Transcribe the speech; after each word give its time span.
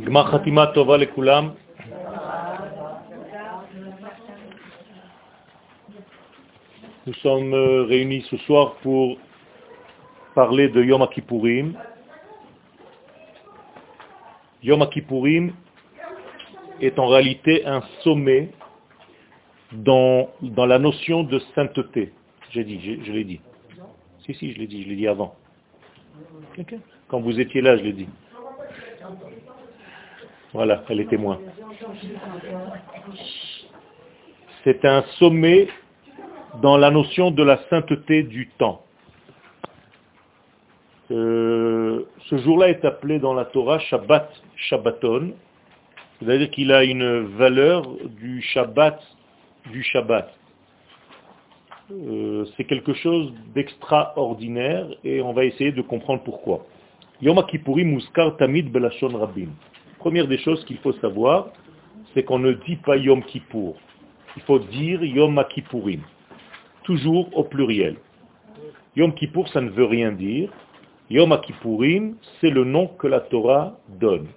Gmar 0.00 0.30
Khatima 0.30 0.68
Tova 0.68 0.96
Lekulam. 0.96 1.54
Nous 7.06 7.14
sommes 7.14 7.52
euh, 7.52 7.84
réunis 7.84 8.22
ce 8.30 8.36
soir 8.38 8.76
pour 8.82 9.18
parler 10.34 10.68
de 10.68 10.82
Yom 10.82 11.06
Kippourim. 11.08 11.74
Yom 14.62 14.88
Kippourim 14.88 15.52
est 16.80 16.98
en 16.98 17.06
réalité 17.06 17.66
un 17.66 17.82
sommet 18.02 18.50
dans, 19.72 20.30
dans 20.40 20.66
la 20.66 20.78
notion 20.78 21.24
de 21.24 21.38
sainteté. 21.54 22.12
J'ai 22.52 22.64
dit, 22.64 22.80
je, 22.80 23.04
je 23.04 23.12
l'ai 23.12 23.24
dit. 23.24 23.40
Si, 24.20 24.34
si, 24.34 24.52
je 24.52 24.58
l'ai 24.58 24.66
dit, 24.66 24.82
je 24.84 24.88
l'ai 24.88 24.96
dit 24.96 25.08
avant. 25.08 25.34
Quand 27.08 27.20
vous 27.20 27.38
étiez 27.38 27.60
là, 27.60 27.76
je 27.76 27.82
l'ai 27.82 27.92
dit. 27.92 28.08
Voilà, 30.52 30.82
elle 30.88 31.00
est 31.00 31.08
témoin. 31.08 31.38
C'est 34.64 34.84
un 34.84 35.02
sommet 35.18 35.68
dans 36.60 36.76
la 36.76 36.90
notion 36.90 37.30
de 37.30 37.42
la 37.42 37.58
sainteté 37.70 38.24
du 38.24 38.48
temps. 38.58 38.82
Euh, 41.10 42.04
ce 42.28 42.38
jour-là 42.38 42.68
est 42.68 42.84
appelé 42.84 43.18
dans 43.18 43.34
la 43.34 43.44
Torah 43.44 43.78
Shabbat 43.78 44.30
Shabbaton, 44.56 45.32
c'est-à-dire 46.18 46.50
qu'il 46.50 46.72
a 46.72 46.84
une 46.84 47.20
valeur 47.36 47.82
du 48.20 48.42
Shabbat 48.42 49.00
du 49.70 49.82
Shabbat. 49.82 50.32
Euh, 51.90 52.44
c'est 52.56 52.64
quelque 52.64 52.94
chose 52.94 53.32
d'extraordinaire 53.54 54.86
et 55.02 55.20
on 55.22 55.32
va 55.32 55.44
essayer 55.44 55.72
de 55.72 55.82
comprendre 55.82 56.22
pourquoi. 56.22 56.66
Yom 57.20 57.42
Muskar 57.66 58.36
Tamid 58.36 58.70
Belashon 58.70 59.08
Rabin. 59.08 59.48
Première 60.00 60.26
des 60.26 60.38
choses 60.38 60.64
qu'il 60.64 60.78
faut 60.78 60.94
savoir, 60.94 61.50
c'est 62.14 62.24
qu'on 62.24 62.38
ne 62.38 62.54
dit 62.54 62.76
pas 62.76 62.96
Yom 62.96 63.22
Kippour. 63.22 63.76
Il 64.34 64.42
faut 64.42 64.58
dire 64.58 65.04
Yom 65.04 65.44
Kippourim. 65.50 66.00
Toujours 66.84 67.28
au 67.36 67.44
pluriel. 67.44 67.96
Yom 68.96 69.12
Kippour, 69.12 69.46
ça 69.48 69.60
ne 69.60 69.68
veut 69.68 69.84
rien 69.84 70.10
dire. 70.12 70.50
Yom 71.10 71.38
Kippourim, 71.42 72.14
c'est 72.40 72.48
le 72.48 72.64
nom 72.64 72.86
que 72.86 73.08
la 73.08 73.20
Torah 73.20 73.76
donne. 74.00 74.28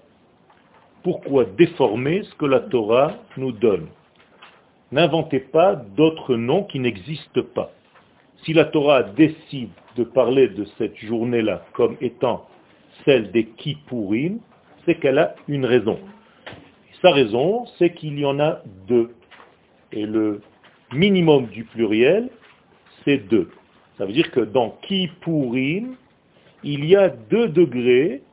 Pourquoi 1.02 1.46
déformer 1.46 2.24
ce 2.24 2.36
que 2.36 2.46
la 2.46 2.60
Torah 2.60 3.14
nous 3.38 3.54
donne? 3.54 3.88
N'inventez 4.92 5.40
pas 5.40 5.76
d'autres 5.76 6.36
noms 6.36 6.66
qui 6.66 6.80
n'existent 6.80 7.42
pas. 7.56 7.72
Si 8.44 8.52
la 8.52 8.66
Torah 8.66 9.04
décide 9.04 9.70
de 9.96 10.04
parler 10.04 10.50
de 10.50 10.66
cette 10.78 10.98
journée-là 10.98 11.64
comme 11.72 11.96
étant 12.02 12.48
celle 13.06 13.32
des 13.32 13.46
Kippourim, 13.46 14.40
c'est 14.86 14.96
qu'elle 14.96 15.20
a 15.20 15.36
une 15.48 15.66
raison. 15.66 16.00
Sa 17.02 17.12
raison, 17.12 17.66
c'est 17.78 17.94
qu'il 17.94 18.20
y 18.20 18.26
en 18.26 18.40
a 18.40 18.62
deux. 18.88 19.14
Et 19.92 20.06
le 20.06 20.42
minimum 20.92 21.48
du 21.48 21.64
pluriel, 21.66 22.30
c'est 23.04 23.18
deux. 23.18 23.50
Ça 23.98 24.06
veut 24.06 24.14
dire 24.14 24.32
que 24.32 24.40
dans 24.40 24.72
Kippourim, 24.82 25.96
il 26.64 26.86
y 26.86 26.96
a 26.96 27.10
deux 27.10 27.50
degrés 27.50 28.24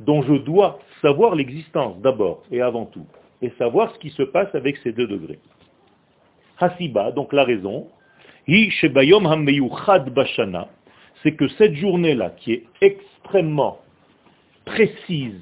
dont 0.00 0.22
je 0.22 0.34
dois 0.34 0.78
savoir 1.00 1.34
l'existence 1.34 1.98
d'abord 2.00 2.42
et 2.50 2.60
avant 2.60 2.84
tout, 2.86 3.06
et 3.40 3.50
savoir 3.58 3.92
ce 3.94 3.98
qui 3.98 4.10
se 4.10 4.22
passe 4.22 4.54
avec 4.54 4.76
ces 4.78 4.92
deux 4.92 5.06
degrés. 5.06 5.38
Hasiba, 6.58 7.12
donc 7.12 7.32
la 7.32 7.44
raison, 7.44 7.88
c'est 11.22 11.32
que 11.32 11.48
cette 11.48 11.74
journée-là, 11.74 12.30
qui 12.30 12.52
est 12.52 12.64
extrêmement 12.80 13.78
précise 14.66 15.40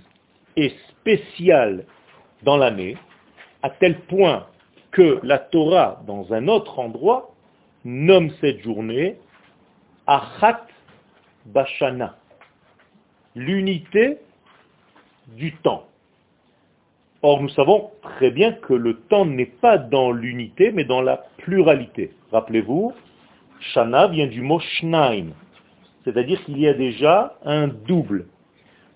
et 0.56 0.72
spéciale 0.90 1.84
dans 2.44 2.56
l'année, 2.56 2.96
à 3.62 3.70
tel 3.70 3.98
point 4.02 4.46
que 4.92 5.18
la 5.24 5.38
Torah, 5.38 6.00
dans 6.06 6.32
un 6.32 6.46
autre 6.46 6.78
endroit, 6.78 7.34
nomme 7.84 8.30
cette 8.40 8.62
journée 8.62 9.16
Achat 10.06 10.66
Bashana, 11.46 12.16
l'unité 13.34 14.18
du 15.28 15.52
temps. 15.56 15.86
Or, 17.22 17.40
nous 17.40 17.48
savons 17.48 17.90
très 18.02 18.30
bien 18.30 18.52
que 18.52 18.74
le 18.74 19.00
temps 19.08 19.24
n'est 19.24 19.46
pas 19.46 19.78
dans 19.78 20.12
l'unité, 20.12 20.70
mais 20.72 20.84
dans 20.84 21.00
la 21.00 21.24
pluralité. 21.38 22.12
Rappelez-vous, 22.30 22.92
Shana 23.60 24.08
vient 24.08 24.26
du 24.26 24.42
mot 24.42 24.60
Shnaim, 24.60 25.30
c'est-à-dire 26.04 26.44
qu'il 26.44 26.58
y 26.58 26.68
a 26.68 26.74
déjà 26.74 27.38
un 27.44 27.68
double. 27.68 28.26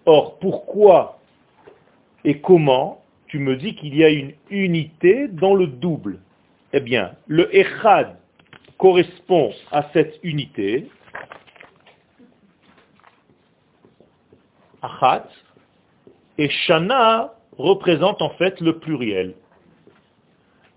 Or, 0.08 0.38
pourquoi 0.38 1.18
et 2.24 2.40
comment 2.40 3.04
tu 3.26 3.38
me 3.38 3.56
dis 3.56 3.74
qu'il 3.74 3.94
y 3.94 4.02
a 4.02 4.08
une 4.08 4.32
unité 4.48 5.28
dans 5.28 5.54
le 5.54 5.66
double? 5.66 6.20
Eh 6.72 6.80
bien, 6.80 7.12
le 7.26 7.54
Echad 7.54 8.16
correspond 8.78 9.52
à 9.70 9.86
cette 9.92 10.18
unité, 10.22 10.88
Achat, 14.80 15.28
et 16.38 16.48
Shana 16.48 17.34
représente 17.58 18.22
en 18.22 18.30
fait 18.30 18.58
le 18.62 18.78
pluriel. 18.78 19.34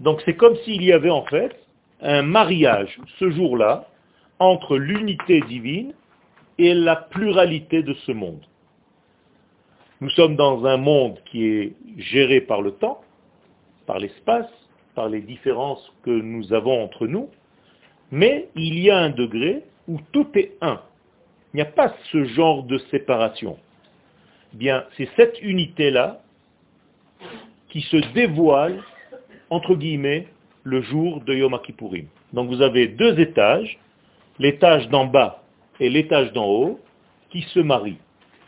Donc 0.01 0.21
c'est 0.25 0.35
comme 0.35 0.57
s'il 0.65 0.83
y 0.83 0.91
avait 0.91 1.09
en 1.09 1.23
fait 1.23 1.55
un 2.01 2.21
mariage 2.21 2.99
ce 3.17 3.31
jour-là 3.31 3.87
entre 4.39 4.75
l'unité 4.75 5.39
divine 5.47 5.93
et 6.57 6.73
la 6.73 6.97
pluralité 6.97 7.81
de 7.81 7.93
ce 7.93 8.11
monde. 8.11 8.45
Nous 10.01 10.09
sommes 10.09 10.35
dans 10.35 10.65
un 10.65 10.77
monde 10.77 11.19
qui 11.25 11.45
est 11.45 11.73
géré 11.99 12.41
par 12.41 12.63
le 12.63 12.71
temps, 12.71 13.01
par 13.85 13.99
l'espace, 13.99 14.49
par 14.95 15.07
les 15.07 15.21
différences 15.21 15.93
que 16.01 16.09
nous 16.09 16.53
avons 16.53 16.83
entre 16.83 17.05
nous, 17.05 17.29
mais 18.09 18.49
il 18.55 18.79
y 18.79 18.89
a 18.89 18.97
un 18.97 19.11
degré 19.11 19.61
où 19.87 19.99
tout 20.11 20.27
est 20.33 20.53
un. 20.61 20.81
Il 21.53 21.57
n'y 21.57 21.61
a 21.61 21.65
pas 21.65 21.93
ce 22.11 22.25
genre 22.25 22.63
de 22.63 22.79
séparation. 22.89 23.59
Bien, 24.53 24.85
c'est 24.97 25.07
cette 25.15 25.39
unité-là 25.43 26.23
qui 27.69 27.81
se 27.81 27.97
dévoile, 28.13 28.83
entre 29.51 29.75
guillemets, 29.75 30.27
le 30.63 30.81
jour 30.81 31.21
de 31.21 31.35
Yom 31.35 31.59
Kippourim. 31.63 32.07
Donc 32.33 32.49
vous 32.49 32.63
avez 32.63 32.87
deux 32.87 33.19
étages, 33.19 33.77
l'étage 34.39 34.89
d'en 34.89 35.05
bas 35.05 35.43
et 35.79 35.89
l'étage 35.89 36.33
d'en 36.33 36.47
haut, 36.47 36.79
qui 37.29 37.43
se 37.43 37.59
marient. 37.59 37.99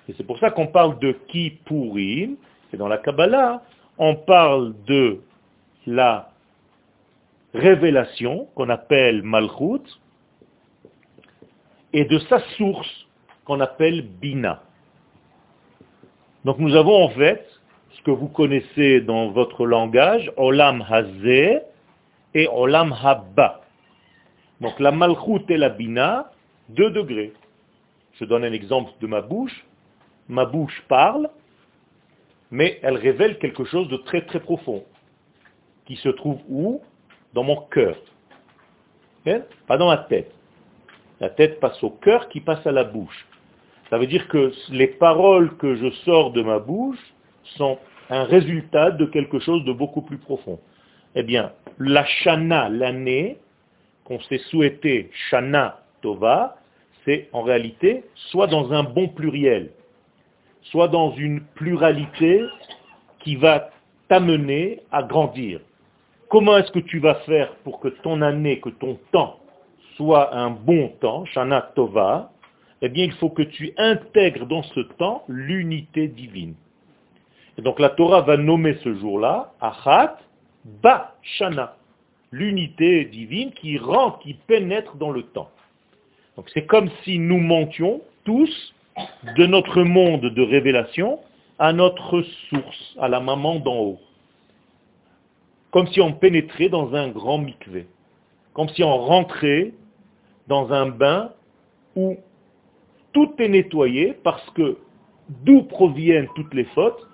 Et 0.07 0.13
c'est 0.17 0.25
pour 0.25 0.39
ça 0.39 0.51
qu'on 0.51 0.67
parle 0.67 0.99
de 0.99 1.13
Kippourim, 1.27 2.35
et 2.73 2.77
dans 2.77 2.87
la 2.87 2.97
Kabbalah, 2.97 3.61
on 3.97 4.15
parle 4.15 4.73
de 4.85 5.21
la 5.85 6.29
révélation, 7.53 8.47
qu'on 8.55 8.69
appelle 8.69 9.21
Malchut, 9.23 9.83
et 11.93 12.05
de 12.05 12.19
sa 12.19 12.39
source, 12.57 13.07
qu'on 13.45 13.59
appelle 13.59 14.01
Bina. 14.01 14.63
Donc 16.43 16.57
nous 16.57 16.75
avons 16.75 17.03
en 17.03 17.09
fait 17.09 17.47
ce 17.91 18.01
que 18.01 18.11
vous 18.11 18.27
connaissez 18.27 19.01
dans 19.01 19.29
votre 19.29 19.65
langage, 19.65 20.31
Olam 20.35 20.83
Hazeh 20.89 21.61
et 22.33 22.47
Olam 22.47 22.93
Habba. 23.01 23.61
Donc 24.59 24.79
la 24.79 24.91
Malchut 24.91 25.45
et 25.49 25.57
la 25.57 25.69
Bina, 25.69 26.31
deux 26.69 26.89
degrés. 26.89 27.33
Je 28.13 28.25
donne 28.25 28.43
un 28.43 28.51
exemple 28.51 28.91
de 28.99 29.07
ma 29.07 29.21
bouche 29.21 29.65
ma 30.27 30.45
bouche 30.45 30.83
parle, 30.87 31.29
mais 32.51 32.79
elle 32.83 32.97
révèle 32.97 33.39
quelque 33.39 33.65
chose 33.65 33.87
de 33.89 33.97
très 33.97 34.25
très 34.25 34.39
profond, 34.39 34.83
qui 35.85 35.95
se 35.97 36.09
trouve 36.09 36.39
où? 36.49 36.81
Dans 37.33 37.43
mon 37.43 37.61
cœur. 37.71 37.97
Hein? 39.25 39.41
Pas 39.65 39.77
dans 39.77 39.89
la 39.89 39.97
tête. 39.97 40.31
La 41.19 41.29
tête 41.29 41.59
passe 41.59 41.81
au 41.83 41.89
cœur 41.89 42.29
qui 42.29 42.41
passe 42.41 42.65
à 42.67 42.71
la 42.71 42.83
bouche. 42.83 43.25
Ça 43.89 43.97
veut 43.97 44.07
dire 44.07 44.27
que 44.27 44.51
les 44.69 44.87
paroles 44.87 45.55
que 45.57 45.75
je 45.75 45.89
sors 46.05 46.31
de 46.31 46.41
ma 46.41 46.59
bouche 46.59 46.99
sont 47.57 47.79
un 48.09 48.23
résultat 48.23 48.91
de 48.91 49.05
quelque 49.05 49.39
chose 49.39 49.63
de 49.65 49.73
beaucoup 49.73 50.01
plus 50.01 50.17
profond. 50.17 50.59
Eh 51.15 51.23
bien, 51.23 51.53
la 51.79 52.05
shana, 52.05 52.69
l'année, 52.69 53.37
qu'on 54.03 54.19
s'est 54.21 54.41
souhaité 54.49 55.09
shana 55.29 55.83
tova, 56.01 56.57
c'est 57.05 57.29
en 57.33 57.41
réalité 57.41 58.03
soit 58.15 58.47
dans 58.47 58.71
un 58.73 58.83
bon 58.83 59.09
pluriel, 59.09 59.71
soit 60.63 60.87
dans 60.87 61.11
une 61.15 61.41
pluralité 61.41 62.43
qui 63.19 63.35
va 63.35 63.69
t'amener 64.07 64.81
à 64.91 65.03
grandir. 65.03 65.59
Comment 66.29 66.57
est-ce 66.57 66.71
que 66.71 66.79
tu 66.79 66.99
vas 66.99 67.15
faire 67.25 67.55
pour 67.63 67.79
que 67.79 67.89
ton 67.89 68.21
année, 68.21 68.59
que 68.59 68.69
ton 68.69 68.97
temps 69.11 69.39
soit 69.95 70.35
un 70.35 70.49
bon 70.49 70.89
temps, 70.99 71.25
Shana 71.25 71.71
Tova? 71.75 72.31
Eh 72.81 72.89
bien, 72.89 73.05
il 73.05 73.13
faut 73.13 73.29
que 73.29 73.43
tu 73.43 73.73
intègres 73.77 74.45
dans 74.45 74.63
ce 74.63 74.81
temps 74.81 75.23
l'unité 75.27 76.07
divine. 76.07 76.55
Et 77.57 77.61
donc 77.61 77.79
la 77.79 77.89
Torah 77.89 78.21
va 78.21 78.35
nommer 78.35 78.75
ce 78.83 78.95
jour-là 78.95 79.53
Achat 79.61 80.17
Ba 80.65 81.15
Shana, 81.21 81.75
l'unité 82.31 83.05
divine 83.05 83.51
qui 83.51 83.77
rentre, 83.77 84.19
qui 84.19 84.33
pénètre 84.33 84.95
dans 84.95 85.11
le 85.11 85.23
temps. 85.23 85.49
Donc 86.35 86.49
c'est 86.53 86.65
comme 86.65 86.89
si 87.03 87.19
nous 87.19 87.37
montions 87.37 88.01
tous 88.23 88.72
de 89.37 89.45
notre 89.45 89.83
monde 89.83 90.21
de 90.21 90.41
révélation 90.41 91.19
à 91.59 91.73
notre 91.73 92.21
source, 92.49 92.95
à 92.99 93.07
la 93.07 93.19
maman 93.19 93.59
d'en 93.59 93.77
haut. 93.77 93.99
Comme 95.71 95.87
si 95.87 96.01
on 96.01 96.13
pénétrait 96.13 96.69
dans 96.69 96.93
un 96.93 97.09
grand 97.09 97.39
mikvé. 97.39 97.87
Comme 98.53 98.69
si 98.69 98.83
on 98.83 98.97
rentrait 98.97 99.73
dans 100.47 100.71
un 100.71 100.87
bain 100.87 101.31
où 101.95 102.17
tout 103.11 103.33
est 103.39 103.47
nettoyé 103.47 104.13
parce 104.23 104.47
que 104.51 104.77
d'où 105.29 105.63
proviennent 105.63 106.27
toutes 106.35 106.53
les 106.53 106.65
fautes? 106.65 107.07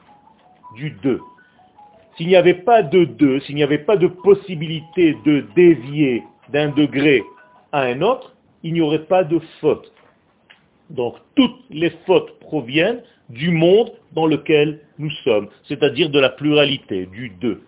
Du 0.76 0.92
2. 0.92 1.20
S'il 2.16 2.28
n'y 2.28 2.36
avait 2.36 2.54
pas 2.54 2.84
de 2.84 3.06
2, 3.06 3.40
s'il 3.42 3.56
n'y 3.56 3.64
avait 3.64 3.80
pas 3.80 3.98
de 3.98 4.08
possibilité 4.08 5.16
de 5.26 5.46
dévier 5.56 6.24
d'un 6.50 6.70
degré 6.70 7.24
à 7.72 7.82
un 7.82 8.02
autre, 8.02 8.36
il 8.64 8.74
n'y 8.74 8.82
aurait 8.82 9.06
pas 9.06 9.24
de 9.24 9.40
faute. 9.62 9.92
Donc 10.90 11.16
toutes 11.36 11.60
les 11.70 11.92
fautes 12.06 12.40
proviennent 12.40 13.02
du 13.30 13.52
monde 13.52 13.92
dans 14.14 14.26
lequel 14.26 14.80
nous 14.98 15.12
sommes, 15.24 15.50
c'est-à-dire 15.68 16.10
de 16.10 16.20
la 16.20 16.30
pluralité, 16.30 17.06
du 17.06 17.30
2. 17.30 17.62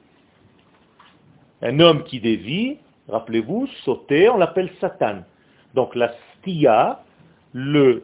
Un 1.61 1.79
homme 1.79 2.03
qui 2.03 2.19
dévie, 2.19 2.77
rappelez-vous, 3.07 3.67
sauter, 3.85 4.29
on 4.29 4.37
l'appelle 4.37 4.71
Satan. 4.79 5.23
Donc 5.75 5.95
la 5.95 6.13
stia, 6.39 7.03
le 7.53 8.03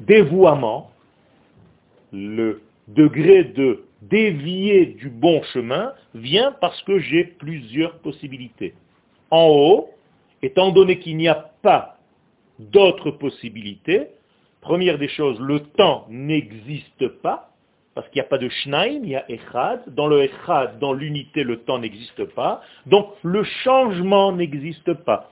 dévouement, 0.00 0.90
le 2.12 2.62
degré 2.88 3.44
de 3.44 3.84
dévier 4.02 4.86
du 4.86 5.08
bon 5.08 5.42
chemin 5.54 5.92
vient 6.14 6.52
parce 6.60 6.80
que 6.82 6.98
j'ai 6.98 7.24
plusieurs 7.24 7.98
possibilités. 7.98 8.74
En 9.30 9.48
haut, 9.48 9.90
étant 10.42 10.70
donné 10.70 10.98
qu'il 10.98 11.16
n'y 11.16 11.28
a 11.28 11.50
pas 11.62 11.98
d'autres 12.58 13.10
possibilités, 13.10 14.08
première 14.66 14.98
des 14.98 15.08
choses, 15.08 15.38
le 15.40 15.60
temps 15.60 16.06
n'existe 16.10 17.06
pas, 17.22 17.50
parce 17.94 18.08
qu'il 18.08 18.20
n'y 18.20 18.26
a 18.26 18.28
pas 18.28 18.38
de 18.38 18.48
Shnaim, 18.48 19.00
il 19.04 19.10
y 19.10 19.16
a 19.16 19.24
Echad. 19.30 19.94
Dans 19.94 20.08
le 20.08 20.24
Echad, 20.24 20.78
dans 20.80 20.92
l'unité, 20.92 21.44
le 21.44 21.60
temps 21.60 21.78
n'existe 21.78 22.24
pas. 22.34 22.60
Donc 22.84 23.06
le 23.22 23.44
changement 23.64 24.32
n'existe 24.32 24.92
pas. 24.92 25.30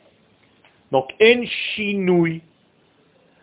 Donc 0.93 1.13
En 1.21 1.45
Shinui. 1.45 2.43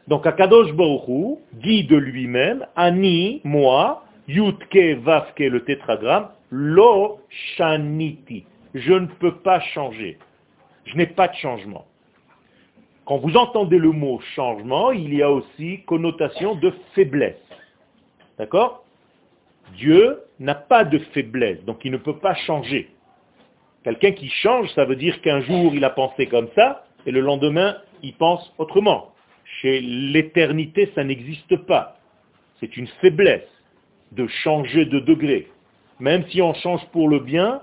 Donc 0.08 0.26
Akadosh 0.26 0.74
Baruch 0.74 1.38
dit 1.54 1.84
de 1.84 1.98
lui-même, 1.98 2.66
Ani, 2.76 3.42
moi, 3.44 4.06
Yutke 4.28 4.98
Vavke, 5.04 5.40
le 5.40 5.64
tétragramme, 5.66 6.30
Lo 6.50 7.20
Shaniti. 7.56 8.46
Je 8.74 8.94
ne 8.94 9.08
peux 9.08 9.36
pas 9.36 9.60
changer. 9.60 10.18
Je 10.86 10.96
n'ai 10.96 11.08
pas 11.08 11.28
de 11.28 11.36
changement. 11.36 11.86
Quand 13.06 13.18
vous 13.18 13.36
entendez 13.36 13.78
le 13.78 13.92
mot 13.92 14.20
changement, 14.36 14.92
il 14.92 15.14
y 15.14 15.22
a 15.22 15.32
aussi 15.32 15.84
connotation 15.86 16.56
de 16.56 16.72
faiblesse. 16.94 17.42
D'accord? 18.38 18.84
Dieu 19.78 20.20
n'a 20.40 20.56
pas 20.56 20.84
de 20.84 21.00
faiblesse, 21.14 21.64
donc 21.66 21.84
il 21.84 21.92
ne 21.92 21.98
peut 21.98 22.18
pas 22.18 22.36
changer. 22.36 22.90
Quelqu'un 23.84 24.12
qui 24.12 24.30
change, 24.30 24.70
ça 24.74 24.86
veut 24.86 24.96
dire 24.96 25.22
qu'un 25.22 25.42
jour 25.42 25.74
il 25.74 25.84
a 25.84 25.90
pensé 25.90 26.28
comme 26.28 26.50
ça, 26.56 26.86
et 27.06 27.12
le 27.12 27.22
lendemain 27.22 27.78
il 28.04 28.14
pense 28.14 28.54
autrement. 28.58 29.12
Chez 29.62 29.82
l'éternité, 29.82 30.92
ça 30.96 31.04
n'existe 31.04 31.56
pas. 31.66 31.98
C'est 32.60 32.78
une 32.78 32.88
faiblesse 33.02 33.48
de 34.12 34.28
changer 34.28 34.86
de 34.86 35.00
degré. 35.00 35.48
Même 36.00 36.26
si 36.30 36.42
on 36.42 36.54
change 36.54 36.86
pour 36.92 37.10
le 37.10 37.20
bien, 37.20 37.62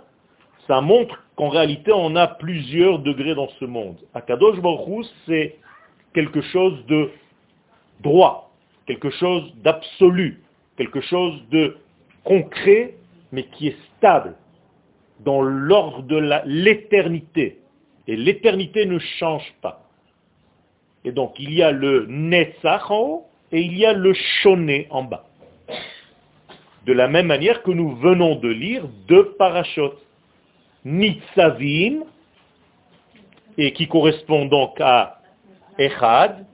ça 0.67 0.81
montre 0.81 1.23
qu'en 1.39 1.51
réalité 1.51 1.93
on 1.93 2.17
a 2.17 2.27
plusieurs 2.27 2.99
degrés 2.99 3.37
dans 3.37 3.49
ce 3.61 3.65
monde. 3.65 3.97
Akadosh 4.13 4.61
Baruch 4.61 5.07
c'est 5.25 5.55
quelque 6.13 6.41
chose 6.41 6.85
de 6.87 7.11
droit, 8.01 8.51
quelque 8.87 9.11
chose 9.11 9.55
d'absolu, 9.63 10.43
quelque 10.77 11.01
chose 11.01 11.41
de 11.53 11.77
concret, 12.25 12.97
mais 13.31 13.45
qui 13.45 13.69
est 13.69 13.77
stable 13.97 14.35
dans 15.21 15.41
l'ordre 15.41 16.03
de 16.03 16.17
l'éternité. 16.45 17.59
Et 18.09 18.17
l'éternité 18.17 18.85
ne 18.87 18.99
change 18.99 19.55
pas. 19.63 19.85
Et 21.05 21.13
donc 21.13 21.39
il 21.39 21.55
y 21.55 21.63
a 21.63 21.71
le 21.71 22.07
Netzach 22.09 22.91
en 22.91 22.99
haut 22.99 23.27
et 23.53 23.61
il 23.61 23.79
y 23.79 23.87
a 23.87 23.93
le 23.93 24.13
Shoné 24.13 24.89
en 24.91 25.05
bas. 25.05 25.25
De 26.85 26.93
la 26.93 27.07
même 27.07 27.27
manière 27.27 27.63
que 27.63 27.71
nous 27.71 27.95
venons 27.95 28.35
de 28.35 28.49
lire 28.49 28.89
deux 29.07 29.37
parachutes. 29.39 30.08
Nitzavim, 30.89 32.05
et 33.59 33.75
qui 33.75 33.89
correspond 33.89 34.47
donc 34.47 34.81
à 34.81 35.21
Echad, 35.79 36.47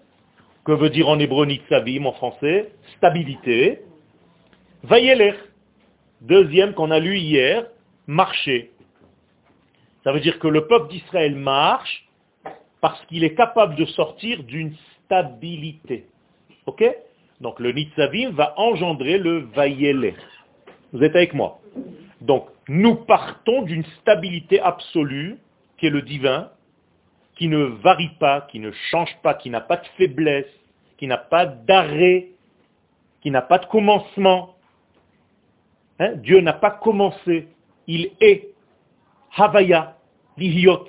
que 0.65 0.73
veut 0.73 0.91
dire 0.91 1.09
en 1.09 1.21
hébreu 1.21 1.47
Nitzavim 1.47 2.07
en 2.07 2.13
français, 2.13 2.73
stabilité. 2.97 3.83
Vayeler, 4.83 5.35
deuxième 6.21 6.75
qu'on 6.75 6.91
a 6.91 6.99
lu 6.99 7.17
hier, 7.17 7.67
marcher. 8.09 8.73
Ça 10.03 10.13
veut 10.13 10.21
dire 10.21 10.41
que 10.41 10.49
le 10.49 10.67
peuple 10.67 10.91
d'Israël 10.91 11.37
marche 11.37 12.09
parce 12.81 13.01
qu'il 13.07 13.23
est 13.23 13.35
capable 13.35 13.77
de 13.77 13.85
sortir 13.85 14.43
d'une 14.43 14.75
stabilité. 15.05 16.07
Ok? 16.67 16.85
Donc 17.41 17.61
le 17.61 17.71
Nitzavim 17.71 18.31
va 18.31 18.55
engendrer 18.57 19.17
le 19.19 19.47
Vayeler. 19.55 20.17
Vous 20.93 21.05
êtes 21.05 21.15
avec 21.15 21.35
moi? 21.35 21.61
Donc 22.25 22.49
nous 22.69 22.95
partons 22.95 23.63
d'une 23.63 23.85
stabilité 24.01 24.59
absolue 24.61 25.37
qui 25.77 25.87
est 25.87 25.91
le 25.91 26.03
divin, 26.03 26.51
qui 27.37 27.49
ne 27.49 27.59
varie 27.59 28.13
pas, 28.19 28.47
qui 28.51 28.61
ne 28.61 28.71
change 28.91 29.15
pas, 29.23 29.35
qui 29.35 29.51
n'a 29.51 29.61
pas 29.61 29.77
de 29.77 29.87
faiblesse, 29.99 30.47
qui 30.97 31.07
n'a 31.07 31.19
pas 31.19 31.45
d'arrêt, 31.45 32.29
qui 33.21 33.31
n'a 33.31 33.43
pas 33.43 33.59
de 33.59 33.67
commencement. 33.67 34.57
Hein? 35.99 36.15
Dieu 36.17 36.41
n'a 36.41 36.55
pas 36.55 36.71
commencé, 36.71 37.49
il 37.87 38.11
est. 38.21 38.49
Havaya, 39.37 39.97
l'idiot. 40.39 40.87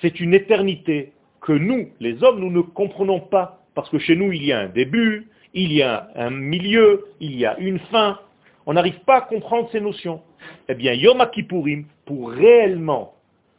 C'est 0.00 0.20
une 0.20 0.34
éternité 0.34 1.12
que 1.40 1.52
nous, 1.52 1.90
les 1.98 2.22
hommes, 2.22 2.38
nous 2.38 2.50
ne 2.50 2.60
comprenons 2.60 3.20
pas. 3.20 3.62
Parce 3.74 3.88
que 3.88 3.98
chez 3.98 4.14
nous, 4.14 4.30
il 4.30 4.44
y 4.44 4.52
a 4.52 4.60
un 4.60 4.68
début, 4.68 5.28
il 5.54 5.72
y 5.72 5.82
a 5.82 6.08
un 6.14 6.30
milieu, 6.30 7.06
il 7.18 7.36
y 7.36 7.46
a 7.46 7.58
une 7.58 7.78
fin. 7.90 8.20
On 8.66 8.74
n'arrive 8.74 9.00
pas 9.00 9.18
à 9.18 9.20
comprendre 9.22 9.68
ces 9.72 9.80
notions. 9.80 10.22
Eh 10.68 10.74
bien, 10.74 10.92
Yom 10.92 11.24
Kippourim, 11.32 11.86
pour 12.04 12.30
réellement 12.30 13.14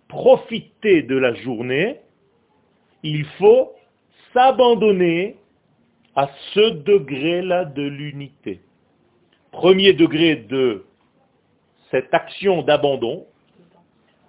profiter 0.08 1.02
de 1.04 1.18
la 1.18 1.34
journée, 1.34 2.00
il 3.04 3.26
faut 3.40 3.74
s'abandonner 4.34 5.38
à 6.16 6.30
ce 6.54 6.72
degré-là 6.72 7.66
de 7.66 7.84
l'unité. 7.84 8.62
Premier 9.52 9.94
degré 9.94 10.36
de 10.36 10.86
cette 11.90 12.14
action 12.14 12.62
d'abandon, 12.62 13.26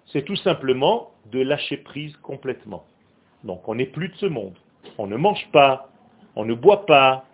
c'est 0.06 0.24
tout 0.24 0.36
simplement 0.36 1.12
de 1.30 1.40
lâcher 1.40 1.76
prise 1.76 2.16
complètement. 2.18 2.84
Donc 3.44 3.68
on 3.68 3.74
n'est 3.74 3.86
plus 3.86 4.08
de 4.08 4.16
ce 4.16 4.26
monde. 4.26 4.56
On 4.98 5.06
ne 5.06 5.16
mange 5.16 5.48
pas, 5.52 5.88
on 6.36 6.44
ne 6.44 6.54
boit 6.54 6.86
pas, 6.86 7.24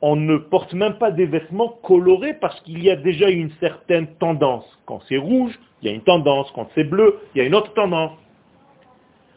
on 0.00 0.16
ne 0.16 0.36
porte 0.36 0.74
même 0.74 0.98
pas 0.98 1.10
des 1.10 1.26
vêtements 1.26 1.76
colorés 1.82 2.34
parce 2.34 2.60
qu'il 2.60 2.82
y 2.82 2.90
a 2.90 2.96
déjà 2.96 3.30
une 3.30 3.50
certaine 3.60 4.06
tendance. 4.18 4.64
Quand 4.86 5.00
c'est 5.08 5.16
rouge, 5.16 5.58
il 5.82 5.88
y 5.88 5.90
a 5.90 5.94
une 5.94 6.02
tendance. 6.02 6.50
Quand 6.54 6.68
c'est 6.74 6.84
bleu, 6.84 7.20
il 7.34 7.38
y 7.38 7.40
a 7.40 7.44
une 7.44 7.54
autre 7.54 7.74
tendance. 7.74 8.12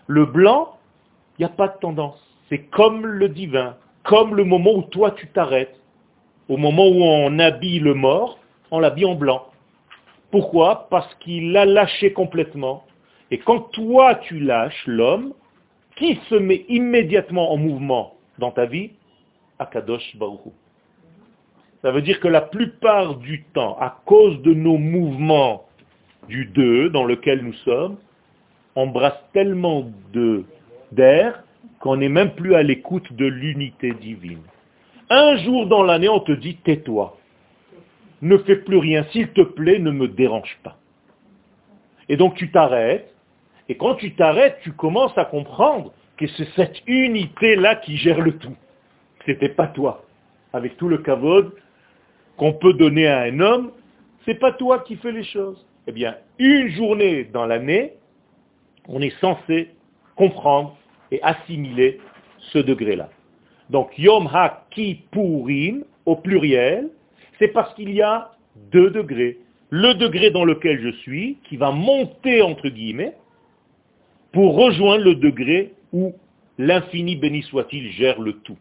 Le 0.08 0.26
blanc, 0.26 0.78
il 1.38 1.42
n'y 1.42 1.46
a 1.46 1.56
pas 1.56 1.68
de 1.68 1.78
tendance. 1.80 2.22
C'est 2.50 2.70
comme 2.70 3.06
le 3.06 3.30
divin, 3.30 3.76
comme 4.04 4.36
le 4.36 4.44
moment 4.44 4.74
où 4.74 4.84
toi 4.84 5.12
tu 5.12 5.28
t'arrêtes. 5.28 5.80
Au 6.48 6.58
moment 6.58 6.88
où 6.88 7.02
on 7.02 7.40
habille 7.40 7.80
le 7.80 7.94
mort, 7.94 8.38
on 8.72 8.80
l'habille 8.80 9.06
en 9.06 9.16
blanc. 9.16 9.48
Pourquoi? 10.32 10.88
Parce 10.90 11.14
qu'il 11.16 11.52
l'a 11.52 11.66
lâché 11.66 12.14
complètement. 12.14 12.84
Et 13.32 13.40
quand 13.40 13.72
toi 13.72 14.16
tu 14.16 14.40
lâches 14.40 14.86
l'homme, 14.86 15.34
qui 15.96 16.20
se 16.30 16.36
met 16.36 16.66
immédiatement 16.68 17.52
en 17.52 17.58
mouvement 17.58 18.16
dans 18.40 18.52
ta 18.52 18.66
vie? 18.66 18.92
Akadosh 19.62 20.18
Ça 21.82 21.92
veut 21.92 22.02
dire 22.02 22.20
que 22.20 22.28
la 22.28 22.42
plupart 22.42 23.16
du 23.16 23.44
temps, 23.54 23.78
à 23.80 24.02
cause 24.06 24.42
de 24.42 24.54
nos 24.54 24.78
mouvements 24.78 25.68
du 26.28 26.46
2 26.46 26.90
dans 26.90 27.06
lequel 27.06 27.44
nous 27.44 27.54
sommes, 27.66 27.98
on 28.76 28.88
brasse 28.88 29.22
tellement 29.34 29.86
d'air 30.92 31.44
qu'on 31.80 31.98
n'est 31.98 32.10
même 32.10 32.32
plus 32.32 32.56
à 32.56 32.64
l'écoute 32.64 33.14
de 33.14 33.26
l'unité 33.26 33.92
divine. 33.94 34.42
Un 35.10 35.38
jour 35.38 35.68
dans 35.68 35.84
l'année, 35.84 36.10
on 36.10 36.22
te 36.22 36.32
dit 36.32 36.56
tais-toi. 36.56 37.18
Ne 38.22 38.38
fais 38.40 38.58
plus 38.58 38.78
rien, 38.78 39.04
s'il 39.12 39.30
te 39.30 39.42
plaît, 39.42 39.80
ne 39.80 39.92
me 39.92 40.08
dérange 40.08 40.58
pas. 40.64 40.78
Et 42.10 42.18
donc 42.18 42.36
tu 42.36 42.52
t'arrêtes, 42.52 43.14
et 43.70 43.78
quand 43.78 43.96
tu 43.96 44.16
t'arrêtes, 44.16 44.60
tu 44.64 44.72
commences 44.72 45.18
à 45.18 45.26
comprendre 45.26 45.94
que 46.18 46.28
c'est 46.28 46.50
cette 46.56 46.82
unité-là 46.88 47.76
qui 47.76 47.98
gère 47.98 48.22
le 48.22 48.38
tout. 48.38 48.56
C'était 49.26 49.50
pas 49.50 49.68
toi. 49.68 50.04
Avec 50.54 50.78
tout 50.78 50.88
le 50.88 50.98
kavod 50.98 51.54
qu'on 52.38 52.54
peut 52.54 52.74
donner 52.74 53.08
à 53.08 53.22
un 53.22 53.40
homme, 53.40 53.72
c'est 54.26 54.40
pas 54.40 54.52
toi 54.52 54.80
qui 54.80 54.96
fais 54.98 55.12
les 55.12 55.24
choses. 55.24 55.66
Eh 55.88 55.92
bien, 55.92 56.16
une 56.40 56.70
journée 56.70 57.24
dans 57.26 57.46
l'année, 57.46 57.94
on 58.88 59.02
est 59.02 59.18
censé 59.20 59.70
comprendre 60.16 60.78
et 61.12 61.22
assimiler 61.24 62.00
ce 62.52 62.60
degré-là. 62.60 63.10
Donc, 63.70 63.98
Yom 63.98 64.28
HaKippurim, 64.28 65.84
au 66.06 66.16
pluriel, 66.16 66.90
C'est 67.40 67.48
parce 67.48 67.74
qu'il 67.74 67.92
y 67.92 68.02
a 68.02 68.32
deux 68.72 68.92
degrés. 68.92 69.40
Le 69.72 69.94
degré 69.96 70.30
dans 70.30 70.46
lequel 70.46 70.80
je 70.80 70.90
suis, 70.98 71.38
qui 71.46 71.58
va 71.58 71.72
monter 71.72 72.42
entre 72.42 72.70
guillemets, 72.70 73.16
pour 74.32 74.56
rejoindre 74.56 75.04
le 75.04 75.16
degré 75.16 75.74
où 75.92 76.14
l'infini 76.58 77.16
béni 77.16 77.42
soit-il 77.44 77.92
gère 77.92 78.20
le 78.22 78.34
tout. 78.34 78.58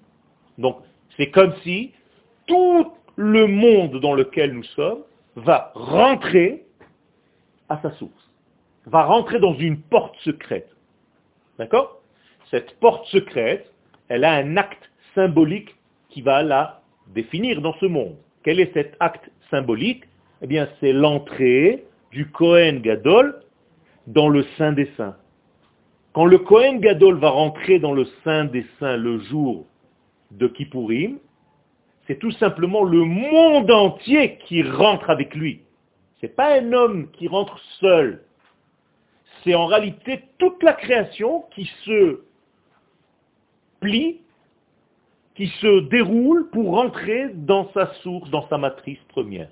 Donc 0.61 0.77
c'est 1.17 1.31
comme 1.31 1.55
si 1.63 1.93
tout 2.47 2.93
le 3.17 3.47
monde 3.47 3.99
dans 4.01 4.15
lequel 4.15 4.53
nous 4.53 4.65
sommes 4.65 5.03
va 5.37 5.73
rentrer 5.75 6.65
à 7.69 7.81
sa 7.83 7.91
source, 7.93 8.31
va 8.87 9.05
rentrer 9.05 9.39
dans 9.39 9.55
une 9.55 9.81
porte 9.81 10.17
secrète. 10.21 10.69
D'accord? 11.59 12.01
Cette 12.51 12.79
porte 12.81 13.07
secrète, 13.07 13.71
elle 14.09 14.25
a 14.25 14.33
un 14.33 14.57
acte 14.57 14.91
symbolique 15.15 15.75
qui 16.09 16.23
va 16.23 16.43
la 16.43 16.83
définir 17.09 17.61
dans 17.61 17.75
ce 17.75 17.87
monde. 17.87 18.17
Quel 18.43 18.61
est 18.61 18.73
cet 18.73 18.97
acte 19.01 19.31
symbolique? 19.51 20.05
Eh 20.43 20.47
bien, 20.47 20.69
c'est 20.81 20.93
l'entrée 20.93 21.85
du 22.11 22.31
Kohen 22.31 22.81
Gadol 22.81 23.41
dans 24.07 24.29
le 24.29 24.45
Saint 24.57 24.73
des 24.73 24.91
Saints. 24.97 25.17
Quand 26.13 26.25
le 26.25 26.39
Kohen 26.39 26.81
Gadol 26.81 27.19
va 27.19 27.31
rentrer 27.31 27.79
dans 27.79 27.93
le 27.93 28.07
Saint 28.25 28.47
des 28.47 28.67
Saints 28.79 28.97
le 28.97 29.21
jour 29.21 29.67
de 30.31 30.47
Kippourim, 30.49 31.19
c'est 32.07 32.19
tout 32.19 32.33
simplement 32.33 32.83
le 32.83 33.05
monde 33.05 33.71
entier 33.71 34.39
qui 34.47 34.63
rentre 34.63 35.11
avec 35.11 35.35
lui. 35.35 35.63
Ce 36.21 36.27
n'est 36.27 36.33
pas 36.33 36.59
un 36.59 36.73
homme 36.73 37.11
qui 37.13 37.29
rentre 37.29 37.59
seul. 37.79 38.25
C'est 39.43 39.55
en 39.55 39.67
réalité 39.67 40.25
toute 40.39 40.63
la 40.63 40.75
création 40.75 41.45
qui 41.55 41.71
se 41.85 42.21
plie, 43.81 44.21
qui 45.35 45.47
se 45.47 45.89
déroule 45.89 46.51
pour 46.51 46.75
rentrer 46.75 47.31
dans 47.33 47.71
sa 47.73 47.95
source, 48.03 48.29
dans 48.31 48.47
sa 48.49 48.59
matrice 48.59 48.99
première. 49.09 49.49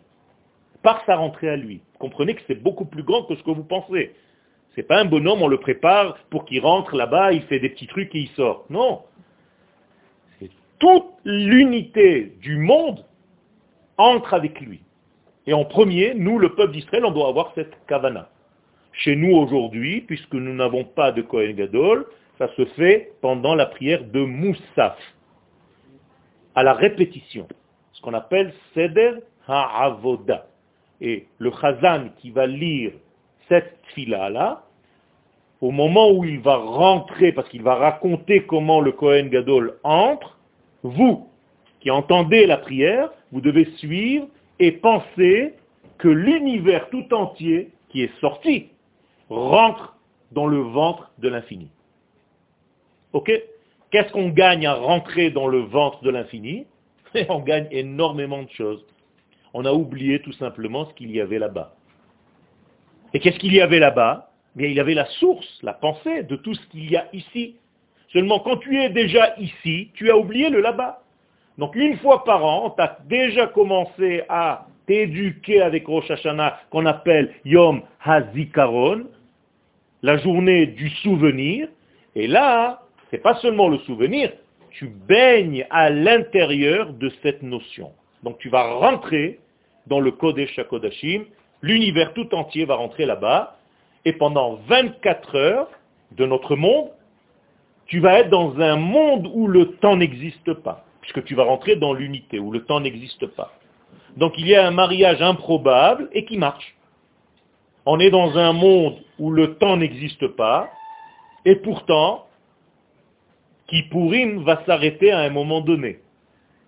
Par 0.82 1.04
sa 1.06 1.16
rentrée 1.16 1.48
à 1.48 1.56
lui. 1.56 1.80
Comprenez 1.98 2.34
que 2.34 2.42
c'est 2.46 2.62
beaucoup 2.62 2.84
plus 2.84 3.02
grand 3.02 3.24
que 3.24 3.34
ce 3.34 3.42
que 3.42 3.50
vous 3.50 3.64
pensez. 3.64 4.14
C'est 4.74 4.82
pas 4.82 5.00
un 5.00 5.06
bonhomme, 5.06 5.42
on 5.42 5.48
le 5.48 5.58
prépare 5.58 6.18
pour 6.30 6.44
qu'il 6.44 6.60
rentre 6.60 6.94
là-bas, 6.94 7.32
il 7.32 7.42
fait 7.42 7.58
des 7.58 7.70
petits 7.70 7.86
trucs 7.86 8.14
et 8.14 8.18
il 8.18 8.28
sort. 8.30 8.64
Non. 8.68 9.02
Toute 10.78 11.06
l'unité 11.24 12.36
du 12.40 12.56
monde 12.56 13.04
entre 13.96 14.34
avec 14.34 14.60
lui. 14.60 14.80
Et 15.46 15.52
en 15.52 15.64
premier, 15.64 16.14
nous, 16.14 16.38
le 16.38 16.54
peuple 16.54 16.72
d'Israël, 16.72 17.04
on 17.04 17.10
doit 17.10 17.28
avoir 17.28 17.52
cette 17.54 17.74
kavana. 17.86 18.28
Chez 18.92 19.16
nous 19.16 19.34
aujourd'hui, 19.34 20.02
puisque 20.02 20.34
nous 20.34 20.54
n'avons 20.54 20.84
pas 20.84 21.12
de 21.12 21.22
Kohen 21.22 21.54
Gadol, 21.54 22.06
ça 22.38 22.48
se 22.56 22.64
fait 22.66 23.12
pendant 23.20 23.54
la 23.54 23.66
prière 23.66 24.04
de 24.04 24.20
Moussaf, 24.20 24.96
à 26.54 26.62
la 26.62 26.72
répétition, 26.72 27.46
ce 27.92 28.00
qu'on 28.00 28.14
appelle 28.14 28.52
Seder 28.74 29.14
Ha'avoda. 29.46 30.46
Et 31.00 31.26
le 31.38 31.50
Chazan 31.50 32.10
qui 32.18 32.30
va 32.30 32.46
lire 32.46 32.92
cette 33.48 33.78
fila-là, 33.94 34.64
au 35.60 35.70
moment 35.70 36.10
où 36.10 36.24
il 36.24 36.40
va 36.40 36.56
rentrer, 36.56 37.32
parce 37.32 37.48
qu'il 37.48 37.62
va 37.62 37.74
raconter 37.74 38.44
comment 38.44 38.80
le 38.80 38.92
Kohen 38.92 39.28
Gadol 39.28 39.78
entre, 39.82 40.37
vous, 40.82 41.28
qui 41.80 41.90
entendez 41.90 42.46
la 42.46 42.56
prière, 42.56 43.10
vous 43.32 43.40
devez 43.40 43.66
suivre 43.76 44.26
et 44.58 44.72
penser 44.72 45.54
que 45.98 46.08
l'univers 46.08 46.88
tout 46.90 47.12
entier 47.12 47.70
qui 47.88 48.02
est 48.02 48.20
sorti 48.20 48.68
rentre 49.28 49.96
dans 50.32 50.46
le 50.46 50.58
ventre 50.58 51.10
de 51.18 51.28
l'infini. 51.28 51.68
Ok? 53.12 53.30
Qu'est-ce 53.90 54.12
qu'on 54.12 54.28
gagne 54.28 54.66
à 54.66 54.74
rentrer 54.74 55.30
dans 55.30 55.46
le 55.46 55.60
ventre 55.60 56.02
de 56.02 56.10
l'infini? 56.10 56.66
On 57.28 57.40
gagne 57.40 57.66
énormément 57.70 58.42
de 58.42 58.50
choses. 58.50 58.84
On 59.54 59.64
a 59.64 59.72
oublié 59.72 60.20
tout 60.20 60.32
simplement 60.32 60.86
ce 60.86 60.94
qu'il 60.94 61.10
y 61.10 61.20
avait 61.20 61.38
là-bas. 61.38 61.74
Et 63.14 63.20
qu'est-ce 63.20 63.38
qu'il 63.38 63.54
y 63.54 63.62
avait 63.62 63.78
là-bas? 63.78 64.30
Il 64.56 64.72
y 64.72 64.80
avait 64.80 64.94
la 64.94 65.06
source, 65.06 65.46
la 65.62 65.72
pensée 65.72 66.24
de 66.24 66.36
tout 66.36 66.54
ce 66.54 66.66
qu'il 66.68 66.90
y 66.90 66.96
a 66.96 67.08
ici. 67.14 67.56
Seulement 68.12 68.40
quand 68.40 68.56
tu 68.58 68.80
es 68.80 68.88
déjà 68.90 69.34
ici, 69.38 69.90
tu 69.94 70.10
as 70.10 70.16
oublié 70.16 70.50
le 70.50 70.60
là-bas. 70.60 71.02
Donc 71.58 71.74
une 71.74 71.98
fois 71.98 72.24
par 72.24 72.44
an, 72.44 72.70
tu 72.70 72.82
as 72.82 72.98
déjà 73.06 73.46
commencé 73.48 74.22
à 74.28 74.66
t'éduquer 74.86 75.60
avec 75.60 75.86
Rosh 75.86 76.10
Hashanah, 76.10 76.60
qu'on 76.70 76.86
appelle 76.86 77.34
Yom 77.44 77.82
Hazikaron, 78.02 79.06
la 80.02 80.16
journée 80.18 80.66
du 80.66 80.88
souvenir. 81.02 81.68
Et 82.14 82.26
là, 82.26 82.82
c'est 83.10 83.22
pas 83.22 83.34
seulement 83.36 83.68
le 83.68 83.78
souvenir, 83.78 84.32
tu 84.70 84.86
baignes 84.86 85.66
à 85.70 85.90
l'intérieur 85.90 86.92
de 86.92 87.10
cette 87.22 87.42
notion. 87.42 87.92
Donc 88.22 88.38
tu 88.38 88.48
vas 88.48 88.74
rentrer 88.74 89.38
dans 89.86 90.00
le 90.00 90.10
Kodesh 90.12 90.58
HaKodashim, 90.58 91.24
l'univers 91.62 92.12
tout 92.14 92.34
entier 92.34 92.64
va 92.64 92.76
rentrer 92.76 93.06
là-bas, 93.06 93.56
et 94.04 94.12
pendant 94.12 94.54
24 94.68 95.34
heures 95.36 95.70
de 96.12 96.24
notre 96.24 96.56
monde, 96.56 96.88
tu 97.88 98.00
vas 98.00 98.20
être 98.20 98.30
dans 98.30 98.58
un 98.60 98.76
monde 98.76 99.28
où 99.32 99.48
le 99.48 99.72
temps 99.76 99.96
n'existe 99.96 100.52
pas, 100.54 100.84
puisque 101.00 101.24
tu 101.24 101.34
vas 101.34 101.44
rentrer 101.44 101.76
dans 101.76 101.92
l'unité, 101.92 102.38
où 102.38 102.52
le 102.52 102.64
temps 102.64 102.80
n'existe 102.80 103.26
pas. 103.26 103.52
Donc 104.16 104.34
il 104.38 104.46
y 104.46 104.54
a 104.54 104.66
un 104.66 104.70
mariage 104.70 105.20
improbable 105.20 106.08
et 106.12 106.24
qui 106.24 106.38
marche. 106.38 106.76
On 107.86 107.98
est 107.98 108.10
dans 108.10 108.36
un 108.36 108.52
monde 108.52 108.98
où 109.18 109.30
le 109.30 109.54
temps 109.56 109.76
n'existe 109.76 110.28
pas, 110.28 110.70
et 111.44 111.56
pourtant, 111.56 112.26
Kippourim 113.66 114.44
va 114.44 114.62
s'arrêter 114.66 115.10
à 115.10 115.20
un 115.20 115.30
moment 115.30 115.60
donné. 115.60 116.00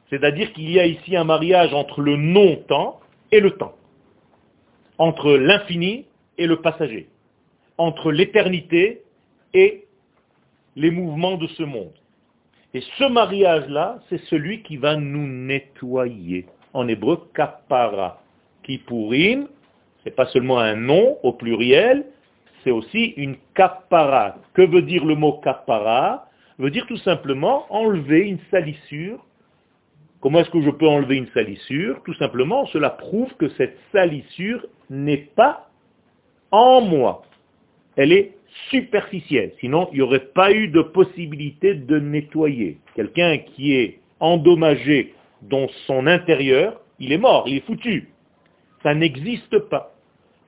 C'est-à-dire 0.08 0.52
qu'il 0.52 0.70
y 0.70 0.80
a 0.80 0.86
ici 0.86 1.16
un 1.16 1.24
mariage 1.24 1.72
entre 1.72 2.00
le 2.00 2.16
non-temps 2.16 3.00
et 3.30 3.40
le 3.40 3.52
temps, 3.52 3.74
entre 4.98 5.32
l'infini 5.32 6.06
et 6.36 6.46
le 6.46 6.56
passager 6.60 7.08
entre 7.80 8.12
l'éternité 8.12 9.04
et 9.54 9.86
les 10.76 10.90
mouvements 10.90 11.36
de 11.36 11.46
ce 11.48 11.62
monde. 11.62 11.92
Et 12.74 12.82
ce 12.98 13.04
mariage-là, 13.04 13.98
c'est 14.08 14.20
celui 14.26 14.62
qui 14.62 14.76
va 14.76 14.96
nous 14.96 15.26
nettoyer. 15.26 16.46
En 16.72 16.86
hébreu, 16.86 17.20
kapara. 17.34 18.22
Kippurim, 18.62 19.48
c'est 20.04 20.14
pas 20.14 20.26
seulement 20.26 20.58
un 20.58 20.76
nom 20.76 21.18
au 21.22 21.32
pluriel, 21.32 22.06
c'est 22.62 22.70
aussi 22.70 23.14
une 23.16 23.36
kapara. 23.54 24.36
Que 24.54 24.62
veut 24.62 24.82
dire 24.82 25.04
le 25.04 25.14
mot 25.14 25.40
kapara? 25.42 26.28
Veut 26.58 26.70
dire 26.70 26.86
tout 26.86 26.98
simplement 26.98 27.66
enlever 27.70 28.28
une 28.28 28.38
salissure. 28.50 29.24
Comment 30.20 30.40
est-ce 30.40 30.50
que 30.50 30.62
je 30.62 30.70
peux 30.70 30.86
enlever 30.86 31.16
une 31.16 31.28
salissure? 31.28 32.02
Tout 32.04 32.14
simplement, 32.14 32.66
cela 32.66 32.90
prouve 32.90 33.34
que 33.36 33.48
cette 33.50 33.78
salissure 33.92 34.66
n'est 34.90 35.28
pas 35.34 35.70
en 36.50 36.82
moi 36.82 37.22
elle 37.96 38.12
est 38.12 38.32
superficielle. 38.71 39.52
Sinon, 39.61 39.88
il 39.92 39.97
n'y 39.97 40.02
aurait 40.02 40.30
pas 40.35 40.52
eu 40.52 40.69
de 40.69 40.83
possibilité 40.83 41.75
de 41.75 41.99
nettoyer. 41.99 42.78
Quelqu'un 42.95 43.38
qui 43.38 43.75
est 43.75 43.99
endommagé 44.21 45.14
dans 45.42 45.69
son 45.87 46.07
intérieur, 46.07 46.80
il 46.99 47.12
est 47.12 47.19
mort, 47.19 47.45
il 47.47 47.57
est 47.57 47.66
foutu. 47.66 48.09
Ça 48.83 48.95
n'existe 48.95 49.59
pas. 49.71 49.95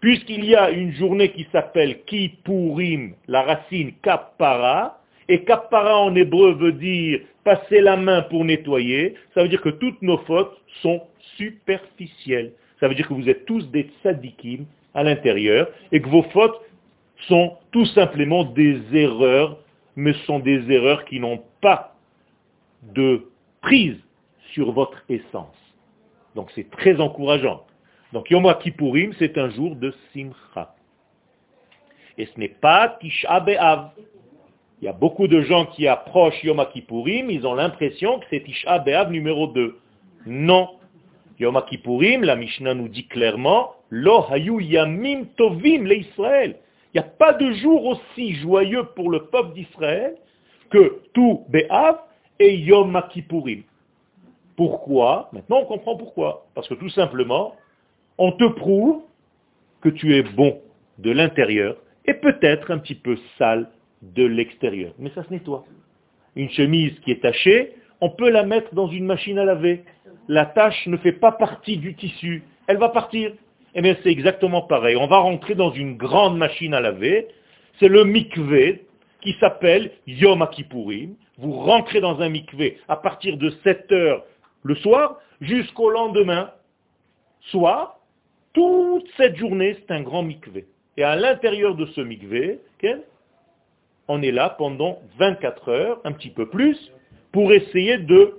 Puisqu'il 0.00 0.44
y 0.44 0.56
a 0.56 0.70
une 0.70 0.92
journée 0.92 1.30
qui 1.30 1.46
s'appelle 1.52 2.02
Kippurim, 2.04 3.14
la 3.28 3.42
racine 3.42 3.92
Kappara, 4.02 5.00
et 5.28 5.44
Kappara 5.44 5.98
en 5.98 6.14
hébreu 6.16 6.54
veut 6.54 6.72
dire 6.72 7.20
passer 7.44 7.80
la 7.80 7.96
main 7.96 8.22
pour 8.22 8.44
nettoyer, 8.44 9.14
ça 9.34 9.42
veut 9.42 9.48
dire 9.48 9.62
que 9.62 9.68
toutes 9.68 10.02
nos 10.02 10.18
fautes 10.18 10.56
sont 10.82 11.02
superficielles. 11.36 12.52
Ça 12.80 12.88
veut 12.88 12.94
dire 12.94 13.06
que 13.06 13.14
vous 13.14 13.28
êtes 13.28 13.44
tous 13.44 13.70
des 13.70 13.88
tzadikim 14.02 14.66
à 14.94 15.04
l'intérieur 15.04 15.68
et 15.92 16.00
que 16.00 16.08
vos 16.08 16.24
fautes 16.24 16.60
sont 17.28 17.56
tout 17.70 17.86
simplement 17.86 18.44
des 18.44 18.80
erreurs, 18.92 19.58
mais 19.96 20.12
sont 20.26 20.38
des 20.38 20.70
erreurs 20.70 21.04
qui 21.04 21.20
n'ont 21.20 21.42
pas 21.60 21.94
de 22.82 23.26
prise 23.60 23.98
sur 24.52 24.72
votre 24.72 25.02
essence. 25.08 25.56
Donc 26.34 26.50
c'est 26.54 26.70
très 26.70 27.00
encourageant. 27.00 27.64
Donc 28.12 28.30
Yom 28.30 28.52
Kippourim, 28.60 29.12
c'est 29.18 29.38
un 29.38 29.50
jour 29.50 29.76
de 29.76 29.94
Simcha. 30.12 30.74
Et 32.18 32.26
ce 32.26 32.38
n'est 32.38 32.48
pas 32.48 32.96
Tisha 33.00 33.40
B'Av. 33.40 33.90
Il 34.80 34.86
y 34.86 34.88
a 34.88 34.92
beaucoup 34.92 35.28
de 35.28 35.40
gens 35.42 35.66
qui 35.66 35.86
approchent 35.86 36.42
Yom 36.42 36.64
Kippourim, 36.72 37.30
ils 37.30 37.46
ont 37.46 37.54
l'impression 37.54 38.18
que 38.18 38.26
c'est 38.30 38.40
Tisha 38.40 38.78
B'Av 38.80 39.10
numéro 39.10 39.46
2. 39.46 39.78
Non. 40.26 40.70
Yom 41.38 41.60
Kippourim, 41.68 42.22
la 42.24 42.36
Mishnah 42.36 42.74
nous 42.74 42.88
dit 42.88 43.06
clairement, 43.06 43.74
Lo 43.90 44.24
hayu 44.30 44.60
yamim 44.60 45.26
tovim 45.36 45.84
le. 45.84 46.54
Il 46.94 47.00
n'y 47.00 47.06
a 47.06 47.08
pas 47.08 47.32
de 47.32 47.52
jour 47.52 47.86
aussi 47.86 48.34
joyeux 48.34 48.84
pour 48.94 49.10
le 49.10 49.24
peuple 49.24 49.54
d'Israël 49.54 50.16
que 50.70 51.00
tout 51.14 51.44
Be'av 51.48 51.98
et 52.38 52.56
Yom 52.56 53.00
Kippourim. 53.10 53.62
Pourquoi 54.56 55.30
Maintenant 55.32 55.60
on 55.62 55.64
comprend 55.64 55.96
pourquoi. 55.96 56.46
Parce 56.54 56.68
que 56.68 56.74
tout 56.74 56.90
simplement, 56.90 57.54
on 58.18 58.32
te 58.32 58.44
prouve 58.44 59.02
que 59.80 59.88
tu 59.88 60.14
es 60.14 60.22
bon 60.22 60.60
de 60.98 61.10
l'intérieur 61.10 61.76
et 62.04 62.14
peut-être 62.14 62.70
un 62.70 62.78
petit 62.78 62.94
peu 62.94 63.16
sale 63.38 63.68
de 64.02 64.24
l'extérieur. 64.24 64.92
Mais 64.98 65.10
ça 65.14 65.24
se 65.24 65.30
nettoie. 65.30 65.64
Une 66.36 66.50
chemise 66.50 66.98
qui 67.00 67.12
est 67.12 67.22
tachée, 67.22 67.74
on 68.00 68.10
peut 68.10 68.30
la 68.30 68.44
mettre 68.44 68.74
dans 68.74 68.88
une 68.88 69.06
machine 69.06 69.38
à 69.38 69.44
laver. 69.44 69.84
la 70.28 70.46
tâche 70.46 70.86
ne 70.86 70.96
fait 70.98 71.12
pas 71.12 71.32
partie 71.32 71.78
du 71.78 71.94
tissu, 71.94 72.42
elle 72.66 72.78
va 72.78 72.88
partir. 72.88 73.32
Eh 73.74 73.80
bien, 73.80 73.96
c'est 74.02 74.10
exactement 74.10 74.62
pareil. 74.62 74.96
On 74.96 75.06
va 75.06 75.18
rentrer 75.18 75.54
dans 75.54 75.72
une 75.72 75.96
grande 75.96 76.36
machine 76.36 76.74
à 76.74 76.80
laver. 76.80 77.28
C'est 77.80 77.88
le 77.88 78.04
mikvé 78.04 78.84
qui 79.22 79.34
s'appelle 79.40 79.92
Yom 80.06 80.46
Kippourim. 80.50 81.14
Vous 81.38 81.52
rentrez 81.52 82.00
dans 82.00 82.20
un 82.20 82.28
mikvé 82.28 82.78
à 82.88 82.96
partir 82.96 83.38
de 83.38 83.50
7 83.64 83.90
heures 83.92 84.24
le 84.62 84.74
soir 84.76 85.18
jusqu'au 85.40 85.90
lendemain 85.90 86.50
soir. 87.50 87.98
Toute 88.52 89.08
cette 89.16 89.36
journée, 89.36 89.76
c'est 89.80 89.94
un 89.94 90.02
grand 90.02 90.22
mikvé. 90.22 90.66
Et 90.98 91.04
à 91.04 91.16
l'intérieur 91.16 91.74
de 91.74 91.86
ce 91.86 92.02
mikvé, 92.02 92.60
on 94.08 94.20
est 94.20 94.32
là 94.32 94.50
pendant 94.50 94.98
24 95.18 95.68
heures, 95.70 96.00
un 96.04 96.12
petit 96.12 96.28
peu 96.28 96.50
plus, 96.50 96.76
pour 97.32 97.52
essayer 97.52 97.96
de 97.96 98.34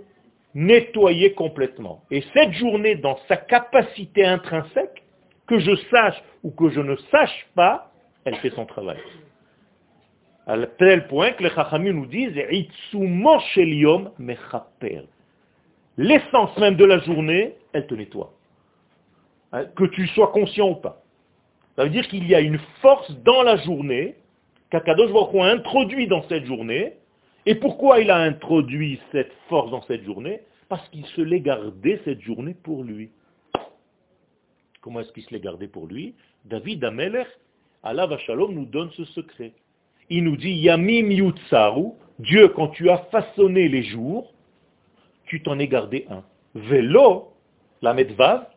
nettoyer 0.53 1.33
complètement. 1.33 2.03
Et 2.11 2.23
cette 2.33 2.51
journée, 2.51 2.95
dans 2.95 3.17
sa 3.27 3.37
capacité 3.37 4.23
intrinsèque, 4.23 5.02
je 5.59 5.75
sache 5.89 6.21
ou 6.43 6.51
que 6.51 6.69
je 6.69 6.79
ne 6.79 6.95
sache 7.11 7.47
pas, 7.55 7.91
elle 8.25 8.35
fait 8.37 8.51
son 8.51 8.65
travail. 8.65 8.97
À 10.45 10.57
tel 10.77 11.07
point 11.07 11.31
que 11.31 11.43
les 11.43 11.49
Chachamim 11.49 11.93
nous 11.93 12.05
disent 12.05 12.35
L'essence 15.97 16.57
même 16.57 16.75
de 16.75 16.85
la 16.85 16.99
journée, 16.99 17.55
elle 17.71 17.87
te 17.87 17.95
nettoie. 17.95 18.33
Hein, 19.53 19.65
que 19.75 19.85
tu 19.85 20.07
sois 20.07 20.27
conscient 20.29 20.71
ou 20.71 20.75
pas. 20.75 21.01
Ça 21.75 21.83
veut 21.83 21.89
dire 21.89 22.07
qu'il 22.07 22.27
y 22.27 22.35
a 22.35 22.41
une 22.41 22.59
force 22.81 23.09
dans 23.23 23.43
la 23.43 23.57
journée 23.57 24.15
qu'Akadosh 24.69 25.11
Baruch 25.11 25.35
a 25.35 25.45
introduit 25.45 26.07
dans 26.07 26.23
cette 26.27 26.45
journée. 26.45 26.93
Et 27.45 27.55
pourquoi 27.55 27.99
il 27.99 28.09
a 28.09 28.17
introduit 28.17 28.99
cette 29.11 29.31
force 29.49 29.69
dans 29.71 29.81
cette 29.83 30.03
journée? 30.03 30.41
Parce 30.69 30.87
qu'il 30.89 31.05
se 31.05 31.21
l'est 31.21 31.41
gardé 31.41 32.01
cette 32.03 32.21
journée 32.21 32.55
pour 32.63 32.83
lui. 32.83 33.11
Comment 34.83 34.99
est-ce 34.99 35.13
qu'il 35.13 35.23
se 35.23 35.31
l'est 35.31 35.39
gardé 35.39 35.69
pour 35.69 35.87
lui? 35.87 36.13
David 36.43 36.83
Amelech, 36.83 37.27
Allah 37.83 38.05
Vachalom 38.05 38.53
nous 38.53 38.65
donne 38.65 38.91
ce 38.91 39.05
secret. 39.05 39.53
Il 40.09 40.25
nous 40.25 40.35
dit, 40.35 40.51
Yamim 40.51 41.09
Yutsaru, 41.09 41.91
Dieu, 42.19 42.49
quand 42.49 42.67
tu 42.67 42.89
as 42.89 42.97
façonné 43.09 43.69
les 43.69 43.83
jours, 43.83 44.33
tu 45.25 45.41
t'en 45.41 45.57
es 45.57 45.69
gardé 45.69 46.05
un. 46.09 46.21
Velo, 46.53 47.31
la 47.81 47.93
medvav, 47.93 48.47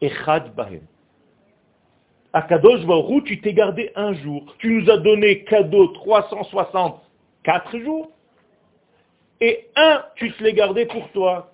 echad 0.00 0.54
bahem. 0.54 0.86
Kadosh 2.48 2.86
Baruch 2.86 3.24
tu 3.24 3.40
t'es 3.40 3.52
gardé 3.52 3.90
un 3.96 4.14
jour. 4.14 4.54
Tu 4.58 4.70
nous 4.70 4.88
as 4.88 4.98
donné 4.98 5.42
cadeau 5.42 5.88
364 5.88 7.78
jours. 7.80 8.12
Et 9.40 9.66
un, 9.74 10.04
tu 10.14 10.32
te 10.32 10.42
l'es 10.44 10.52
gardé 10.52 10.86
pour 10.86 11.10
toi. 11.10 11.52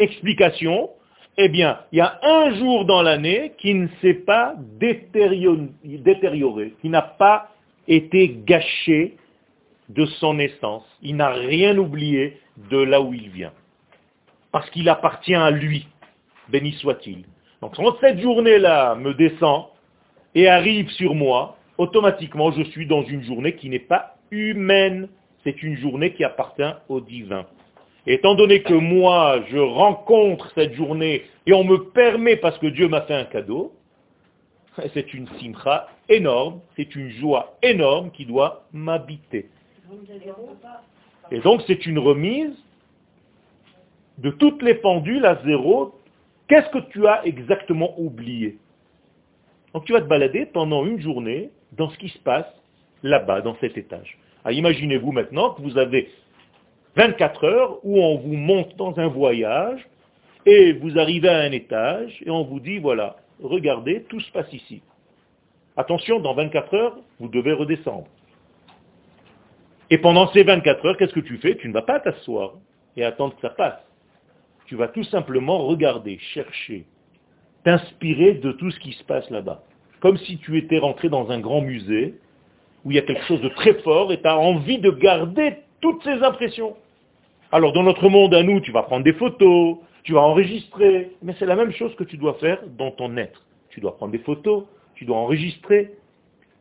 Explication, 0.00 0.90
eh 1.38 1.48
bien, 1.48 1.80
il 1.92 1.98
y 1.98 2.00
a 2.00 2.18
un 2.22 2.54
jour 2.56 2.84
dans 2.84 3.02
l'année 3.02 3.52
qui 3.58 3.72
ne 3.74 3.88
s'est 4.00 4.14
pas 4.14 4.54
détérioré, 4.78 6.74
qui 6.80 6.88
n'a 6.88 7.02
pas 7.02 7.48
été 7.88 8.36
gâché 8.44 9.16
de 9.88 10.04
son 10.06 10.38
essence. 10.38 10.84
Il 11.02 11.16
n'a 11.16 11.30
rien 11.30 11.78
oublié 11.78 12.38
de 12.70 12.78
là 12.78 13.00
où 13.00 13.14
il 13.14 13.30
vient. 13.30 13.52
Parce 14.50 14.68
qu'il 14.70 14.88
appartient 14.88 15.34
à 15.34 15.50
lui, 15.50 15.88
béni 16.50 16.72
soit-il. 16.72 17.24
Donc 17.62 17.76
quand 17.76 17.96
cette 18.00 18.20
journée-là 18.20 18.94
me 18.96 19.14
descend 19.14 19.66
et 20.34 20.48
arrive 20.48 20.90
sur 20.90 21.14
moi, 21.14 21.56
automatiquement 21.78 22.52
je 22.52 22.62
suis 22.64 22.86
dans 22.86 23.02
une 23.02 23.22
journée 23.22 23.54
qui 23.54 23.70
n'est 23.70 23.78
pas 23.78 24.16
humaine. 24.30 25.08
C'est 25.44 25.62
une 25.62 25.76
journée 25.78 26.12
qui 26.12 26.24
appartient 26.24 26.74
au 26.88 27.00
divin. 27.00 27.46
Étant 28.06 28.34
donné 28.34 28.62
que 28.62 28.74
moi, 28.74 29.42
je 29.48 29.58
rencontre 29.58 30.50
cette 30.54 30.74
journée 30.74 31.22
et 31.46 31.52
on 31.52 31.64
me 31.64 31.90
permet 31.90 32.36
parce 32.36 32.58
que 32.58 32.66
Dieu 32.66 32.88
m'a 32.88 33.02
fait 33.02 33.14
un 33.14 33.24
cadeau, 33.24 33.72
c'est 34.94 35.14
une 35.14 35.28
simcha 35.40 35.88
énorme, 36.08 36.60
c'est 36.76 36.94
une 36.94 37.10
joie 37.10 37.56
énorme 37.62 38.10
qui 38.10 38.26
doit 38.26 38.64
m'habiter. 38.72 39.48
Et 41.30 41.40
donc 41.40 41.62
c'est 41.66 41.86
une 41.86 41.98
remise 41.98 42.56
de 44.18 44.30
toutes 44.30 44.62
les 44.62 44.74
pendules 44.74 45.24
à 45.24 45.40
zéro 45.44 45.94
Qu'est-ce 46.52 46.68
que 46.68 46.90
tu 46.90 47.06
as 47.06 47.24
exactement 47.24 47.98
oublié? 47.98 48.58
Donc 49.72 49.86
tu 49.86 49.92
vas 49.92 50.02
te 50.02 50.06
balader 50.06 50.44
pendant 50.44 50.84
une 50.84 51.00
journée 51.00 51.50
dans 51.72 51.88
ce 51.88 51.96
qui 51.96 52.10
se 52.10 52.18
passe 52.18 52.44
là-bas, 53.02 53.40
dans 53.40 53.56
cet 53.60 53.78
étage. 53.78 54.18
Ah, 54.44 54.52
imaginez-vous 54.52 55.12
maintenant 55.12 55.54
que 55.54 55.62
vous 55.62 55.78
avez 55.78 56.10
24 56.96 57.44
heures 57.44 57.78
où 57.84 58.00
on 58.02 58.18
vous 58.18 58.34
monte 58.34 58.76
dans 58.76 58.98
un 58.98 59.08
voyage 59.08 59.86
et 60.44 60.72
vous 60.72 60.98
arrivez 60.98 61.28
à 61.28 61.38
un 61.38 61.52
étage 61.52 62.22
et 62.24 62.30
on 62.30 62.44
vous 62.44 62.60
dit, 62.60 62.78
voilà, 62.78 63.16
regardez, 63.42 64.02
tout 64.08 64.20
se 64.20 64.30
passe 64.32 64.52
ici. 64.52 64.82
Attention, 65.76 66.20
dans 66.20 66.34
24 66.34 66.74
heures, 66.74 66.98
vous 67.18 67.28
devez 67.28 67.52
redescendre. 67.52 68.06
Et 69.88 69.98
pendant 69.98 70.30
ces 70.32 70.42
24 70.42 70.86
heures, 70.86 70.96
qu'est-ce 70.96 71.14
que 71.14 71.20
tu 71.20 71.38
fais? 71.38 71.56
Tu 71.56 71.68
ne 71.68 71.72
vas 71.72 71.82
pas 71.82 72.00
t'asseoir 72.00 72.54
et 72.96 73.04
attendre 73.04 73.34
que 73.36 73.40
ça 73.42 73.50
passe 73.50 73.80
tu 74.72 74.78
vas 74.78 74.88
tout 74.88 75.04
simplement 75.04 75.66
regarder, 75.66 76.18
chercher, 76.32 76.86
t'inspirer 77.62 78.32
de 78.32 78.52
tout 78.52 78.70
ce 78.70 78.80
qui 78.80 78.92
se 78.92 79.04
passe 79.04 79.28
là-bas. 79.28 79.62
Comme 80.00 80.16
si 80.16 80.38
tu 80.38 80.56
étais 80.56 80.78
rentré 80.78 81.10
dans 81.10 81.30
un 81.30 81.40
grand 81.40 81.60
musée 81.60 82.14
où 82.82 82.90
il 82.90 82.94
y 82.94 82.98
a 82.98 83.02
quelque 83.02 83.24
chose 83.24 83.42
de 83.42 83.50
très 83.50 83.74
fort 83.82 84.14
et 84.14 84.22
tu 84.22 84.26
as 84.26 84.38
envie 84.38 84.78
de 84.78 84.90
garder 84.90 85.56
toutes 85.82 86.02
ces 86.04 86.22
impressions. 86.22 86.74
Alors 87.50 87.74
dans 87.74 87.82
notre 87.82 88.08
monde 88.08 88.32
à 88.32 88.42
nous, 88.42 88.60
tu 88.60 88.72
vas 88.72 88.84
prendre 88.84 89.04
des 89.04 89.12
photos, 89.12 89.76
tu 90.04 90.14
vas 90.14 90.22
enregistrer, 90.22 91.10
mais 91.22 91.34
c'est 91.38 91.44
la 91.44 91.56
même 91.56 91.72
chose 91.72 91.94
que 91.96 92.04
tu 92.04 92.16
dois 92.16 92.34
faire 92.34 92.58
dans 92.78 92.90
ton 92.92 93.16
être. 93.18 93.44
Tu 93.68 93.80
dois 93.80 93.96
prendre 93.96 94.12
des 94.12 94.18
photos, 94.20 94.64
tu 94.94 95.04
dois 95.04 95.18
enregistrer, 95.18 95.92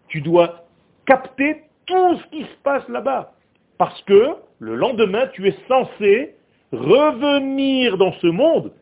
tu 0.10 0.20
dois 0.20 0.66
capter 1.06 1.64
tout 1.86 2.18
ce 2.18 2.28
qui 2.30 2.44
se 2.44 2.56
passe 2.64 2.88
là-bas. 2.90 3.34
Parce 3.78 4.02
que 4.04 4.36
le 4.60 4.76
lendemain, 4.76 5.28
tu 5.34 5.48
es 5.48 5.56
censé 5.68 6.36
revenir 6.72 7.98
dans 7.98 8.14
ce 8.14 8.28
monde 8.28 8.74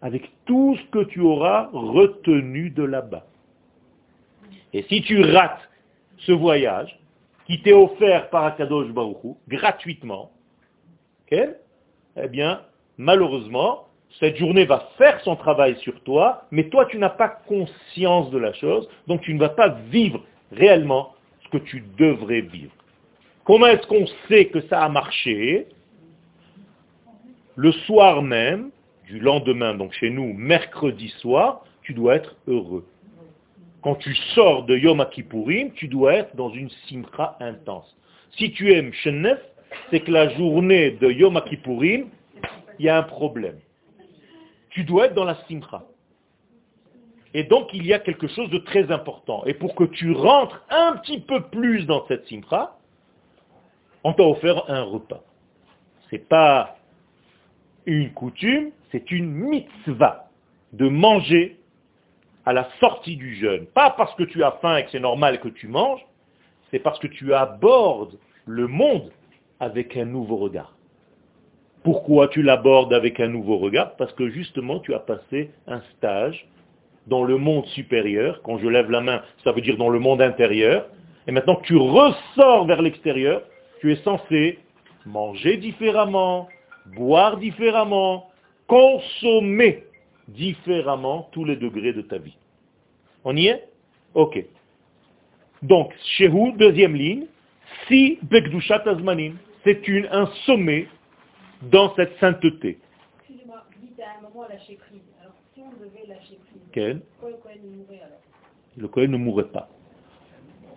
avec 0.00 0.30
tout 0.46 0.76
ce 0.76 0.90
que 0.90 1.04
tu 1.04 1.20
auras 1.20 1.68
retenu 1.72 2.70
de 2.70 2.82
là-bas. 2.82 3.24
Et 4.72 4.82
si 4.84 5.02
tu 5.02 5.22
rates 5.22 5.68
ce 6.18 6.32
voyage, 6.32 6.98
qui 7.52 7.60
t'est 7.60 7.74
offert 7.74 8.30
par 8.30 8.44
Akadosh 8.44 8.88
Baruch 8.92 9.36
gratuitement, 9.46 10.30
eh 11.30 12.28
bien, 12.30 12.62
malheureusement, 12.96 13.88
cette 14.20 14.36
journée 14.36 14.64
va 14.64 14.88
faire 14.96 15.20
son 15.20 15.36
travail 15.36 15.76
sur 15.80 16.00
toi, 16.02 16.44
mais 16.50 16.70
toi, 16.70 16.86
tu 16.86 16.96
n'as 16.96 17.10
pas 17.10 17.28
conscience 17.28 18.30
de 18.30 18.38
la 18.38 18.54
chose, 18.54 18.88
donc 19.06 19.20
tu 19.20 19.34
ne 19.34 19.38
vas 19.38 19.50
pas 19.50 19.68
vivre 19.90 20.24
réellement 20.50 21.14
ce 21.44 21.50
que 21.50 21.58
tu 21.58 21.84
devrais 21.98 22.40
vivre. 22.40 22.72
Comment 23.44 23.66
est-ce 23.66 23.86
qu'on 23.86 24.06
sait 24.28 24.46
que 24.46 24.62
ça 24.68 24.82
a 24.82 24.88
marché? 24.88 25.66
Le 27.56 27.72
soir 27.72 28.22
même, 28.22 28.70
du 29.04 29.18
lendemain, 29.18 29.74
donc 29.74 29.92
chez 29.92 30.08
nous, 30.08 30.32
mercredi 30.32 31.08
soir, 31.20 31.64
tu 31.82 31.92
dois 31.92 32.14
être 32.14 32.34
heureux. 32.46 32.86
Quand 33.82 33.96
tu 33.96 34.14
sors 34.34 34.64
de 34.64 34.76
Yom 34.76 35.04
Kippourim, 35.10 35.72
tu 35.72 35.88
dois 35.88 36.14
être 36.14 36.36
dans 36.36 36.50
une 36.50 36.70
simcha 36.88 37.36
intense. 37.40 37.96
Si 38.38 38.52
tu 38.52 38.72
aimes 38.72 38.92
Shenef, 38.92 39.40
c'est 39.90 40.00
que 40.00 40.12
la 40.12 40.28
journée 40.36 40.92
de 40.92 41.10
Yom 41.10 41.40
Kippourim, 41.48 42.08
il 42.78 42.86
y 42.86 42.88
a 42.88 42.96
un 42.96 43.02
problème. 43.02 43.58
Tu 44.70 44.84
dois 44.84 45.06
être 45.06 45.14
dans 45.14 45.24
la 45.24 45.36
simcha. 45.48 45.84
Et 47.34 47.44
donc 47.44 47.70
il 47.72 47.84
y 47.84 47.92
a 47.92 47.98
quelque 47.98 48.28
chose 48.28 48.50
de 48.50 48.58
très 48.58 48.90
important. 48.92 49.44
Et 49.46 49.54
pour 49.54 49.74
que 49.74 49.84
tu 49.84 50.12
rentres 50.12 50.62
un 50.70 50.96
petit 50.98 51.20
peu 51.20 51.42
plus 51.42 51.84
dans 51.84 52.06
cette 52.06 52.26
simcha, 52.28 52.76
on 54.04 54.12
t'a 54.12 54.22
offert 54.22 54.70
un 54.70 54.82
repas. 54.82 55.24
C'est 56.08 56.28
pas 56.28 56.76
une 57.86 58.12
coutume, 58.12 58.70
c'est 58.92 59.10
une 59.10 59.30
mitzvah 59.30 60.28
de 60.72 60.88
manger 60.88 61.58
à 62.44 62.52
la 62.52 62.68
sortie 62.80 63.16
du 63.16 63.36
jeûne. 63.36 63.66
Pas 63.66 63.90
parce 63.90 64.14
que 64.14 64.24
tu 64.24 64.42
as 64.42 64.52
faim 64.62 64.76
et 64.76 64.84
que 64.84 64.90
c'est 64.90 65.00
normal 65.00 65.40
que 65.40 65.48
tu 65.48 65.68
manges, 65.68 66.04
c'est 66.70 66.78
parce 66.78 66.98
que 66.98 67.06
tu 67.06 67.34
abordes 67.34 68.18
le 68.46 68.66
monde 68.66 69.10
avec 69.60 69.96
un 69.96 70.04
nouveau 70.04 70.36
regard. 70.36 70.74
Pourquoi 71.84 72.28
tu 72.28 72.42
l'abordes 72.42 72.92
avec 72.92 73.20
un 73.20 73.28
nouveau 73.28 73.58
regard? 73.58 73.96
Parce 73.96 74.12
que 74.12 74.28
justement 74.30 74.80
tu 74.80 74.94
as 74.94 75.00
passé 75.00 75.50
un 75.66 75.80
stage 75.96 76.46
dans 77.06 77.24
le 77.24 77.36
monde 77.36 77.66
supérieur. 77.66 78.40
Quand 78.42 78.58
je 78.58 78.68
lève 78.68 78.90
la 78.90 79.00
main, 79.00 79.22
ça 79.44 79.52
veut 79.52 79.60
dire 79.60 79.76
dans 79.76 79.88
le 79.88 79.98
monde 79.98 80.22
intérieur. 80.22 80.86
Et 81.26 81.32
maintenant 81.32 81.56
que 81.56 81.66
tu 81.66 81.76
ressors 81.76 82.66
vers 82.66 82.82
l'extérieur, 82.82 83.42
tu 83.80 83.92
es 83.92 83.96
censé 83.96 84.58
manger 85.06 85.56
différemment, 85.56 86.48
boire 86.94 87.36
différemment, 87.36 88.30
consommer 88.66 89.84
différemment 90.28 91.28
tous 91.32 91.44
les 91.44 91.56
degrés 91.56 91.92
de 91.92 92.02
ta 92.02 92.18
vie. 92.18 92.36
On 93.24 93.36
y 93.36 93.46
est? 93.46 93.68
Ok. 94.14 94.44
Donc, 95.62 95.94
Shehu, 96.16 96.52
deuxième 96.58 96.94
ligne, 96.94 97.26
si 97.86 98.18
Bekdushat 98.22 98.82
Azmanim, 98.86 99.36
c'est 99.64 99.80
un 100.10 100.26
sommet 100.44 100.88
dans 101.70 101.94
cette 101.94 102.18
sainteté. 102.18 102.78
Excusez-moi, 103.20 103.64
vous 103.70 103.86
dites 103.86 104.00
à 104.00 104.18
un 104.18 104.22
moment 104.22 104.48
lâcher 104.48 104.76
prise. 104.76 105.00
Alors, 105.20 105.34
si 105.54 105.60
on 105.60 105.70
devait 105.80 106.06
lâcher 106.08 106.38
prise, 106.50 106.62
Quel? 106.72 107.00
Pourquoi 107.20 107.30
le 107.30 107.36
Cohen 107.36 107.60
il 107.64 107.70
mourrait 107.78 108.00
alors 108.04 108.20
Le 108.76 108.88
Cohen 108.88 109.08
ne 109.08 109.16
mourrait 109.16 109.48
pas. 109.48 109.68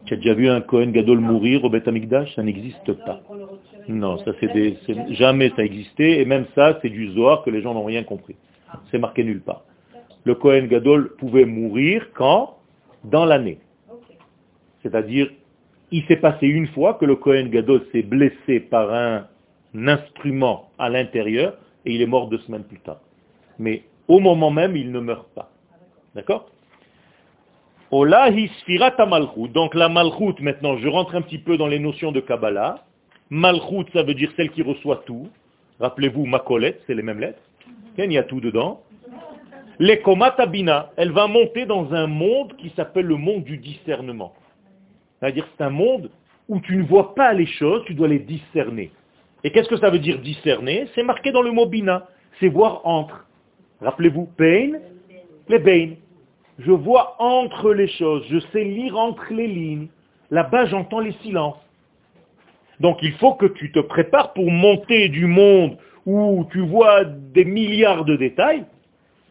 Tu 0.06 0.14
as 0.14 0.18
déjà 0.18 0.36
vu 0.36 0.48
un 0.48 0.62
Cohen 0.62 0.92
Gadol 0.92 1.20
mourir 1.20 1.64
au 1.64 1.70
Beth 1.70 1.88
Amikdash 1.88 2.36
Ça 2.36 2.44
n'existe 2.44 2.94
pas. 3.06 3.22
Le 3.34 3.44
retirait 3.44 3.86
Non, 3.88 4.20
ça 4.20 4.34
c'est 4.40 4.54
des, 4.54 4.78
jamais 5.16 5.50
ça 5.50 5.64
a 5.64 5.66
existé, 5.66 6.22
et 6.22 6.26
même 6.26 6.46
ça 6.54 6.78
c'est 6.82 6.90
du 6.90 7.12
Zohar 7.14 7.44
que 7.44 7.50
les 7.50 7.64
gens 7.64 7.74
n'ont 7.74 7.86
rien 7.86 8.04
compris. 8.04 8.36
C'est 8.92 8.98
marqué 8.98 9.24
nulle 9.24 9.42
part. 9.42 9.64
Le 10.24 10.36
Cohen 10.36 10.66
Gadol 10.66 11.16
pouvait 11.18 11.46
mourir 11.46 12.08
quand? 12.14 12.58
Dans 13.04 13.26
l'année. 13.26 13.60
C'est-à-dire, 14.82 15.30
il 15.92 16.04
s'est 16.06 16.18
passé 16.18 16.48
une 16.48 16.68
fois 16.68 16.96
que 16.96 17.06
le 17.06 17.16
Cohen 17.16 17.48
Gadol 17.50 17.86
s'est 17.92 18.02
blessé 18.02 18.60
par 18.60 18.92
un 18.94 19.28
instrument 19.76 20.72
à 20.80 20.90
l'intérieur, 20.90 21.58
et 21.86 21.94
il 21.94 22.02
est 22.02 22.08
mort 22.08 22.28
deux 22.28 22.40
semaines 22.40 22.64
plus 22.64 22.80
tard. 22.80 23.00
Mais 23.60 23.84
au 24.08 24.20
moment 24.20 24.52
même, 24.52 24.76
il 24.76 24.92
ne 24.92 25.00
meurt 25.00 25.28
pas. 25.34 25.52
D'accord? 26.16 26.50
Ola 27.92 28.30
hi 28.30 28.48
sfirat 28.62 29.06
malchut. 29.06 29.50
Donc 29.50 29.76
la 29.76 29.90
malchut, 29.90 30.42
maintenant, 30.42 30.78
je 30.78 30.88
rentre 30.88 31.16
un 31.16 31.22
petit 31.22 31.38
peu 31.38 31.58
dans 31.58 31.68
les 31.68 31.80
notions 31.80 32.12
de 32.12 32.20
Kabbalah. 32.20 32.84
Malchut, 33.30 33.86
ça 33.94 34.04
veut 34.04 34.16
dire 34.16 34.32
celle 34.36 34.50
qui 34.52 34.64
reçoit 34.64 35.04
tout. 35.06 35.28
Rappelez-vous, 35.80 36.26
Makolet, 36.26 36.80
c'est 36.88 36.96
les 36.96 37.04
mêmes 37.04 37.20
lettres. 37.20 37.42
Il 37.98 38.12
y 38.12 38.18
a 38.18 38.24
tout 38.24 38.42
dedans. 38.42 38.82
Les 39.80 40.02
Bina, 40.50 40.92
elle 40.98 41.12
va 41.12 41.28
monter 41.28 41.66
dans 41.66 41.94
un 41.94 42.08
monde 42.08 42.56
qui 42.58 42.72
s'appelle 42.76 43.06
le 43.06 43.18
monde 43.18 43.44
du 43.44 43.58
discernement. 43.58 44.34
C'est-à-dire 45.20 45.48
c'est 45.58 45.64
un 45.64 45.70
monde 45.70 46.10
où 46.48 46.60
tu 46.60 46.78
ne 46.78 46.84
vois 46.84 47.16
pas 47.16 47.34
les 47.34 47.46
choses, 47.46 47.84
tu 47.86 47.94
dois 47.94 48.08
les 48.08 48.20
discerner. 48.20 48.92
Et 49.44 49.52
qu'est-ce 49.52 49.70
que 49.70 49.78
ça 49.78 49.90
veut 49.90 50.00
dire 50.00 50.20
discerner? 50.20 50.88
C'est 50.96 51.04
marqué 51.04 51.32
dans 51.32 51.42
le 51.42 51.52
mot 51.52 51.66
Bina. 51.66 52.08
C'est 52.40 52.48
voir 52.48 52.82
entre. 52.86 53.26
Rappelez-vous, 53.82 54.30
Pain, 54.38 54.80
les 55.50 55.60
Bain. 55.60 55.96
Je 56.60 56.72
vois 56.72 57.16
entre 57.20 57.74
les 57.74 57.88
choses, 57.88 58.26
je 58.30 58.40
sais 58.52 58.64
lire 58.64 58.98
entre 58.98 59.34
les 59.34 59.48
lignes. 59.48 59.88
Là-bas, 60.32 60.66
j'entends 60.68 61.02
les 61.02 61.12
silences. 61.22 61.58
Donc 62.80 63.00
il 63.02 63.14
faut 63.14 63.34
que 63.34 63.46
tu 63.46 63.72
te 63.72 63.80
prépares 63.80 64.34
pour 64.34 64.50
monter 64.50 65.10
du 65.10 65.26
monde 65.26 65.78
où 66.06 66.46
tu 66.52 66.60
vois 66.60 67.04
des 67.04 67.46
milliards 67.46 68.06
de 68.06 68.16
détails 68.16 68.66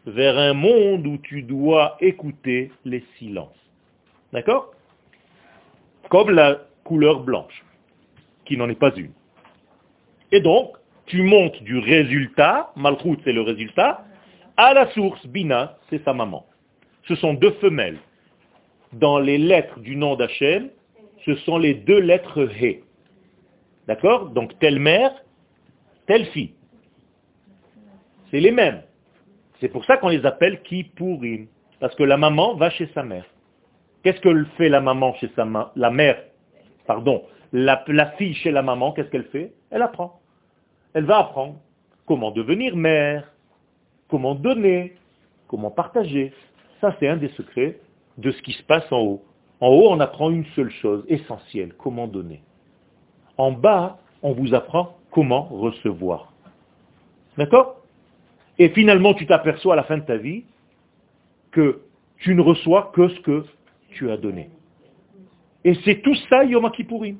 vers 0.05 0.37
un 0.37 0.53
monde 0.53 1.07
où 1.07 1.17
tu 1.17 1.41
dois 1.41 1.97
écouter 1.99 2.71
les 2.83 3.03
silences. 3.17 3.49
D'accord? 4.33 4.73
Comme 6.09 6.29
la 6.29 6.61
couleur 6.83 7.21
blanche, 7.21 7.63
qui 8.45 8.57
n'en 8.57 8.69
est 8.69 8.79
pas 8.79 8.93
une. 8.95 9.11
Et 10.31 10.41
donc, 10.41 10.75
tu 11.05 11.21
montes 11.21 11.61
du 11.63 11.77
résultat, 11.77 12.71
Malchut 12.75 13.17
c'est 13.23 13.33
le 13.33 13.41
résultat, 13.41 14.05
à 14.57 14.73
la 14.73 14.91
source, 14.91 15.25
Bina, 15.27 15.77
c'est 15.89 16.03
sa 16.03 16.13
maman. 16.13 16.45
Ce 17.07 17.15
sont 17.15 17.33
deux 17.33 17.51
femelles. 17.61 17.99
Dans 18.93 19.19
les 19.19 19.37
lettres 19.37 19.79
du 19.79 19.95
nom 19.95 20.15
d'Hachem, 20.15 20.69
ce 21.25 21.35
sont 21.37 21.57
les 21.57 21.73
deux 21.73 21.99
lettres 21.99 22.49
He. 22.61 22.83
D'accord? 23.87 24.29
Donc 24.29 24.57
telle 24.59 24.79
mère, 24.79 25.11
telle 26.07 26.25
fille. 26.27 26.53
C'est 28.35 28.41
les 28.41 28.51
mêmes. 28.51 28.81
C'est 29.61 29.69
pour 29.69 29.85
ça 29.85 29.95
qu'on 29.95 30.09
les 30.09 30.25
appelle 30.25 30.61
Kippourim. 30.63 31.47
Parce 31.79 31.95
que 31.95 32.03
la 32.03 32.17
maman 32.17 32.55
va 32.55 32.69
chez 32.69 32.89
sa 32.93 33.01
mère. 33.01 33.23
Qu'est-ce 34.03 34.19
que 34.19 34.43
fait 34.57 34.67
la 34.67 34.81
maman 34.81 35.13
chez 35.13 35.31
sa 35.37 35.45
mère 35.45 35.71
La 35.77 35.89
mère, 35.89 36.21
pardon, 36.85 37.23
la, 37.53 37.81
la 37.87 38.07
fille 38.17 38.33
chez 38.33 38.51
la 38.51 38.61
maman, 38.61 38.91
qu'est-ce 38.91 39.07
qu'elle 39.07 39.29
fait? 39.29 39.53
Elle 39.69 39.81
apprend. 39.81 40.19
Elle 40.93 41.05
va 41.05 41.19
apprendre 41.19 41.55
comment 42.05 42.31
devenir 42.31 42.75
mère, 42.75 43.31
comment 44.09 44.35
donner, 44.35 44.95
comment 45.47 45.71
partager. 45.71 46.33
Ça, 46.81 46.93
c'est 46.99 47.07
un 47.07 47.15
des 47.15 47.29
secrets 47.37 47.79
de 48.17 48.31
ce 48.31 48.41
qui 48.41 48.51
se 48.51 48.63
passe 48.63 48.91
en 48.91 48.99
haut. 48.99 49.23
En 49.61 49.69
haut, 49.69 49.87
on 49.91 50.01
apprend 50.01 50.29
une 50.29 50.45
seule 50.57 50.71
chose, 50.71 51.05
essentielle, 51.07 51.73
comment 51.77 52.07
donner. 52.07 52.41
En 53.37 53.53
bas, 53.53 53.97
on 54.23 54.33
vous 54.33 54.53
apprend 54.53 54.97
comment 55.09 55.43
recevoir. 55.43 56.33
D'accord? 57.37 57.84
Et 58.57 58.69
finalement, 58.69 59.13
tu 59.13 59.25
t'aperçois 59.25 59.73
à 59.73 59.75
la 59.75 59.83
fin 59.83 59.97
de 59.97 60.05
ta 60.05 60.17
vie 60.17 60.43
que 61.51 61.81
tu 62.19 62.35
ne 62.35 62.41
reçois 62.41 62.91
que 62.93 63.09
ce 63.09 63.19
que 63.21 63.45
tu 63.91 64.09
as 64.11 64.17
donné. 64.17 64.49
Et 65.63 65.73
c'est 65.83 66.01
tout 66.01 66.15
ça 66.29 66.43
Yom 66.43 66.69
Kippourim. 66.71 67.17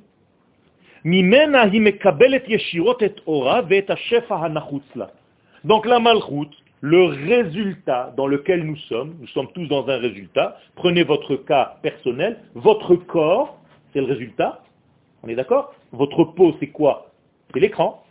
Donc 5.64 5.86
la 5.86 6.00
malchut, 6.00 6.50
le 6.82 7.04
résultat 7.06 8.14
dans 8.18 8.28
lequel 8.28 8.64
nous 8.64 8.78
sommes, 8.78 9.16
nous 9.20 9.28
sommes 9.28 9.52
tous 9.54 9.68
dans 9.68 9.88
un 9.88 9.98
résultat, 9.98 10.58
prenez 10.76 11.04
votre 11.04 11.36
cas 11.36 11.78
personnel, 11.82 12.40
votre 12.54 12.96
corps, 12.96 13.60
c'est 13.94 14.00
le 14.00 14.08
résultat, 14.08 14.62
on 15.24 15.28
est 15.28 15.36
d'accord? 15.36 15.74
Votre 15.92 16.24
peau, 16.24 16.56
c'est 16.60 16.68
quoi? 16.68 17.12
C'est 17.54 17.60
l'écran. 17.60 18.04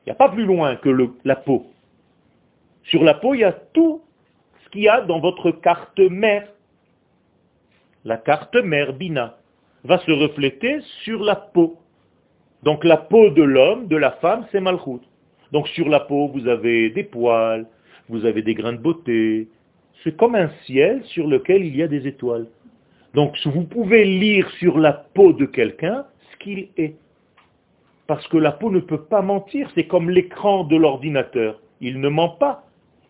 Il 0.00 0.08
n'y 0.08 0.12
a 0.12 0.16
pas 0.16 0.30
plus 0.30 0.44
loin 0.44 0.76
que 0.76 1.10
la 1.24 1.36
peau. 1.36 1.66
Sur 2.84 3.02
la 3.02 3.14
peau, 3.14 3.34
il 3.34 3.40
y 3.40 3.44
a 3.44 3.52
tout 3.52 4.02
ce 4.64 4.70
qu'il 4.70 4.82
y 4.82 4.88
a 4.88 5.00
dans 5.00 5.20
votre 5.20 5.50
carte 5.50 5.98
mère. 5.98 6.48
La 8.04 8.16
carte 8.16 8.56
mère, 8.56 8.92
Bina, 8.92 9.38
va 9.84 9.98
se 9.98 10.10
refléter 10.10 10.80
sur 11.02 11.22
la 11.22 11.36
peau. 11.36 11.78
Donc 12.62 12.84
la 12.84 12.96
peau 12.96 13.30
de 13.30 13.42
l'homme, 13.42 13.88
de 13.88 13.96
la 13.96 14.12
femme, 14.12 14.46
c'est 14.52 14.60
Malchut. 14.60 15.00
Donc 15.52 15.68
sur 15.68 15.88
la 15.88 16.00
peau, 16.00 16.28
vous 16.28 16.48
avez 16.48 16.90
des 16.90 17.04
poils, 17.04 17.66
vous 18.08 18.24
avez 18.26 18.42
des 18.42 18.54
grains 18.54 18.72
de 18.72 18.78
beauté. 18.78 19.48
C'est 20.02 20.16
comme 20.16 20.34
un 20.34 20.50
ciel 20.66 21.02
sur 21.04 21.26
lequel 21.26 21.64
il 21.64 21.76
y 21.76 21.82
a 21.82 21.88
des 21.88 22.06
étoiles. 22.06 22.46
Donc 23.14 23.36
vous 23.44 23.64
pouvez 23.64 24.04
lire 24.04 24.48
sur 24.58 24.78
la 24.78 24.92
peau 24.92 25.32
de 25.32 25.46
quelqu'un 25.46 26.04
ce 26.32 26.36
qu'il 26.38 26.68
est. 26.76 26.96
Parce 28.06 28.26
que 28.28 28.36
la 28.36 28.52
peau 28.52 28.70
ne 28.70 28.80
peut 28.80 29.04
pas 29.04 29.22
mentir, 29.22 29.70
c'est 29.74 29.86
comme 29.86 30.10
l'écran 30.10 30.64
de 30.64 30.76
l'ordinateur. 30.76 31.60
Il 31.80 32.00
ne 32.00 32.08
ment 32.08 32.30
pas. 32.30 32.63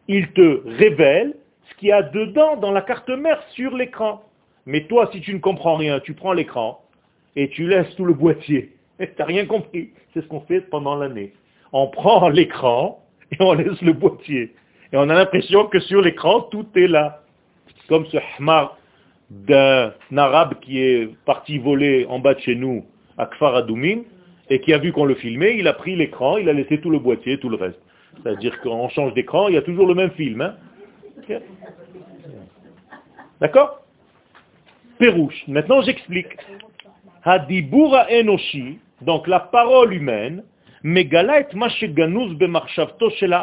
Il 0.08 0.28
te 0.32 0.62
révèle 0.78 1.34
ce 1.68 1.74
qu'il 1.76 1.88
y 1.88 1.92
a 1.92 2.02
dedans 2.02 2.56
dans 2.56 2.72
la 2.72 2.82
carte 2.82 3.08
mère 3.08 3.42
sur 3.54 3.74
l'écran. 3.74 4.22
Mais 4.66 4.84
toi, 4.84 5.08
si 5.12 5.20
tu 5.20 5.34
ne 5.34 5.38
comprends 5.38 5.76
rien, 5.76 6.00
tu 6.00 6.14
prends 6.14 6.32
l'écran 6.32 6.80
et 7.36 7.48
tu 7.50 7.66
laisses 7.66 7.94
tout 7.96 8.04
le 8.04 8.14
boîtier. 8.14 8.70
Tu 8.98 9.08
n'as 9.18 9.24
rien 9.24 9.44
compris. 9.44 9.90
C'est 10.12 10.22
ce 10.22 10.26
qu'on 10.28 10.42
fait 10.42 10.60
pendant 10.60 10.94
l'année. 10.94 11.32
On 11.72 11.88
prend 11.88 12.28
l'écran 12.38 13.02
et 13.32 13.36
on 13.40 13.54
laisse 13.54 13.80
le 13.82 13.92
boîtier. 13.92 14.54
Et 14.92 14.96
on 14.96 15.08
a 15.08 15.14
l'impression 15.14 15.66
que 15.66 15.80
sur 15.80 16.00
l'écran, 16.00 16.42
tout 16.42 16.66
est 16.76 16.86
là. 16.86 17.22
Comme 17.88 18.06
ce 18.06 18.18
hamar 18.38 18.78
d'un 19.30 19.92
arabe 20.16 20.54
qui 20.60 20.80
est 20.80 21.10
parti 21.24 21.58
voler 21.58 22.06
en 22.08 22.18
bas 22.18 22.34
de 22.34 22.40
chez 22.40 22.54
nous, 22.54 22.84
à 23.18 23.26
Kfar 23.26 23.56
Adoumim, 23.56 24.02
et 24.48 24.60
qui 24.60 24.72
a 24.72 24.78
vu 24.78 24.92
qu'on 24.92 25.04
le 25.04 25.14
filmait, 25.14 25.56
il 25.58 25.66
a 25.66 25.72
pris 25.72 25.96
l'écran, 25.96 26.36
il 26.36 26.48
a 26.48 26.52
laissé 26.52 26.80
tout 26.80 26.90
le 26.90 26.98
boîtier, 26.98 27.38
tout 27.38 27.48
le 27.48 27.56
reste. 27.56 27.80
C'est-à-dire 28.22 28.60
qu'on 28.60 28.88
change 28.88 29.14
d'écran, 29.14 29.48
il 29.48 29.54
y 29.54 29.58
a 29.58 29.62
toujours 29.62 29.86
le 29.86 29.94
même 29.94 30.10
film. 30.12 30.40
hein. 30.40 30.56
D'accord 33.40 33.80
Pérouche. 34.98 35.44
Maintenant, 35.48 35.82
j'explique. 35.82 36.36
Hadibura 37.24 38.06
enoshi, 38.10 38.78
donc 39.00 39.26
la 39.26 39.40
parole 39.40 39.94
humaine, 39.94 40.44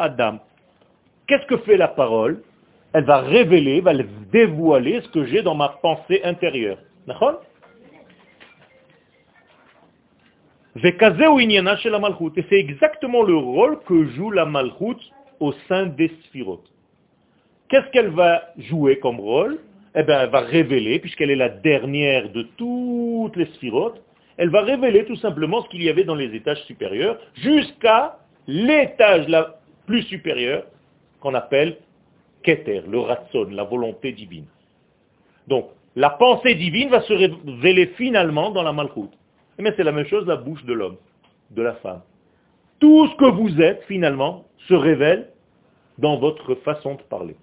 adam. 0.02 0.38
Qu'est-ce 1.26 1.46
que 1.46 1.56
fait 1.58 1.76
la 1.76 1.88
parole? 1.88 2.42
Elle 2.92 3.04
va 3.04 3.18
révéler, 3.20 3.80
va 3.80 3.92
dévoiler 4.32 5.00
ce 5.00 5.08
que 5.08 5.24
j'ai 5.24 5.42
dans 5.42 5.54
ma 5.54 5.68
pensée 5.68 6.20
intérieure. 6.24 6.78
D'accord 7.06 7.42
Vekazeu 7.42 7.50
inyana 9.34 9.90
shel 9.92 10.60
malchut. 10.60 10.61
Et 10.74 12.44
c'est 12.48 12.58
exactement 12.58 13.22
le 13.22 13.36
rôle 13.36 13.80
que 13.80 14.06
joue 14.08 14.30
la 14.30 14.46
malchut 14.46 14.96
au 15.40 15.52
sein 15.68 15.86
des 15.86 16.08
sphirotes. 16.24 16.70
Qu'est-ce 17.68 17.90
qu'elle 17.90 18.10
va 18.10 18.42
jouer 18.58 18.98
comme 18.98 19.20
rôle? 19.20 19.58
Eh 19.94 20.02
bien, 20.02 20.22
elle 20.22 20.30
va 20.30 20.40
révéler, 20.40 20.98
puisqu'elle 20.98 21.30
est 21.30 21.36
la 21.36 21.50
dernière 21.50 22.30
de 22.30 22.42
toutes 22.56 23.36
les 23.36 23.46
sphirotes, 23.54 24.02
elle 24.38 24.48
va 24.48 24.62
révéler 24.62 25.04
tout 25.04 25.16
simplement 25.16 25.62
ce 25.62 25.68
qu'il 25.68 25.82
y 25.82 25.90
avait 25.90 26.04
dans 26.04 26.14
les 26.14 26.34
étages 26.34 26.62
supérieurs, 26.64 27.18
jusqu'à 27.34 28.18
l'étage 28.46 29.28
la 29.28 29.58
plus 29.86 30.02
supérieure, 30.04 30.64
qu'on 31.20 31.34
appelle 31.34 31.76
Keter, 32.42 32.82
le 32.88 33.00
Ratson, 33.00 33.48
la 33.50 33.64
volonté 33.64 34.12
divine. 34.12 34.46
Donc, 35.48 35.66
la 35.94 36.10
pensée 36.10 36.54
divine 36.54 36.88
va 36.88 37.02
se 37.02 37.12
révéler 37.12 37.86
finalement 37.98 38.50
dans 38.50 38.62
la 38.62 38.72
Malchut. 38.72 39.10
Mais 39.58 39.72
c'est 39.76 39.84
la 39.84 39.92
même 39.92 40.06
chose 40.06 40.26
la 40.26 40.36
bouche 40.36 40.64
de 40.64 40.72
l'homme, 40.72 40.96
de 41.50 41.62
la 41.62 41.74
femme. 41.74 42.02
Tout 42.80 43.06
ce 43.08 43.16
que 43.16 43.30
vous 43.30 43.60
êtes, 43.60 43.82
finalement, 43.84 44.44
se 44.68 44.74
révèle 44.74 45.28
dans 45.98 46.18
votre 46.18 46.54
façon 46.56 46.94
de 46.94 47.02
parler. 47.02 47.36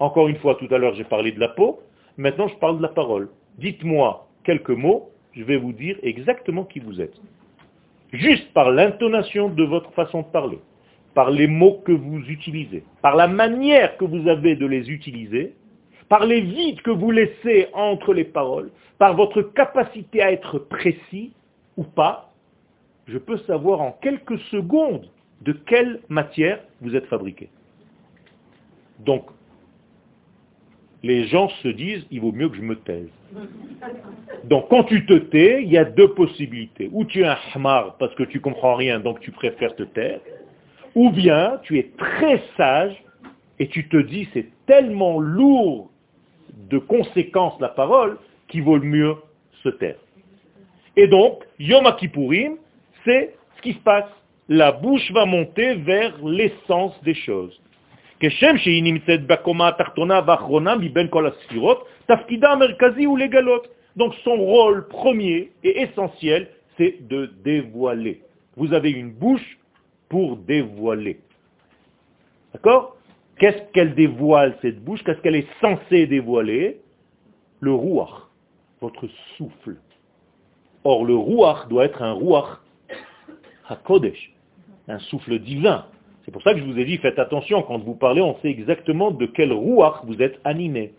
Encore 0.00 0.28
une 0.28 0.36
fois, 0.36 0.54
tout 0.56 0.68
à 0.70 0.78
l'heure, 0.78 0.94
j'ai 0.94 1.04
parlé 1.04 1.32
de 1.32 1.40
la 1.40 1.48
peau. 1.48 1.80
Maintenant, 2.16 2.48
je 2.48 2.56
parle 2.56 2.78
de 2.78 2.82
la 2.82 2.88
parole. 2.88 3.28
Dites-moi 3.58 4.26
quelques 4.44 4.70
mots, 4.70 5.10
je 5.32 5.44
vais 5.44 5.56
vous 5.56 5.72
dire 5.72 5.96
exactement 6.02 6.64
qui 6.64 6.80
vous 6.80 7.00
êtes. 7.00 7.14
juste 8.12 8.50
par 8.54 8.70
l'intonation 8.70 9.50
de 9.50 9.64
votre 9.64 9.92
façon 9.92 10.22
de 10.22 10.26
parler, 10.28 10.58
par 11.14 11.30
les 11.30 11.46
mots 11.46 11.82
que 11.84 11.92
vous 11.92 12.20
utilisez, 12.28 12.82
par 13.02 13.16
la 13.16 13.28
manière 13.28 13.98
que 13.98 14.06
vous 14.06 14.26
avez 14.28 14.56
de 14.56 14.64
les 14.64 14.90
utiliser, 14.90 15.54
par 16.08 16.26
les 16.26 16.40
vides 16.40 16.80
que 16.82 16.90
vous 16.90 17.10
laissez 17.10 17.68
entre 17.72 18.14
les 18.14 18.24
paroles, 18.24 18.70
par 18.98 19.14
votre 19.14 19.42
capacité 19.42 20.22
à 20.22 20.32
être 20.32 20.58
précis 20.58 21.32
ou 21.76 21.84
pas, 21.84 22.32
je 23.06 23.18
peux 23.18 23.38
savoir 23.38 23.80
en 23.80 23.92
quelques 23.92 24.38
secondes 24.50 25.08
de 25.42 25.52
quelle 25.52 26.00
matière 26.08 26.60
vous 26.80 26.96
êtes 26.96 27.06
fabriqué. 27.06 27.48
Donc, 28.98 29.26
les 31.02 31.28
gens 31.28 31.48
se 31.62 31.68
disent, 31.68 32.04
il 32.10 32.20
vaut 32.20 32.32
mieux 32.32 32.48
que 32.48 32.56
je 32.56 32.62
me 32.62 32.76
taise. 32.76 33.08
Donc 34.44 34.68
quand 34.68 34.84
tu 34.84 35.06
te 35.06 35.14
tais, 35.14 35.62
il 35.62 35.70
y 35.70 35.78
a 35.78 35.84
deux 35.84 36.12
possibilités. 36.14 36.90
Ou 36.92 37.04
tu 37.04 37.22
es 37.22 37.26
un 37.26 37.36
hamar 37.54 37.96
parce 37.98 38.14
que 38.14 38.24
tu 38.24 38.40
comprends 38.40 38.74
rien, 38.74 38.98
donc 38.98 39.20
tu 39.20 39.30
préfères 39.30 39.76
te 39.76 39.84
taire. 39.84 40.20
Ou 40.94 41.10
bien 41.10 41.60
tu 41.62 41.78
es 41.78 41.92
très 41.96 42.42
sage 42.56 42.96
et 43.60 43.68
tu 43.68 43.88
te 43.88 43.96
dis, 43.96 44.28
c'est 44.32 44.48
tellement 44.66 45.20
lourd 45.20 45.90
de 46.70 46.78
conséquences 46.78 47.60
la 47.60 47.68
parole 47.68 48.18
qu'il 48.48 48.62
vaut 48.62 48.78
mieux 48.80 49.16
se 49.62 49.68
taire. 49.68 49.96
Et 50.96 51.06
donc, 51.06 51.44
Yom 51.58 51.84
Kippourim, 51.96 52.56
c'est 53.04 53.34
ce 53.56 53.62
qui 53.62 53.72
se 53.74 53.78
passe. 53.78 54.10
La 54.48 54.72
bouche 54.72 55.10
va 55.12 55.26
monter 55.26 55.74
vers 55.76 56.14
l'essence 56.24 57.00
des 57.02 57.14
choses. 57.14 57.60
Donc 63.96 64.14
son 64.24 64.36
rôle 64.36 64.88
premier 64.88 65.52
et 65.62 65.82
essentiel, 65.82 66.48
c'est 66.76 67.06
de 67.08 67.30
dévoiler. 67.44 68.22
Vous 68.56 68.72
avez 68.72 68.90
une 68.90 69.12
bouche 69.12 69.58
pour 70.08 70.36
dévoiler. 70.36 71.20
D'accord? 72.52 72.97
Qu'est-ce 73.38 73.72
qu'elle 73.72 73.94
dévoile 73.94 74.56
cette 74.62 74.82
bouche? 74.82 75.02
Qu'est-ce 75.04 75.20
qu'elle 75.20 75.36
est 75.36 75.48
censée 75.60 76.06
dévoiler? 76.06 76.80
Le 77.60 77.72
rouach, 77.72 78.10
votre 78.80 79.08
souffle. 79.36 79.76
Or 80.84 81.04
le 81.04 81.14
rouach 81.14 81.68
doit 81.68 81.84
être 81.84 82.02
un 82.02 82.12
rouach 82.12 82.58
hakodesh, 83.68 84.32
un 84.88 84.98
souffle 85.00 85.38
divin. 85.38 85.86
C'est 86.24 86.30
pour 86.30 86.42
ça 86.42 86.52
que 86.52 86.60
je 86.60 86.64
vous 86.64 86.78
ai 86.78 86.84
dit, 86.84 86.98
faites 86.98 87.18
attention, 87.18 87.62
quand 87.62 87.78
vous 87.78 87.94
parlez, 87.94 88.20
on 88.20 88.36
sait 88.40 88.48
exactement 88.48 89.10
de 89.10 89.26
quel 89.26 89.52
rouach 89.52 89.96
vous 90.04 90.20
êtes 90.22 90.38
animé. 90.44 90.92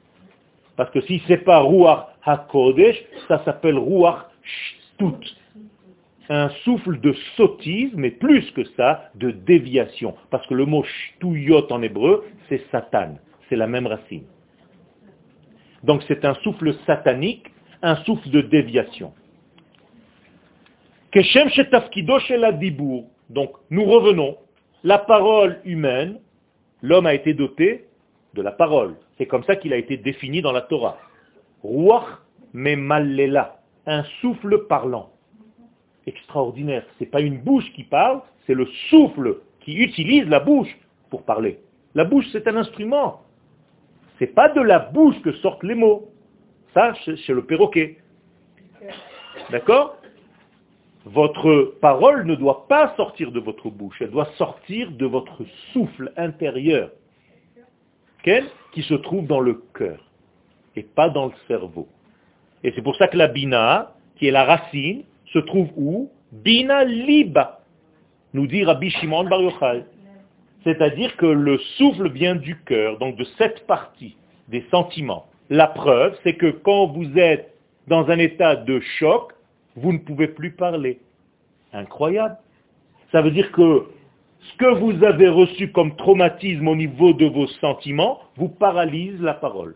Parce 0.76 0.92
que 0.92 1.02
si 1.02 1.20
ce 1.20 1.30
n'est 1.30 1.38
pas 1.38 1.60
rouach 1.60 2.06
hakodesh, 2.24 3.04
ça 3.28 3.44
s'appelle 3.46 3.78
rouach 3.78 4.18
shtut. 4.44 5.36
Un 6.30 6.50
souffle 6.64 7.00
de 7.00 7.14
sottise, 7.36 7.92
mais 7.96 8.12
plus 8.12 8.50
que 8.52 8.64
ça, 8.78 9.10
de 9.16 9.32
déviation. 9.32 10.16
Parce 10.30 10.46
que 10.48 10.54
le 10.54 10.66
mot 10.66 10.84
shtuyot 10.84 11.72
en 11.72 11.82
hébreu, 11.82 12.26
c'est 12.48 12.64
satan. 12.72 13.16
C'est 13.48 13.56
la 13.56 13.68
même 13.68 13.88
racine. 13.88 14.26
Donc 15.84 16.04
c'est 16.08 16.26
un 16.26 16.36
souffle 16.36 16.74
satanique, 16.86 17.48
un 17.82 17.96
souffle 18.04 18.30
de 18.30 18.42
déviation. 18.42 19.14
Donc 23.30 23.52
nous 23.70 23.86
revenons 23.86 24.38
la 24.84 24.98
parole 24.98 25.60
humaine, 25.66 26.20
l'homme 26.82 27.06
a 27.06 27.14
été 27.14 27.34
doté 27.34 27.86
de 28.34 28.42
la 28.42 28.52
parole. 28.52 28.96
C'est 29.18 29.26
comme 29.26 29.44
ça 29.44 29.56
qu'il 29.56 29.74
a 29.74 29.78
été 29.78 29.98
défini 29.98 30.42
dans 30.42 30.52
la 30.52 30.62
Torah. 30.62 30.98
Ruach 31.64 32.06
memallela, 32.54 33.60
un 33.86 34.04
souffle 34.22 34.68
parlant. 34.68 35.12
Extraordinaire. 36.08 36.84
Ce 36.98 37.04
n'est 37.04 37.10
pas 37.10 37.22
une 37.22 37.38
bouche 37.40 37.72
qui 37.74 37.84
parle, 37.84 38.22
c'est 38.46 38.54
le 38.54 38.68
souffle 38.90 39.38
qui 39.62 39.76
utilise 39.76 40.28
la 40.28 40.40
bouche 40.40 40.76
pour 41.10 41.24
parler. 41.24 41.60
La 41.96 42.04
bouche, 42.04 42.26
c'est 42.32 42.48
un 42.48 42.56
instrument. 42.56 43.22
Ce 44.18 44.24
n'est 44.24 44.32
pas 44.32 44.50
de 44.50 44.62
la 44.62 44.80
bouche 44.80 45.20
que 45.22 45.32
sortent 45.34 45.64
les 45.64 45.76
mots. 45.76 46.10
Ça, 46.74 46.94
c'est 47.06 47.34
le 47.34 47.44
perroquet. 47.46 47.98
D'accord? 49.50 49.98
Votre 51.06 51.76
parole 51.82 52.26
ne 52.26 52.36
doit 52.36 52.68
pas 52.68 52.94
sortir 52.96 53.32
de 53.32 53.40
votre 53.40 53.70
bouche, 53.70 53.96
elle 54.02 54.12
doit 54.12 54.30
sortir 54.38 54.92
de 54.92 55.06
votre 55.06 55.44
souffle 55.72 56.12
intérieur, 56.18 56.92
qui 58.24 58.84
se 58.84 58.94
trouve 58.94 59.26
dans 59.26 59.40
le 59.40 59.64
cœur, 59.74 59.98
et 60.76 60.84
pas 60.84 61.10
dans 61.10 61.28
le 61.28 61.32
cerveau. 61.48 61.88
Et 62.64 62.74
c'est 62.76 62.82
pour 62.82 62.96
ça 62.98 63.08
que 63.08 63.18
la 63.18 63.28
bina, 63.28 63.96
qui 64.18 64.28
est 64.28 64.32
la 64.32 64.44
racine, 64.44 65.04
se 65.34 65.40
trouve 65.40 65.70
où? 65.76 66.10
Bina 66.32 66.84
liba, 66.84 67.62
nous 68.34 68.48
dit 68.48 68.64
Rabbi 68.64 68.90
Shimon. 68.90 69.28
C'est-à-dire 70.64 71.16
que 71.18 71.26
le 71.26 71.58
souffle 71.78 72.12
vient 72.12 72.36
du 72.36 72.60
cœur, 72.64 72.98
donc 73.00 73.16
de 73.16 73.24
cette 73.38 73.66
partie 73.66 74.18
des 74.50 74.66
sentiments. 74.72 75.26
La 75.50 75.68
preuve, 75.68 76.18
c'est 76.24 76.36
que 76.36 76.52
quand 76.52 76.88
vous 76.88 77.18
êtes 77.18 77.54
dans 77.88 78.10
un 78.10 78.20
état 78.20 78.56
de 78.56 78.80
choc, 79.00 79.34
vous 79.76 79.94
ne 79.94 79.98
pouvez 79.98 80.28
plus 80.28 80.52
parler. 80.52 81.00
Incroyable. 81.74 82.38
Ça 83.12 83.22
veut 83.22 83.32
dire 83.32 83.52
que 83.52 83.86
ce 84.42 84.58
que 84.58 84.74
vous 84.80 85.04
avez 85.04 85.30
reçu 85.30 85.72
comme 85.72 85.96
traumatisme 85.96 86.68
au 86.68 86.76
niveau 86.76 87.14
de 87.14 87.26
vos 87.26 87.48
sentiments 87.48 88.20
vous 88.36 88.50
paralyse 88.50 89.20
la 89.22 89.34
parole. 89.34 89.76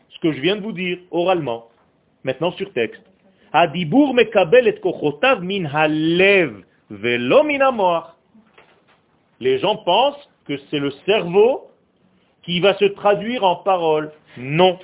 que 0.21 0.31
je 0.31 0.39
viens 0.39 0.55
de 0.55 0.61
vous 0.61 0.71
dire 0.71 0.99
oralement, 1.11 1.67
maintenant 2.23 2.51
sur 2.51 2.71
texte. 2.73 3.01
Les 9.39 9.59
gens 9.59 9.75
pensent 9.77 10.29
que 10.45 10.57
c'est 10.69 10.79
le 10.79 10.91
cerveau 11.05 11.69
qui 12.43 12.59
va 12.59 12.77
se 12.77 12.85
traduire 12.85 13.43
en 13.43 13.57
parole. 13.57 14.11
Non, 14.37 14.79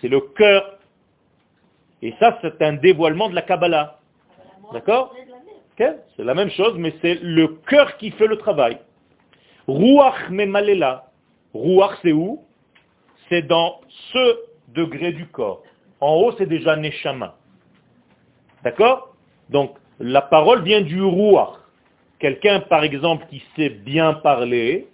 c'est 0.00 0.08
le 0.08 0.20
cœur 0.20 0.74
et 2.04 2.14
ça, 2.20 2.38
c'est 2.42 2.60
un 2.60 2.74
dévoilement 2.74 3.30
de 3.30 3.34
la 3.34 3.40
Kabbalah. 3.40 3.98
D'accord? 4.74 5.14
C'est 5.78 6.22
la 6.22 6.34
même 6.34 6.50
chose, 6.50 6.74
mais 6.76 6.94
c'est 7.00 7.14
le 7.14 7.48
cœur 7.66 7.96
qui 7.96 8.10
fait 8.10 8.26
le 8.26 8.36
travail. 8.36 8.78
Ruach 9.66 10.28
memalela. 10.28 11.06
Ruach, 11.54 11.96
c'est 12.02 12.12
où? 12.12 12.44
C'est 13.30 13.40
dans 13.40 13.80
ce 14.12 14.36
degré 14.74 15.12
du 15.12 15.26
corps. 15.26 15.62
En 16.00 16.14
haut, 16.14 16.32
c'est 16.36 16.46
déjà 16.46 16.76
Neshama. 16.76 17.36
D'accord? 18.62 19.14
Donc, 19.50 19.76
la 20.00 20.22
parole 20.22 20.62
vient 20.62 20.80
du 20.80 21.02
Ruach. 21.02 21.58
Quelqu'un, 22.18 22.60
par 22.60 22.84
exemple, 22.84 23.26
qui 23.30 23.42
sait 23.56 23.70
bien 23.70 24.14
parler, 24.14 24.88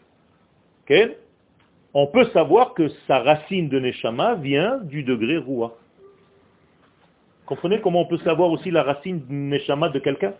on 1.94 2.06
peut 2.08 2.24
savoir 2.32 2.74
que 2.74 2.88
sa 3.06 3.20
racine 3.20 3.68
de 3.68 3.78
Neshama 3.78 4.34
vient 4.34 4.78
du 4.82 5.02
degré 5.02 5.36
Ruach. 5.38 5.72
Comprenez 7.46 7.80
comment 7.80 8.02
on 8.02 8.06
peut 8.06 8.18
savoir 8.18 8.50
aussi 8.50 8.70
la 8.70 8.82
racine 8.82 9.22
Neshama 9.28 9.88
de 9.88 9.98
quelqu'un? 9.98 10.34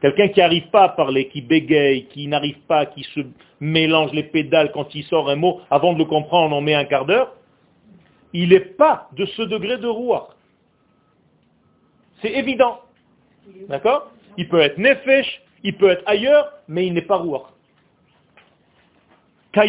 Quelqu'un 0.00 0.28
qui 0.28 0.40
n'arrive 0.40 0.68
pas 0.70 0.84
à 0.84 0.88
parler, 0.88 1.28
qui 1.28 1.42
bégaye, 1.42 2.06
qui 2.06 2.26
n'arrive 2.26 2.58
pas, 2.66 2.86
qui 2.86 3.04
se 3.14 3.20
mélange 3.60 4.12
les 4.12 4.24
pédales 4.24 4.72
quand 4.72 4.92
il 4.94 5.04
sort 5.04 5.30
un 5.30 5.36
mot, 5.36 5.60
avant 5.70 5.92
de 5.92 5.98
le 5.98 6.04
comprendre, 6.04 6.56
on 6.56 6.60
met 6.60 6.74
un 6.74 6.84
quart 6.84 7.06
d'heure, 7.06 7.32
il 8.32 8.50
n'est 8.50 8.60
pas 8.60 9.08
de 9.12 9.26
ce 9.26 9.42
degré 9.42 9.78
de 9.78 9.86
roi. 9.86 10.34
C'est 12.20 12.32
évident. 12.32 12.80
D'accord? 13.68 14.10
Il 14.38 14.48
peut 14.48 14.60
être 14.60 14.78
nefesh, 14.78 15.42
il 15.62 15.76
peut 15.76 15.90
être 15.90 16.02
ailleurs, 16.06 16.52
mais 16.68 16.86
il 16.86 16.94
n'est 16.94 17.02
pas 17.02 17.16
roi. 17.16 17.50
Donc 19.54 19.64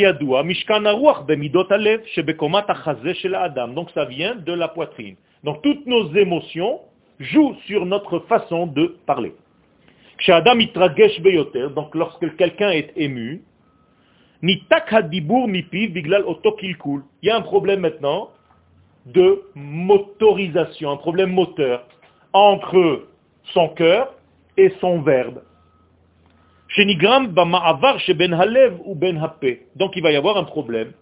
ça 3.92 4.06
vient 4.06 4.36
de 4.36 4.54
la 4.54 4.68
poitrine. 4.70 5.16
Donc 5.44 5.62
toutes 5.62 5.86
nos 5.86 6.14
émotions 6.16 6.80
jouent 7.20 7.56
sur 7.66 7.86
notre 7.86 8.20
façon 8.20 8.68
de 8.68 8.96
parler. 9.06 9.34
Donc 11.76 11.96
lorsque 11.96 12.36
quelqu'un 12.38 12.70
est 12.70 12.94
ému, 12.96 13.44
il 14.42 14.60
y 17.22 17.30
a 17.30 17.36
un 17.36 17.42
problème 17.42 17.80
maintenant 17.82 18.30
de 19.06 19.44
motorisation, 19.56 20.92
un 20.92 20.98
problème 20.98 21.32
moteur 21.32 21.86
entre 22.32 23.08
son 23.54 23.70
cœur 23.70 24.14
et 24.58 24.72
son 24.80 25.02
verbe. 25.02 25.42
Bama'avar 27.30 27.98
ben 28.16 28.34
ou 28.86 28.96
ben. 28.96 29.30
Donc 29.76 29.96
il 29.96 30.02
va 30.02 30.12
y 30.12 30.16
avoir 30.16 30.38
un 30.38 30.44
problème. 30.44 30.94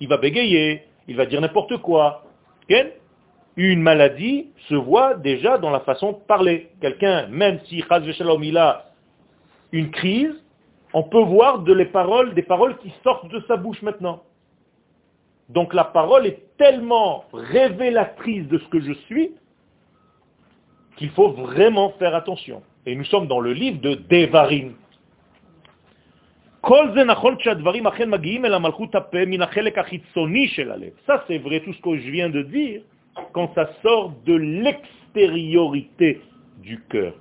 Il 0.00 0.08
va 0.08 0.16
bégayer, 0.16 0.82
il 1.08 1.16
va 1.16 1.26
dire 1.26 1.40
n'importe 1.40 1.76
quoi. 1.78 2.24
Une 3.56 3.82
maladie 3.82 4.48
se 4.68 4.74
voit 4.74 5.14
déjà 5.14 5.58
dans 5.58 5.70
la 5.70 5.80
façon 5.80 6.12
de 6.12 6.16
parler. 6.26 6.70
Quelqu'un, 6.80 7.26
même 7.26 7.60
si 7.66 7.84
il 7.84 8.56
a 8.56 8.84
une 9.72 9.90
crise, 9.90 10.34
on 10.94 11.02
peut 11.02 11.22
voir 11.22 11.60
de 11.60 11.72
les 11.72 11.84
paroles, 11.84 12.34
des 12.34 12.42
paroles 12.42 12.78
qui 12.78 12.92
sortent 13.04 13.28
de 13.28 13.42
sa 13.46 13.56
bouche 13.56 13.82
maintenant. 13.82 14.22
Donc 15.50 15.74
la 15.74 15.84
parole 15.84 16.26
est 16.26 16.56
tellement 16.56 17.24
révélatrice 17.32 18.46
de 18.48 18.58
ce 18.58 18.68
que 18.68 18.80
je 18.80 18.92
suis 18.92 19.32
qu'il 20.96 21.10
faut 21.10 21.30
vraiment 21.30 21.90
faire 21.98 22.14
attention. 22.14 22.62
Et 22.86 22.94
nous 22.94 23.04
sommes 23.04 23.26
dans 23.26 23.40
le 23.40 23.52
livre 23.52 23.80
de 23.80 23.94
Devarim. 23.94 24.74
Ça 31.06 31.24
c'est 31.26 31.38
vrai 31.38 31.60
tout 31.60 31.72
ce 31.72 31.80
que 31.80 31.96
je 31.96 32.10
viens 32.10 32.28
de 32.30 32.42
dire 32.42 32.82
quand 33.32 33.52
ça 33.54 33.70
sort 33.82 34.12
de 34.24 34.34
l'extériorité 34.34 36.20
du 36.62 36.80
cœur. 36.82 37.14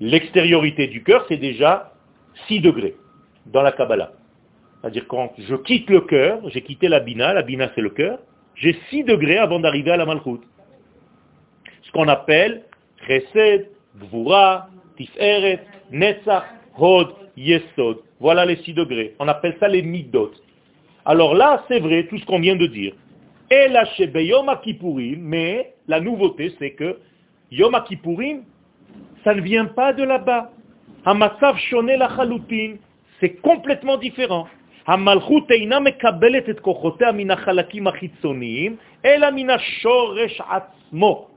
L'extériorité 0.00 0.88
du 0.88 1.04
cœur, 1.04 1.24
c'est 1.28 1.36
déjà 1.36 1.92
6 2.48 2.60
degrés 2.60 2.96
dans 3.46 3.62
la 3.62 3.70
Kabbalah. 3.70 4.12
C'est-à-dire 4.84 5.06
quand 5.08 5.32
je 5.38 5.54
quitte 5.54 5.88
le 5.88 6.02
cœur, 6.02 6.40
j'ai 6.50 6.60
quitté 6.60 6.88
la 6.88 7.00
bina, 7.00 7.32
la 7.32 7.40
bina 7.40 7.70
c'est 7.74 7.80
le 7.80 7.88
cœur, 7.88 8.18
j'ai 8.54 8.76
6 8.90 9.04
degrés 9.04 9.38
avant 9.38 9.58
d'arriver 9.58 9.90
à 9.90 9.96
la 9.96 10.04
malchut. 10.04 10.40
Ce 11.84 11.90
qu'on 11.92 12.06
appelle 12.06 12.64
chesed, 13.06 13.70
gvura, 13.98 14.68
tiferet, 14.98 15.60
netzach, 15.90 16.44
hod, 16.76 17.14
yesod. 17.34 18.00
Voilà 18.20 18.44
les 18.44 18.56
6 18.56 18.74
degrés. 18.74 19.14
On 19.20 19.26
appelle 19.26 19.56
ça 19.58 19.68
les 19.68 19.80
midot. 19.80 20.32
Alors 21.06 21.34
là, 21.34 21.64
c'est 21.66 21.80
vrai 21.80 22.06
tout 22.06 22.18
ce 22.18 22.26
qu'on 22.26 22.40
vient 22.40 22.56
de 22.56 22.66
dire. 22.66 22.92
Et 23.50 23.68
la 23.68 23.84
Yom 24.20 24.54
Kippourim, 24.62 25.18
mais 25.18 25.72
la 25.88 25.98
nouveauté 25.98 26.54
c'est 26.58 26.72
que 26.72 26.98
Yom 27.50 27.74
Kippourim, 27.88 28.42
ça 29.24 29.34
ne 29.34 29.40
vient 29.40 29.64
pas 29.64 29.94
de 29.94 30.02
là-bas. 30.02 30.50
Hamatsav 31.06 31.56
shone 31.56 31.86
la 31.86 32.14
chalutin, 32.14 32.74
c'est 33.18 33.40
complètement 33.40 33.96
différent. 33.96 34.46
המלכות 34.87 35.51
אינה 35.51 35.79
מקבלת 35.79 36.49
את 36.49 36.59
כוחותיה 36.59 37.11
מן 37.11 37.31
החלקים 37.31 37.87
החיצוניים, 37.87 38.75
אלא 39.05 39.27
מן 39.31 39.49
השורש 39.49 40.41
עצמו. 40.41 41.27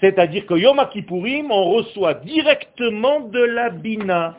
C'est-à-dire 0.00 0.44
que 0.46 0.54
Yom 0.54 0.78
Kippourim, 0.92 1.50
on 1.50 1.64
reçoit 1.70 2.14
directement 2.14 3.20
de 3.20 3.38
la 3.38 3.70
Bina 3.70 4.36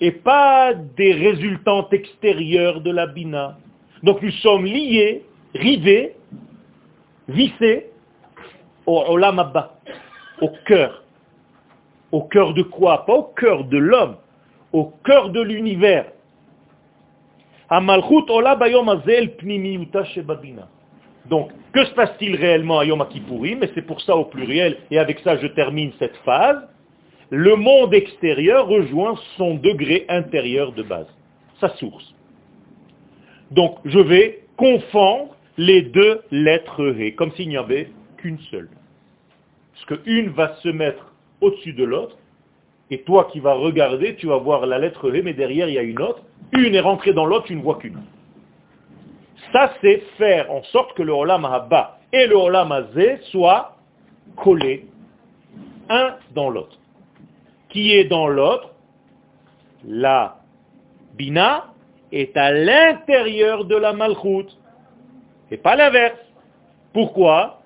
et 0.00 0.12
pas 0.12 0.72
des 0.74 1.12
résultantes 1.12 1.92
extérieures 1.92 2.80
de 2.80 2.90
la 2.90 3.06
Bina. 3.06 3.56
Donc 4.02 4.22
nous 4.22 4.30
sommes 4.42 4.64
liés, 4.64 5.24
rivés, 5.54 6.14
vissés 7.28 7.90
au 8.86 9.02
Olam 9.08 9.38
Abba, 9.38 9.78
au 10.40 10.50
cœur. 10.66 11.02
Au 12.10 12.22
cœur 12.22 12.52
de 12.52 12.62
quoi 12.62 13.06
Pas 13.06 13.14
au 13.14 13.22
cœur 13.22 13.64
de 13.64 13.78
l'homme, 13.78 14.16
au 14.72 14.92
cœur 15.04 15.30
de 15.30 15.40
l'univers. 15.40 16.06
Donc, 21.29 21.51
que 21.73 21.85
se 21.85 21.93
passe-t-il 21.93 22.35
réellement 22.35 22.79
à 22.79 22.85
Yom 22.85 23.05
Kippourim 23.09 23.61
Et 23.63 23.69
c'est 23.75 23.81
pour 23.85 24.01
ça 24.01 24.15
au 24.15 24.25
pluriel, 24.25 24.77
et 24.89 24.99
avec 24.99 25.19
ça 25.19 25.37
je 25.37 25.47
termine 25.47 25.91
cette 25.99 26.15
phase. 26.17 26.67
Le 27.29 27.57
monde 27.57 27.93
extérieur 27.93 28.67
rejoint 28.67 29.15
son 29.35 29.55
degré 29.55 30.05
intérieur 30.07 30.71
de 30.71 30.83
base, 30.83 31.07
sa 31.59 31.69
source. 31.75 32.15
Donc, 33.51 33.77
je 33.83 33.99
vais 33.99 34.43
confondre 34.55 35.35
les 35.57 35.81
deux 35.81 36.21
lettres 36.31 36.85
Ré, 36.85 37.15
comme 37.15 37.31
s'il 37.33 37.49
n'y 37.49 37.57
avait 37.57 37.89
qu'une 38.17 38.39
seule. 38.51 38.69
Parce 39.73 40.01
qu'une 40.01 40.29
va 40.29 40.55
se 40.55 40.69
mettre 40.69 41.13
au-dessus 41.41 41.73
de 41.73 41.83
l'autre, 41.83 42.17
et 42.89 43.01
toi 43.01 43.27
qui 43.31 43.39
vas 43.39 43.53
regarder, 43.53 44.15
tu 44.15 44.27
vas 44.27 44.37
voir 44.37 44.65
la 44.65 44.79
lettre 44.79 45.09
Ré, 45.09 45.21
mais 45.21 45.33
derrière 45.33 45.67
il 45.67 45.75
y 45.75 45.77
a 45.77 45.83
une 45.83 46.01
autre. 46.01 46.21
Une 46.53 46.75
est 46.75 46.79
rentrée 46.79 47.13
dans 47.13 47.25
l'autre, 47.25 47.45
tu 47.45 47.55
ne 47.55 47.61
vois 47.61 47.75
qu'une. 47.75 48.01
Ça, 49.51 49.73
c'est 49.81 50.03
faire 50.17 50.51
en 50.51 50.63
sorte 50.63 50.93
que 50.93 51.03
le 51.03 51.13
Olam 51.13 51.45
Haba 51.45 51.99
et 52.13 52.27
le 52.27 52.35
Olam 52.35 52.71
Hazé 52.71 53.17
soient 53.31 53.75
collés 54.35 54.85
un 55.89 56.15
dans 56.33 56.49
l'autre. 56.49 56.77
Qui 57.69 57.93
est 57.93 58.05
dans 58.05 58.27
l'autre 58.27 58.71
La 59.85 60.37
Bina 61.15 61.65
est 62.11 62.35
à 62.37 62.51
l'intérieur 62.51 63.65
de 63.65 63.75
la 63.75 63.93
Malchut, 63.93 64.47
et 65.51 65.57
pas 65.57 65.75
l'inverse. 65.75 66.19
Pourquoi? 66.93 67.56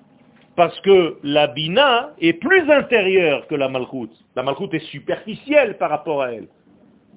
Parce 0.54 0.78
que 0.80 1.18
la 1.22 1.46
Bina 1.46 2.10
est 2.20 2.34
plus 2.34 2.70
intérieure 2.70 3.46
que 3.46 3.54
la 3.54 3.68
Malchut. 3.68 4.10
La 4.36 4.42
Malchut 4.42 4.68
est 4.72 4.86
superficielle 4.90 5.78
par 5.78 5.90
rapport 5.90 6.22
à 6.22 6.32
elle. 6.32 6.48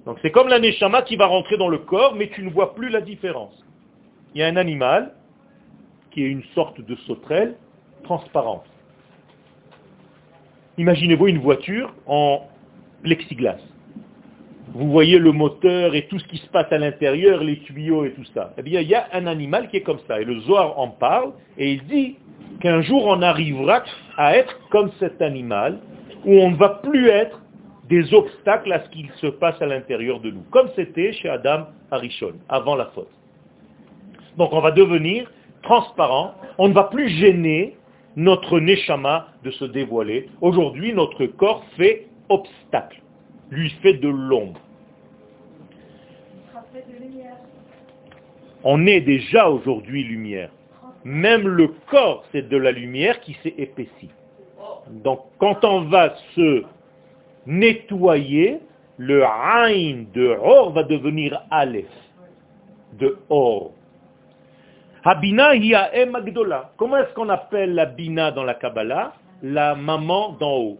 Donc 0.06 0.18
c'est 0.22 0.30
comme 0.30 0.48
la 0.48 0.58
Neshama 0.58 1.02
qui 1.02 1.16
va 1.16 1.26
rentrer 1.26 1.56
dans 1.56 1.68
le 1.68 1.78
corps, 1.78 2.14
mais 2.14 2.28
tu 2.28 2.42
ne 2.42 2.50
vois 2.50 2.74
plus 2.74 2.88
la 2.88 3.00
différence. 3.00 3.64
Il 4.34 4.40
y 4.40 4.44
a 4.44 4.46
un 4.46 4.56
animal 4.56 5.12
qui 6.12 6.22
est 6.24 6.28
une 6.28 6.44
sorte 6.54 6.80
de 6.80 6.94
sauterelle 7.06 7.56
transparente. 8.04 8.64
Imaginez-vous 10.78 11.26
une 11.26 11.38
voiture 11.38 11.92
en 12.06 12.48
plexiglas 13.02 13.58
vous 14.74 14.90
voyez 14.90 15.18
le 15.18 15.32
moteur 15.32 15.94
et 15.94 16.06
tout 16.06 16.18
ce 16.18 16.26
qui 16.26 16.38
se 16.38 16.48
passe 16.48 16.70
à 16.72 16.78
l'intérieur, 16.78 17.42
les 17.42 17.58
tuyaux 17.60 18.04
et 18.04 18.12
tout 18.12 18.24
ça. 18.34 18.52
Eh 18.58 18.62
bien, 18.62 18.80
il 18.80 18.88
y 18.88 18.94
a 18.94 19.06
un 19.12 19.26
animal 19.26 19.68
qui 19.68 19.76
est 19.78 19.82
comme 19.82 20.00
ça. 20.08 20.20
Et 20.20 20.24
le 20.24 20.40
Zohar 20.40 20.78
en 20.78 20.88
parle 20.88 21.32
et 21.56 21.72
il 21.72 21.84
dit 21.84 22.16
qu'un 22.60 22.82
jour 22.82 23.06
on 23.06 23.22
arrivera 23.22 23.82
à 24.16 24.36
être 24.36 24.58
comme 24.70 24.90
cet 24.98 25.20
animal, 25.22 25.78
où 26.24 26.32
on 26.32 26.50
ne 26.50 26.56
va 26.56 26.80
plus 26.82 27.08
être 27.08 27.40
des 27.88 28.12
obstacles 28.12 28.72
à 28.72 28.82
ce 28.84 28.88
qu'il 28.90 29.08
se 29.20 29.28
passe 29.28 29.60
à 29.60 29.66
l'intérieur 29.66 30.20
de 30.20 30.30
nous, 30.30 30.42
comme 30.50 30.68
c'était 30.74 31.12
chez 31.12 31.28
Adam 31.28 31.66
Arishon, 31.90 32.32
avant 32.48 32.74
la 32.74 32.86
faute. 32.86 33.10
Donc 34.36 34.52
on 34.52 34.60
va 34.60 34.72
devenir 34.72 35.30
transparent, 35.62 36.34
on 36.58 36.68
ne 36.68 36.74
va 36.74 36.84
plus 36.84 37.08
gêner 37.08 37.76
notre 38.16 38.58
neshama 38.58 39.28
de 39.44 39.50
se 39.50 39.64
dévoiler. 39.66 40.28
Aujourd'hui, 40.40 40.92
notre 40.94 41.26
corps 41.26 41.64
fait 41.76 42.08
obstacle 42.28 43.00
lui 43.50 43.70
fait 43.82 43.94
de 43.94 44.08
l'ombre. 44.08 44.60
On 48.64 48.86
est 48.86 49.00
déjà 49.00 49.48
aujourd'hui 49.48 50.02
lumière. 50.02 50.50
Même 51.04 51.46
le 51.46 51.68
corps, 51.88 52.24
c'est 52.32 52.48
de 52.48 52.56
la 52.56 52.72
lumière 52.72 53.20
qui 53.20 53.34
s'est 53.42 53.54
épaissie. 53.58 54.10
Donc 54.90 55.20
quand 55.38 55.64
on 55.64 55.82
va 55.82 56.14
se 56.34 56.64
nettoyer, 57.46 58.60
le 58.98 59.22
Ain 59.24 60.06
de 60.12 60.36
Or 60.42 60.72
va 60.72 60.82
devenir 60.82 61.40
Aleph, 61.50 61.86
de 62.94 63.18
Or. 63.28 63.72
Habina 65.04 65.52
Magdola. 66.10 66.72
Comment 66.76 66.96
est-ce 66.96 67.14
qu'on 67.14 67.28
appelle 67.28 67.74
la 67.74 67.86
Bina 67.86 68.32
dans 68.32 68.42
la 68.42 68.54
Kabbalah? 68.54 69.12
La 69.42 69.76
maman 69.76 70.32
d'en 70.32 70.56
haut 70.56 70.78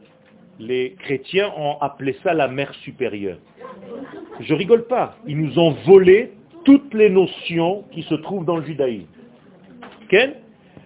les 0.59 0.95
chrétiens 0.99 1.53
ont 1.57 1.79
appelé 1.81 2.16
ça 2.23 2.33
la 2.33 2.49
mère 2.49 2.73
supérieure. 2.77 3.38
Je 4.40 4.55
rigole 4.55 4.87
pas. 4.87 5.16
Ils 5.27 5.38
nous 5.38 5.59
ont 5.59 5.73
volé 5.87 6.33
toutes 6.64 6.95
les 6.95 7.11
notions 7.11 7.85
qui 7.92 8.03
se 8.03 8.14
trouvent 8.14 8.45
dans 8.45 8.57
le 8.57 8.64
judaïsme. 8.64 9.07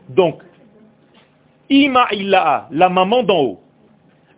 Donc, 0.08 0.42
Ima 1.68 2.08
la 2.70 2.88
maman 2.88 3.22
d'en 3.22 3.40
haut. 3.40 3.60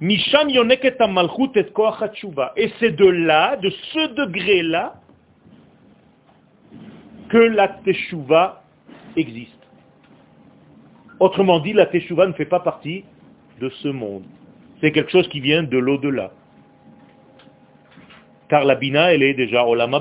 Misham 0.00 0.50
yoneket 0.50 0.98
et 1.00 2.62
Et 2.62 2.72
c'est 2.78 2.90
de 2.90 3.06
là, 3.06 3.56
de 3.56 3.70
ce 3.70 4.14
degré-là, 4.14 4.94
que 7.28 7.38
la 7.38 7.68
teshuva 7.68 8.62
existe. 9.16 9.52
Autrement 11.20 11.60
dit, 11.60 11.72
la 11.72 11.86
teshuva 11.86 12.26
ne 12.26 12.32
fait 12.32 12.44
pas 12.44 12.60
partie 12.60 13.04
de 13.60 13.70
ce 13.70 13.88
monde 13.88 14.24
c'est 14.82 14.90
quelque 14.90 15.12
chose 15.12 15.28
qui 15.28 15.40
vient 15.40 15.62
de 15.62 15.78
l'au-delà. 15.78 16.32
Car 18.48 18.64
la 18.64 18.74
bina, 18.74 19.14
elle 19.14 19.22
est 19.22 19.34
déjà 19.34 19.64
olam 19.64 19.96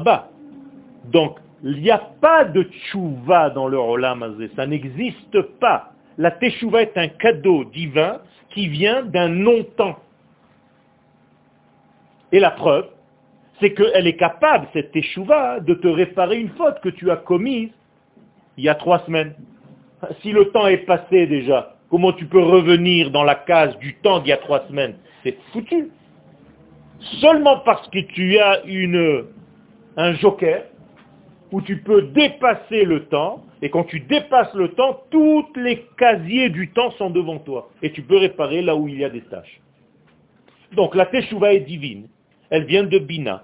Donc, 1.06 1.38
il 1.64 1.82
n'y 1.82 1.92
a 1.92 2.00
pas 2.00 2.44
de 2.46 2.64
tchouva 2.64 3.52
dans 3.52 3.68
le 3.68 3.78
olam 3.78 4.36
ça 4.56 4.66
n'existe 4.66 5.40
pas. 5.60 5.92
La 6.18 6.32
teshuva 6.32 6.82
est 6.82 6.98
un 6.98 7.08
cadeau 7.08 7.64
divin 7.66 8.20
qui 8.50 8.68
vient 8.68 9.04
d'un 9.04 9.30
non-temps. 9.30 10.00
Et 12.32 12.40
la 12.40 12.52
preuve, 12.52 12.88
c'est 13.60 13.74
qu'elle 13.74 14.08
est 14.08 14.18
capable, 14.18 14.68
cette 14.74 14.92
teshuva, 14.92 15.60
de 15.60 15.76
te 15.76 15.88
réparer 15.88 16.40
une 16.40 16.50
faute 16.50 16.80
que 16.82 16.90
tu 16.90 17.12
as 17.12 17.18
commise 17.18 17.70
il 18.58 18.64
y 18.64 18.70
a 18.70 18.76
trois 18.76 19.00
semaines. 19.06 19.36
Si 20.22 20.32
le 20.32 20.52
temps 20.52 20.68
est 20.68 20.86
passé 20.86 21.28
déjà, 21.28 21.76
Comment 21.92 22.14
tu 22.14 22.26
peux 22.26 22.42
revenir 22.42 23.12
dans 23.12 23.26
la 23.26 23.36
case 23.36 23.78
du 23.80 23.96
temps 23.96 24.20
d'il 24.20 24.30
y 24.30 24.32
a 24.32 24.38
trois 24.38 24.66
semaines? 24.70 24.96
C'est 25.24 25.38
foutu. 25.52 25.90
Seulement 27.20 27.60
parce 27.60 27.86
que 27.90 28.00
tu 28.00 28.40
as 28.40 28.64
une, 28.64 29.26
un 29.98 30.14
joker 30.14 30.64
où 31.52 31.62
tu 31.62 31.82
peux 31.82 32.04
dépasser 32.04 32.86
le 32.86 33.06
temps, 33.08 33.44
et 33.62 33.70
quand 33.70 33.84
tu 33.84 34.00
dépasses 34.00 34.54
le 34.54 34.70
temps, 34.70 35.02
tous 35.12 35.46
les 35.58 35.86
casiers 35.98 36.50
du 36.50 36.70
temps 36.72 36.92
sont 36.92 37.10
devant 37.10 37.40
toi, 37.40 37.70
et 37.82 37.92
tu 37.92 38.02
peux 38.04 38.18
réparer 38.18 38.62
là 38.62 38.74
où 38.74 38.88
il 38.88 38.98
y 38.98 39.04
a 39.04 39.10
des 39.10 39.22
tâches. 39.22 39.60
Donc 40.72 40.96
la 40.96 41.06
Teshuvah 41.08 41.54
est 41.54 41.60
divine, 41.60 42.08
elle 42.50 42.64
vient 42.64 42.86
de 42.86 43.00
Bina. 43.00 43.44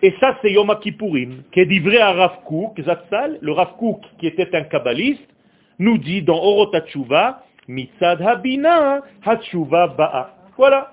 Et 0.00 0.14
ça, 0.20 0.38
c'est 0.40 0.52
Yom 0.52 0.72
Kippourim, 0.80 1.42
qui 1.50 1.58
est 1.58 1.64
livré 1.64 1.98
à 1.98 2.12
Rav 2.12 2.44
Kook, 2.44 2.80
Zatzal, 2.80 3.38
le 3.40 3.50
Rav 3.50 3.76
Kook, 3.78 4.00
qui 4.20 4.28
était 4.28 4.54
un 4.54 4.62
kabbaliste, 4.62 5.26
nous 5.78 5.98
dit 5.98 6.22
dans 6.22 6.38
Orot 6.38 6.74
HaTshuva, 6.74 7.44
Mitzad 7.68 8.22
Habina, 8.22 9.02
HaTshuva 9.24 9.88
Ba'a. 9.88 10.34
Voilà. 10.56 10.90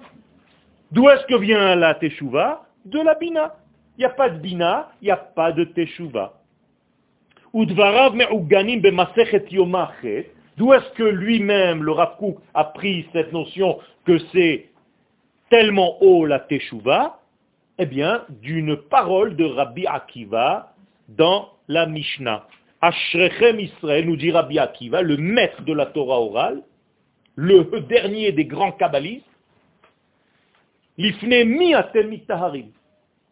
D'où 0.92 1.10
est-ce 1.10 1.26
que 1.26 1.36
vient 1.36 1.76
la 1.76 1.96
Teshuvah? 1.96 2.62
De 2.86 3.02
la 3.02 3.16
Bina. 3.16 3.56
Il 3.98 4.02
n'y 4.02 4.06
a 4.06 4.10
pas 4.10 4.30
de 4.30 4.38
Bina, 4.38 4.92
il 5.02 5.06
n'y 5.06 5.12
a 5.12 5.18
pas 5.18 5.52
de 5.52 5.64
Teshuvah. 5.64 6.34
D'où 7.54 7.64
est-ce 10.74 10.92
que 10.94 11.04
lui-même, 11.04 11.84
le 11.84 11.92
Rav 11.92 12.18
Kook, 12.18 12.38
a 12.54 12.64
pris 12.66 13.08
cette 13.12 13.34
notion 13.34 13.80
que 14.06 14.18
c'est 14.32 14.70
tellement 15.50 16.02
haut 16.02 16.26
la 16.26 16.40
Teshuvah? 16.40 17.20
Eh 17.78 17.86
bien, 17.86 18.24
d'une 18.42 18.78
parole 18.78 19.36
de 19.36 19.46
Rabbi 19.46 19.86
Akiva 19.88 20.74
dans 21.10 21.50
la 21.68 21.88
Mishnah. 21.88 22.48
Ashrechem 22.86 23.60
Israël, 23.60 24.06
nous 24.06 24.16
dit 24.16 24.32
Rabbi 24.32 24.60
Akiva, 24.60 25.02
le 25.02 25.18
maître 25.18 25.64
de 25.64 25.74
la 25.74 25.88
Torah 25.88 26.22
orale, 26.22 26.62
le 27.36 27.64
dernier 27.82 28.32
des 28.32 28.46
grands 28.46 28.74
kabbalistes, 28.74 29.26
L'ifne 30.98 31.44
mi 31.44 31.74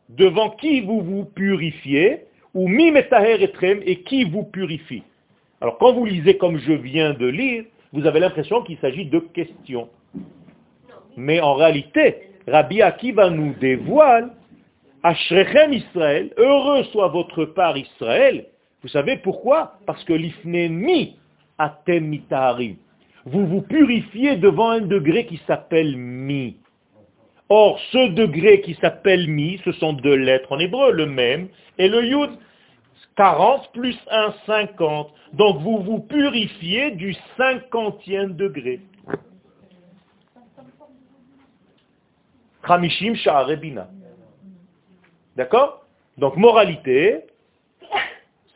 devant 0.10 0.50
qui 0.50 0.82
vous 0.82 1.02
vous 1.02 1.26
purifiez, 1.26 2.24
ou 2.54 2.68
mi 2.68 2.92
metaher 2.92 3.42
etrem, 3.42 3.82
et 3.86 4.02
qui 4.02 4.26
vous 4.26 4.44
purifie. 4.44 5.04
Alors 5.62 5.78
quand 5.78 5.94
vous 5.94 6.06
lisez 6.06 6.36
comme 6.38 6.58
je 6.58 6.74
viens 6.74 7.14
de 7.14 7.28
lire, 7.28 7.64
vous 7.94 8.06
avez 8.06 8.20
l'impression 8.20 8.64
qu'il 8.64 8.78
s'agit 8.80 9.06
de 9.06 9.20
questions. 9.20 9.88
Mais 11.16 11.40
en 11.40 11.54
réalité, 11.54 12.32
Rabbi 12.48 12.82
Akiva 12.82 13.30
nous 13.30 13.54
dévoile, 13.62 14.32
Ashrechem 15.04 15.74
Israël, 15.74 16.34
heureux 16.38 16.84
soit 16.86 17.10
votre 17.10 17.46
part 17.46 17.78
Israël. 17.78 18.48
Vous 18.84 18.90
savez 18.90 19.18
pourquoi? 19.18 19.80
Parce 19.86 20.04
que 20.04 20.14
l'ifnemi 20.14 21.18
atem 21.58 22.06
mitaharim. 22.06 22.76
Vous 23.26 23.48
vous 23.48 23.62
purifiez 23.62 24.36
devant 24.36 24.72
un 24.72 24.82
degré 24.82 25.26
qui 25.26 25.38
s'appelle 25.48 25.96
mi. 25.98 26.58
Or, 27.48 27.80
ce 27.92 28.10
degré 28.10 28.62
qui 28.62 28.74
s'appelle 28.76 29.30
mi, 29.30 29.62
ce 29.64 29.72
sont 29.74 29.94
deux 29.94 30.16
lettres 30.16 30.52
en 30.52 30.60
hébreu, 30.60 30.92
le 30.92 31.06
même, 31.06 31.48
et 31.78 31.88
le 31.88 32.04
yud, 32.04 32.32
40 33.16 33.72
plus 33.72 33.98
1, 34.10 34.34
50. 34.46 35.14
Donc 35.34 35.62
vous 35.62 35.80
vous 35.80 36.00
purifiez 36.00 36.92
du 36.92 37.16
cinquantième 37.38 38.36
degré. 38.36 38.82
Khamishim 42.64 43.16
Sha'arebina. 43.16 43.88
D'accord? 45.36 45.86
Donc 46.18 46.38
moralité, 46.38 47.26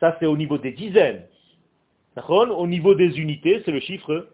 ça 0.00 0.16
c'est 0.18 0.26
au 0.26 0.36
niveau 0.36 0.58
des 0.58 0.72
dizaines. 0.72 1.22
Au 2.28 2.66
niveau 2.66 2.94
des 2.94 3.18
unités, 3.18 3.62
c'est 3.64 3.70
le 3.70 3.80
chiffre 3.80 4.28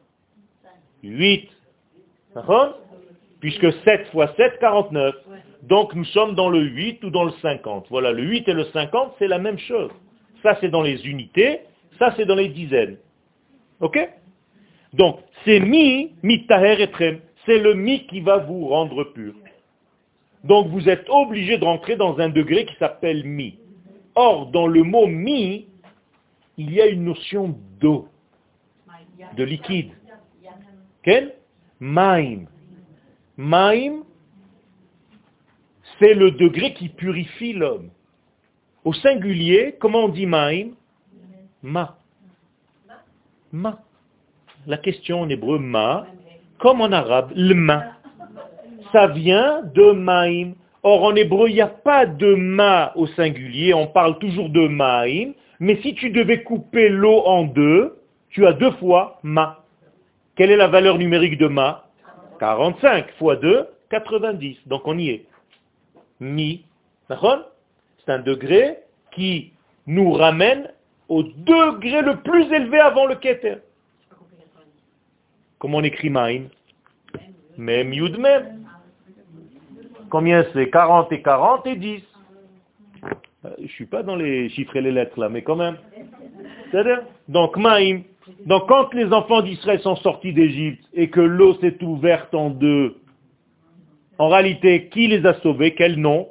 8. 1.02 1.50
D'accord? 2.34 2.78
Puisque 3.40 3.72
7 3.84 4.06
fois 4.08 4.32
7, 4.36 4.58
49. 4.58 5.14
Donc 5.62 5.94
nous 5.94 6.04
sommes 6.06 6.34
dans 6.34 6.48
le 6.48 6.62
8 6.62 7.04
ou 7.04 7.10
dans 7.10 7.24
le 7.24 7.32
50. 7.42 7.86
Voilà, 7.90 8.12
le 8.12 8.22
8 8.22 8.48
et 8.48 8.52
le 8.52 8.64
50, 8.64 9.14
c'est 9.18 9.28
la 9.28 9.38
même 9.38 9.58
chose. 9.58 9.90
Ça 10.42 10.56
c'est 10.60 10.68
dans 10.68 10.82
les 10.82 11.06
unités, 11.06 11.60
ça 11.98 12.14
c'est 12.16 12.26
dans 12.26 12.34
les 12.34 12.48
dizaines. 12.48 12.96
Ok? 13.80 13.98
Donc 14.92 15.20
c'est 15.44 15.60
mi, 15.60 16.12
mi 16.22 16.46
taher 16.46 16.82
etrem. 16.82 17.20
C'est 17.44 17.58
le 17.58 17.74
mi 17.74 18.06
qui 18.06 18.20
va 18.20 18.38
vous 18.38 18.68
rendre 18.68 19.04
pur. 19.04 19.34
Donc 20.44 20.68
vous 20.68 20.88
êtes 20.88 21.08
obligé 21.08 21.58
de 21.58 21.64
rentrer 21.64 21.96
dans 21.96 22.18
un 22.18 22.28
degré 22.28 22.64
qui 22.64 22.74
s'appelle 22.76 23.24
mi. 23.24 23.58
Or, 24.14 24.46
dans 24.46 24.66
le 24.66 24.82
mot 24.82 25.06
mi, 25.06 25.66
il 26.56 26.72
y 26.72 26.80
a 26.80 26.86
une 26.86 27.04
notion 27.04 27.58
d'eau, 27.80 28.08
de 29.36 29.44
liquide. 29.44 29.92
Quel 31.02 31.34
Maim. 31.80 32.44
Maim, 33.36 34.04
c'est 35.98 36.14
le 36.14 36.30
degré 36.30 36.72
qui 36.74 36.88
purifie 36.88 37.52
l'homme. 37.52 37.90
Au 38.84 38.92
singulier, 38.92 39.76
comment 39.80 40.04
on 40.04 40.08
dit 40.08 40.26
maim? 40.26 40.70
Ma. 41.62 41.98
Ma. 43.52 43.82
La 44.66 44.78
question 44.78 45.22
en 45.22 45.28
hébreu 45.28 45.58
ma, 45.58 46.06
comme 46.58 46.80
en 46.80 46.92
arabe, 46.92 47.32
le 47.34 47.54
ma 47.54 47.94
ça 48.94 49.08
vient 49.08 49.62
de 49.74 49.90
maïm. 49.90 50.54
Or, 50.86 51.02
en 51.02 51.16
hébreu, 51.16 51.48
il 51.48 51.54
n'y 51.54 51.62
a 51.62 51.66
pas 51.66 52.04
de 52.04 52.34
ma 52.34 52.92
au 52.94 53.06
singulier, 53.06 53.72
on 53.72 53.86
parle 53.86 54.18
toujours 54.18 54.50
de 54.50 54.68
maïm, 54.68 55.32
mais 55.58 55.80
si 55.80 55.94
tu 55.94 56.10
devais 56.10 56.42
couper 56.42 56.90
l'eau 56.90 57.22
en 57.24 57.44
deux, 57.44 57.96
tu 58.28 58.46
as 58.46 58.52
deux 58.52 58.72
fois 58.72 59.18
ma. 59.22 59.64
Quelle 60.36 60.50
est 60.50 60.56
la 60.56 60.68
valeur 60.68 60.98
numérique 60.98 61.38
de 61.38 61.46
ma? 61.46 61.86
45 62.38 63.12
fois 63.12 63.36
2, 63.36 63.66
90. 63.88 64.58
Donc 64.66 64.82
on 64.84 64.98
y 64.98 65.08
est. 65.08 65.26
Mi. 66.20 66.66
C'est 67.08 68.12
un 68.12 68.18
degré 68.18 68.78
qui 69.12 69.52
nous 69.86 70.12
ramène 70.12 70.70
au 71.08 71.22
degré 71.22 72.02
le 72.02 72.16
plus 72.16 72.44
élevé 72.52 72.78
avant 72.78 73.06
le 73.06 73.14
keter. 73.14 73.56
Comment 75.58 75.78
on 75.78 75.82
écrit 75.82 76.10
maïm 76.10 76.48
Même 77.56 77.92
yud 77.92 78.18
même. 78.18 78.63
Combien 80.14 80.44
c'est 80.52 80.70
40 80.70 81.10
et 81.10 81.22
40 81.22 81.66
et 81.66 81.74
10. 81.74 82.00
Euh, 83.02 83.08
je 83.58 83.62
ne 83.62 83.66
suis 83.66 83.86
pas 83.86 84.04
dans 84.04 84.14
les 84.14 84.48
chiffres 84.50 84.76
et 84.76 84.80
les 84.80 84.92
lettres 84.92 85.18
là, 85.18 85.28
mais 85.28 85.42
quand 85.42 85.56
même. 85.56 85.76
C'est-à-dire 86.70 87.02
Donc, 87.26 87.56
Maïm. 87.56 88.04
Donc, 88.46 88.68
quand 88.68 88.94
les 88.94 89.12
enfants 89.12 89.42
d'Israël 89.42 89.80
sont 89.80 89.96
sortis 89.96 90.32
d'Égypte 90.32 90.84
et 90.94 91.10
que 91.10 91.18
l'eau 91.18 91.54
s'est 91.54 91.82
ouverte 91.82 92.32
en 92.32 92.50
deux, 92.50 92.94
en 94.18 94.28
réalité, 94.28 94.86
qui 94.86 95.08
les 95.08 95.26
a 95.26 95.34
sauvés? 95.40 95.74
Quel 95.74 95.98
nom? 95.98 96.28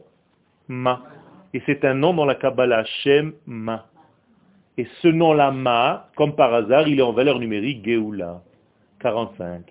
Ma. 0.69 1.01
Et 1.53 1.61
c'est 1.65 1.84
un 1.84 1.93
nom 1.93 2.13
dans 2.13 2.23
la 2.23 2.36
Kabbalah, 2.36 2.86
Shem 2.86 3.34
Ma. 3.45 3.88
Et 4.77 4.88
ce 5.01 5.09
nom-là, 5.09 5.51
Ma, 5.51 6.07
comme 6.15 6.38
par 6.38 6.53
hasard, 6.53 6.88
il 6.88 6.99
est 6.99 7.03
en 7.03 7.11
valeur 7.11 7.38
numérique 7.38 7.86
Geoula, 7.86 8.43
45. 9.01 9.63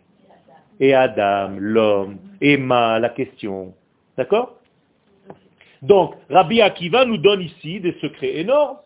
Et 0.80 0.92
Adam, 0.92 1.52
l'homme, 1.58 2.18
et 2.42 2.58
Ma, 2.58 2.98
la 2.98 3.08
question, 3.08 3.72
D'accord 4.16 4.58
Donc, 5.80 6.14
Rabbi 6.30 6.60
Akiva 6.60 7.04
nous 7.04 7.18
donne 7.18 7.42
ici 7.42 7.80
des 7.80 7.96
secrets 8.00 8.38
énormes. 8.38 8.78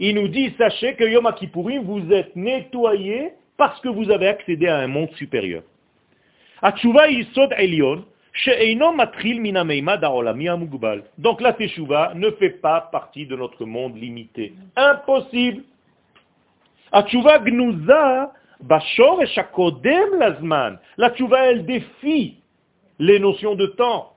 Il 0.00 0.14
nous 0.14 0.28
dit, 0.28 0.54
sachez 0.56 0.94
que 0.94 1.04
Yom 1.04 1.28
Kippourim, 1.36 1.82
vous 1.82 2.12
êtes 2.12 2.34
nettoyé 2.36 3.32
parce 3.56 3.80
que 3.80 3.88
vous 3.88 4.10
avez 4.10 4.28
accédé 4.28 4.68
à 4.68 4.78
un 4.78 4.86
monde 4.86 5.10
supérieur. 5.16 5.62
Donc 11.18 11.40
la 11.40 11.52
teshuva 11.52 12.12
ne 12.14 12.30
fait 12.32 12.50
pas 12.50 12.80
partie 12.92 13.26
de 13.26 13.36
notre 13.36 13.64
monde 13.64 13.96
limité. 13.96 14.52
Impossible. 14.76 15.62
La 16.92 17.02
teshuva, 17.02 17.40
elle 21.46 21.66
défie 21.66 22.36
les 22.98 23.18
notions 23.18 23.54
de 23.54 23.66
temps. 23.66 24.12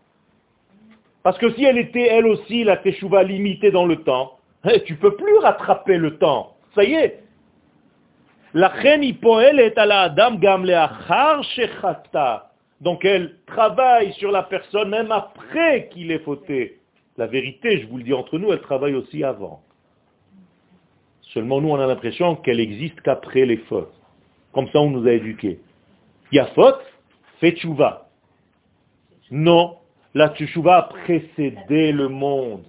Parce 1.24 1.38
que 1.38 1.54
si 1.54 1.64
elle 1.64 1.78
était 1.78 2.08
elle 2.08 2.28
aussi 2.28 2.64
la 2.64 2.78
teshuva 2.78 3.24
limitée 3.24 3.72
dans 3.72 3.86
le 3.86 3.98
temps, 3.98 4.40
eh, 4.70 4.82
tu 4.84 4.96
peux 4.96 5.16
plus 5.16 5.38
rattraper 5.38 5.98
le 5.98 6.18
temps. 6.18 6.56
Ça 6.76 6.84
y 6.84 6.94
est. 6.94 7.24
La 8.54 8.74
est 8.84 9.78
à 9.78 9.86
la 9.86 10.02
adam 10.02 10.38
Donc 12.82 13.06
elle 13.06 13.36
travaille 13.46 14.14
sur 14.14 14.32
la 14.32 14.44
personne 14.44 14.90
même 14.90 15.12
après 15.12 15.90
qu'il 15.90 16.12
ait 16.12 16.20
fauté. 16.20 16.80
La 17.18 17.28
vérité, 17.28 17.82
je 17.82 17.88
vous 17.88 17.98
le 17.98 18.04
dis 18.04 18.14
entre 18.14 18.38
nous, 18.38 18.52
elle 18.52 18.62
travaille 18.62 18.96
aussi 18.96 19.24
avant. 19.24 19.62
Seulement 21.34 21.62
nous, 21.62 21.70
on 21.70 21.80
a 21.80 21.88
l'impression 21.88 22.36
qu'elle 22.36 22.60
existe 22.60 23.00
qu'après 23.02 23.46
les 23.46 23.58
fautes. 23.58 23.94
Comme 24.54 24.68
ça, 24.70 24.80
on 24.80 24.90
nous 24.90 25.08
a 25.08 25.14
éduqués. 25.14 25.60
Il 26.32 26.36
y 26.36 26.40
a 26.40 26.48
faute, 26.48 26.82
fais 27.40 27.52
tchouva. 27.52 28.10
Non, 29.30 29.78
la 30.14 30.30
tchouva 30.30 30.78
a 30.78 30.82
précédé 30.84 31.91
le 31.91 32.09
monde. 32.09 32.64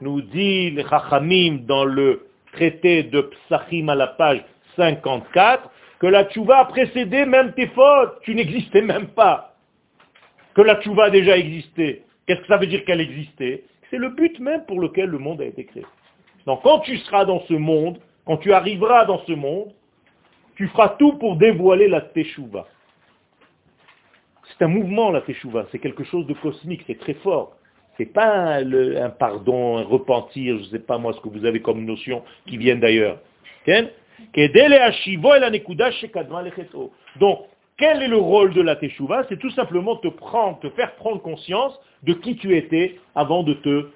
Nous 0.00 0.22
dit 0.22 0.76
Chachamim 0.88 1.58
dans 1.66 1.84
le 1.84 2.26
traité 2.52 3.04
de 3.04 3.20
Psachim 3.20 3.88
à 3.88 3.94
la 3.94 4.08
page 4.08 4.42
54, 4.76 5.70
que 6.00 6.06
la 6.06 6.24
tchouva 6.24 6.60
a 6.60 6.64
précédé 6.64 7.26
même 7.26 7.52
tes 7.52 7.68
fautes. 7.68 8.18
Tu 8.22 8.34
n'existais 8.34 8.82
même 8.82 9.08
pas. 9.08 9.54
Que 10.54 10.62
la 10.62 10.80
tchouva 10.80 11.04
a 11.04 11.10
déjà 11.10 11.36
existé. 11.36 12.02
Qu'est-ce 12.26 12.40
que 12.40 12.46
ça 12.48 12.56
veut 12.56 12.66
dire 12.66 12.84
qu'elle 12.84 13.00
existait? 13.00 13.64
C'est 13.90 13.98
le 13.98 14.10
but 14.10 14.38
même 14.40 14.64
pour 14.66 14.80
lequel 14.80 15.10
le 15.10 15.18
monde 15.18 15.40
a 15.42 15.44
été 15.44 15.64
créé. 15.64 15.84
Donc 16.46 16.62
quand 16.62 16.80
tu 16.80 16.96
seras 16.98 17.24
dans 17.24 17.40
ce 17.46 17.54
monde, 17.54 17.98
quand 18.24 18.38
tu 18.38 18.52
arriveras 18.52 19.04
dans 19.04 19.20
ce 19.26 19.32
monde, 19.32 19.72
tu 20.56 20.66
feras 20.68 20.90
tout 20.98 21.14
pour 21.18 21.36
dévoiler 21.36 21.88
la 21.88 22.00
teshuva. 22.00 22.66
C'est 24.60 24.66
un 24.66 24.68
mouvement, 24.68 25.10
la 25.10 25.22
teshuva. 25.22 25.66
C'est 25.72 25.78
quelque 25.78 26.04
chose 26.04 26.26
de 26.26 26.34
cosmique, 26.34 26.82
c'est 26.86 26.98
très 26.98 27.14
fort. 27.14 27.56
C'est 27.96 28.04
pas 28.04 28.56
un 28.58 29.08
pardon, 29.08 29.78
un 29.78 29.84
repentir, 29.84 30.58
je 30.58 30.64
ne 30.64 30.68
sais 30.68 30.78
pas 30.80 30.98
moi 30.98 31.14
ce 31.14 31.20
que 31.20 31.30
vous 31.30 31.46
avez 31.46 31.62
comme 31.62 31.82
notion 31.86 32.22
qui 32.46 32.58
viennent 32.58 32.80
d'ailleurs. 32.80 33.20
Donc, 37.18 37.38
quel 37.78 38.02
est 38.02 38.08
le 38.08 38.18
rôle 38.18 38.52
de 38.52 38.60
la 38.60 38.76
teshuva? 38.76 39.24
C'est 39.30 39.38
tout 39.38 39.50
simplement 39.52 39.96
te 39.96 40.08
prendre, 40.08 40.60
te 40.60 40.68
faire 40.68 40.94
prendre 40.96 41.22
conscience 41.22 41.80
de 42.02 42.12
qui 42.12 42.36
tu 42.36 42.54
étais 42.54 43.00
avant 43.14 43.42
de 43.42 43.54
te 43.54 43.88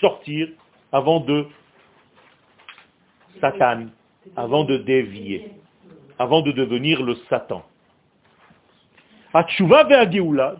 sortir, 0.00 0.46
avant 0.92 1.18
de 1.18 1.48
Satan, 3.40 3.86
avant 4.36 4.62
de 4.62 4.76
dévier, 4.76 5.50
avant 6.20 6.42
de 6.42 6.52
devenir 6.52 7.02
le 7.02 7.16
Satan. 7.28 7.64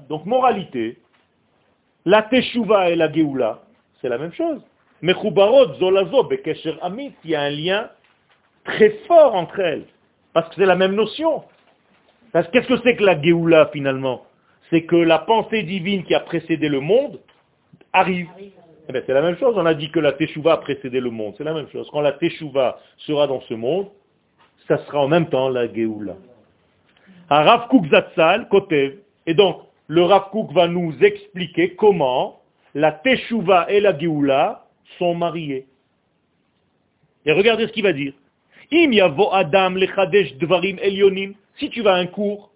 Donc 0.09 0.27
moralité, 0.27 0.99
la 2.05 2.23
Teshuva 2.23 2.91
et 2.91 2.97
la 2.97 3.13
Geoula, 3.13 3.61
c'est 4.01 4.09
la 4.09 4.19
même 4.19 4.33
chose. 4.33 4.61
Zolazo, 5.79 6.29
Amit, 6.83 7.13
il 7.25 7.31
y 7.31 7.35
a 7.35 7.43
un 7.43 7.51
lien 7.51 7.91
très 8.65 8.91
fort 9.07 9.35
entre 9.35 9.61
elles, 9.61 9.85
parce 10.33 10.49
que 10.49 10.57
c'est 10.57 10.67
la 10.67 10.77
même 10.77 10.95
notion. 10.95 11.45
Qu'est-ce 12.33 12.69
que 12.69 12.79
c'est 12.83 12.97
que 12.97 13.05
la 13.05 13.21
Géoula 13.21 13.71
finalement? 13.73 14.25
C'est 14.71 14.83
que 14.83 14.97
la 14.97 15.21
pensée 15.21 15.63
divine 15.63 16.05
qui 16.05 16.15
a 16.15 16.21
précédé 16.21 16.69
le 16.69 16.81
monde 16.81 17.21
arrive. 17.93 18.29
Eh 18.89 18.93
ben, 18.93 19.03
c'est 19.07 19.15
la 19.15 19.23
même 19.23 19.37
chose, 19.37 19.55
on 19.57 19.67
a 19.67 19.75
dit 19.75 19.91
que 19.91 19.99
la 19.99 20.13
Teshuvah 20.13 20.55
a 20.55 20.57
précédé 20.59 21.01
le 21.01 21.11
monde, 21.11 21.35
c'est 21.37 21.45
la 21.45 21.55
même 21.55 21.69
chose. 21.71 21.89
Quand 21.91 22.01
la 22.01 22.13
Teshuvah 22.13 22.79
sera 22.99 23.27
dans 23.27 23.41
ce 23.43 23.55
monde, 23.55 23.89
ça 24.69 24.79
sera 24.87 25.01
en 25.01 25.09
même 25.09 25.29
temps 25.29 25.49
la 25.49 25.73
Géoula. 25.73 26.15
Rav 27.29 27.69
Kouk 27.69 27.87
Zatzal, 27.91 28.49
Kotev, 28.49 28.99
et 29.27 29.35
donc 29.35 29.63
le 29.89 30.03
Rav 30.03 30.31
Kouk 30.31 30.53
va 30.53 30.69
nous 30.69 30.95
expliquer 31.03 31.75
comment 31.75 32.41
la 32.75 32.93
Teshuvah 32.93 33.67
et 33.71 33.81
la 33.81 33.99
Géoula 33.99 34.67
sont 34.99 35.15
mariées. 35.15 35.67
Et 37.25 37.33
regardez 37.33 37.67
ce 37.67 37.73
qu'il 37.73 37.83
va 37.83 37.93
dire. 37.93 38.13
Im 38.73 38.93
yavo 38.93 39.33
Adam 39.33 39.71
lechadesh 39.71 40.37
dvarim 40.39 40.79
elyonim. 40.81 41.35
Si 41.59 41.71
tu 41.71 41.83
vas 41.83 41.95
à 41.95 41.99
un 41.99 42.07
cours 42.07 42.51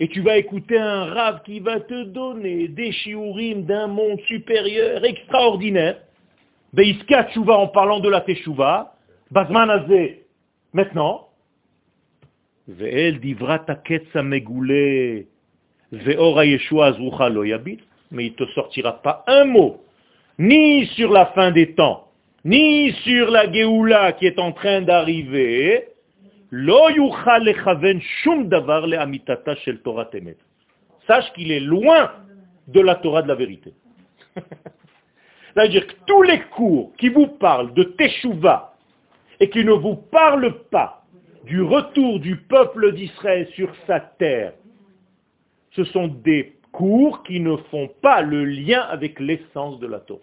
et 0.00 0.08
tu 0.08 0.20
vas 0.20 0.36
écouter 0.36 0.78
un 0.78 1.06
rave 1.06 1.42
qui 1.44 1.60
va 1.60 1.80
te 1.80 2.04
donner 2.04 2.68
des 2.68 2.92
shiurim 2.92 3.64
d'un 3.64 3.88
monde 3.88 4.20
supérieur, 4.26 5.04
extraordinaire, 5.04 5.98
Beiska 6.72 7.24
Tshuva 7.30 7.56
en 7.56 7.68
parlant 7.68 7.98
de 7.98 8.08
la 8.08 8.20
Teshuva, 8.20 8.94
Bazman 9.30 9.70
Azé, 9.70 10.26
maintenant, 10.72 11.27
Mais 18.10 18.26
il 18.26 18.32
ne 18.32 18.36
te 18.36 18.44
sortira 18.52 18.92
pas 19.02 19.24
un 19.26 19.44
mot, 19.46 19.82
ni 20.38 20.86
sur 20.88 21.10
la 21.10 21.26
fin 21.26 21.50
des 21.50 21.74
temps, 21.74 22.08
ni 22.44 22.92
sur 23.04 23.30
la 23.30 23.50
Géoula 23.50 24.12
qui 24.12 24.26
est 24.26 24.38
en 24.38 24.52
train 24.52 24.82
d'arriver, 24.82 25.88
Sache 31.06 31.32
qu'il 31.34 31.52
est 31.52 31.60
loin 31.60 32.12
de 32.66 32.80
la 32.80 32.94
Torah 32.96 33.22
de 33.22 33.28
la 33.28 33.34
vérité. 33.34 33.72
C'est-à-dire 35.54 35.86
que 35.86 35.94
tous 36.06 36.22
les 36.22 36.40
cours 36.40 36.92
qui 36.96 37.08
vous 37.08 37.28
parlent 37.28 37.72
de 37.72 37.82
Teshuvah 37.82 38.74
et 39.40 39.48
qui 39.48 39.64
ne 39.64 39.72
vous 39.72 39.96
parlent 39.96 40.64
pas 40.70 40.97
du 41.48 41.62
retour 41.62 42.20
du 42.20 42.36
peuple 42.36 42.92
d'Israël 42.92 43.48
sur 43.54 43.74
sa 43.86 44.00
terre, 44.00 44.52
ce 45.72 45.82
sont 45.84 46.08
des 46.08 46.54
cours 46.72 47.22
qui 47.22 47.40
ne 47.40 47.56
font 47.70 47.88
pas 48.02 48.20
le 48.20 48.44
lien 48.44 48.82
avec 48.82 49.18
l'essence 49.18 49.80
de 49.80 49.86
la 49.86 50.00
Torah. 50.00 50.20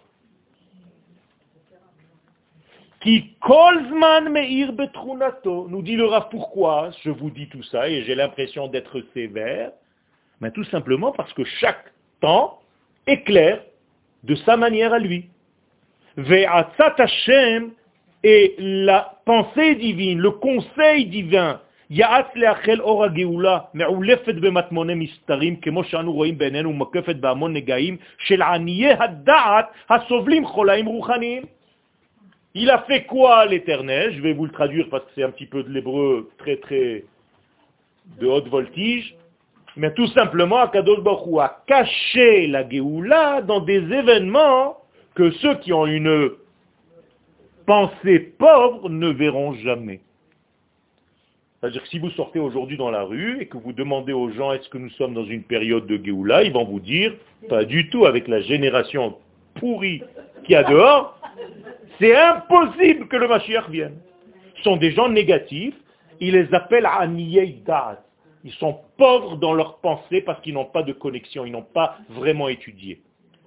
Qui 3.00 3.34
kolzman 3.40 4.30
meir 4.30 4.72
betrunato, 4.72 5.66
nous 5.68 5.82
dit 5.82 5.96
le 5.96 6.06
Rav 6.06 6.28
pourquoi 6.30 6.90
je 7.02 7.10
vous 7.10 7.30
dis 7.30 7.48
tout 7.48 7.62
ça 7.64 7.88
et 7.88 8.02
j'ai 8.04 8.14
l'impression 8.14 8.68
d'être 8.68 9.02
sévère, 9.12 9.72
mais 10.40 10.50
tout 10.52 10.64
simplement 10.64 11.12
parce 11.12 11.32
que 11.32 11.44
chaque 11.44 11.92
temps 12.20 12.60
éclaire 13.06 13.62
de 14.22 14.34
sa 14.36 14.56
manière 14.56 14.92
à 14.92 14.98
lui. 14.98 15.28
Ve'atzat 16.16 16.96
et 18.22 18.54
la 18.58 19.18
pensée 19.24 19.76
divine, 19.76 20.18
le 20.18 20.32
conseil 20.32 21.06
divin, 21.06 21.60
il 21.88 22.02
a 22.02 22.24
fait 32.78 33.04
quoi 33.04 33.46
l'éternel? 33.46 34.14
Je 34.14 34.22
vais 34.22 34.32
vous 34.32 34.46
le 34.46 34.50
traduire 34.50 34.88
parce 34.90 35.04
que 35.04 35.10
c'est 35.14 35.22
un 35.22 35.30
petit 35.30 35.46
peu 35.46 35.62
de 35.62 35.70
l'hébreu 35.70 36.28
très 36.38 36.56
très 36.56 37.04
de 38.18 38.26
haute 38.26 38.48
voltige. 38.48 39.14
Mais 39.76 39.92
tout 39.92 40.08
simplement, 40.08 40.58
Akadosh 40.58 41.00
Baruch 41.00 41.38
a 41.38 41.62
caché 41.66 42.48
la 42.48 42.68
Géoula 42.68 43.42
dans 43.42 43.60
des 43.60 43.76
événements 43.76 44.78
que 45.14 45.30
ceux 45.32 45.54
qui 45.56 45.72
ont 45.72 45.86
une 45.86 46.30
pensée 47.66 48.20
pauvre 48.38 48.88
ne 48.88 49.08
verront 49.08 49.54
jamais. 49.54 50.00
C'est-à-dire 51.60 51.82
que 51.82 51.88
si 51.88 51.98
vous 51.98 52.10
sortez 52.10 52.38
aujourd'hui 52.38 52.76
dans 52.76 52.90
la 52.90 53.02
rue 53.02 53.40
et 53.40 53.46
que 53.46 53.56
vous 53.56 53.72
demandez 53.72 54.12
aux 54.12 54.30
gens 54.30 54.52
est-ce 54.52 54.68
que 54.68 54.78
nous 54.78 54.90
sommes 54.90 55.14
dans 55.14 55.24
une 55.24 55.42
période 55.42 55.86
de 55.86 56.02
Géoula, 56.02 56.44
ils 56.44 56.52
vont 56.52 56.64
vous 56.64 56.80
dire 56.80 57.14
pas 57.48 57.64
du 57.64 57.88
tout 57.90 58.06
avec 58.06 58.28
la 58.28 58.40
génération 58.40 59.16
pourrie 59.56 60.02
qu'il 60.44 60.52
y 60.52 60.56
a 60.56 60.64
dehors, 60.64 61.18
c'est 61.98 62.14
impossible 62.14 63.08
que 63.08 63.16
le 63.16 63.26
Mashiach 63.26 63.68
vienne. 63.70 63.96
Ce 64.56 64.62
sont 64.62 64.76
des 64.76 64.92
gens 64.92 65.08
négatifs, 65.08 65.74
il 66.20 66.34
les 66.34 66.52
appelle 66.54 66.86
Aniyei 66.86 67.62
Ils 68.44 68.52
sont 68.52 68.78
pauvres 68.96 69.36
dans 69.36 69.54
leur 69.54 69.78
pensée 69.78 70.20
parce 70.20 70.40
qu'ils 70.42 70.54
n'ont 70.54 70.66
pas 70.66 70.82
de 70.82 70.92
connexion, 70.92 71.44
ils 71.46 71.52
n'ont 71.52 71.62
pas 71.62 71.96
vraiment 72.10 72.48
étudié. 72.48 73.00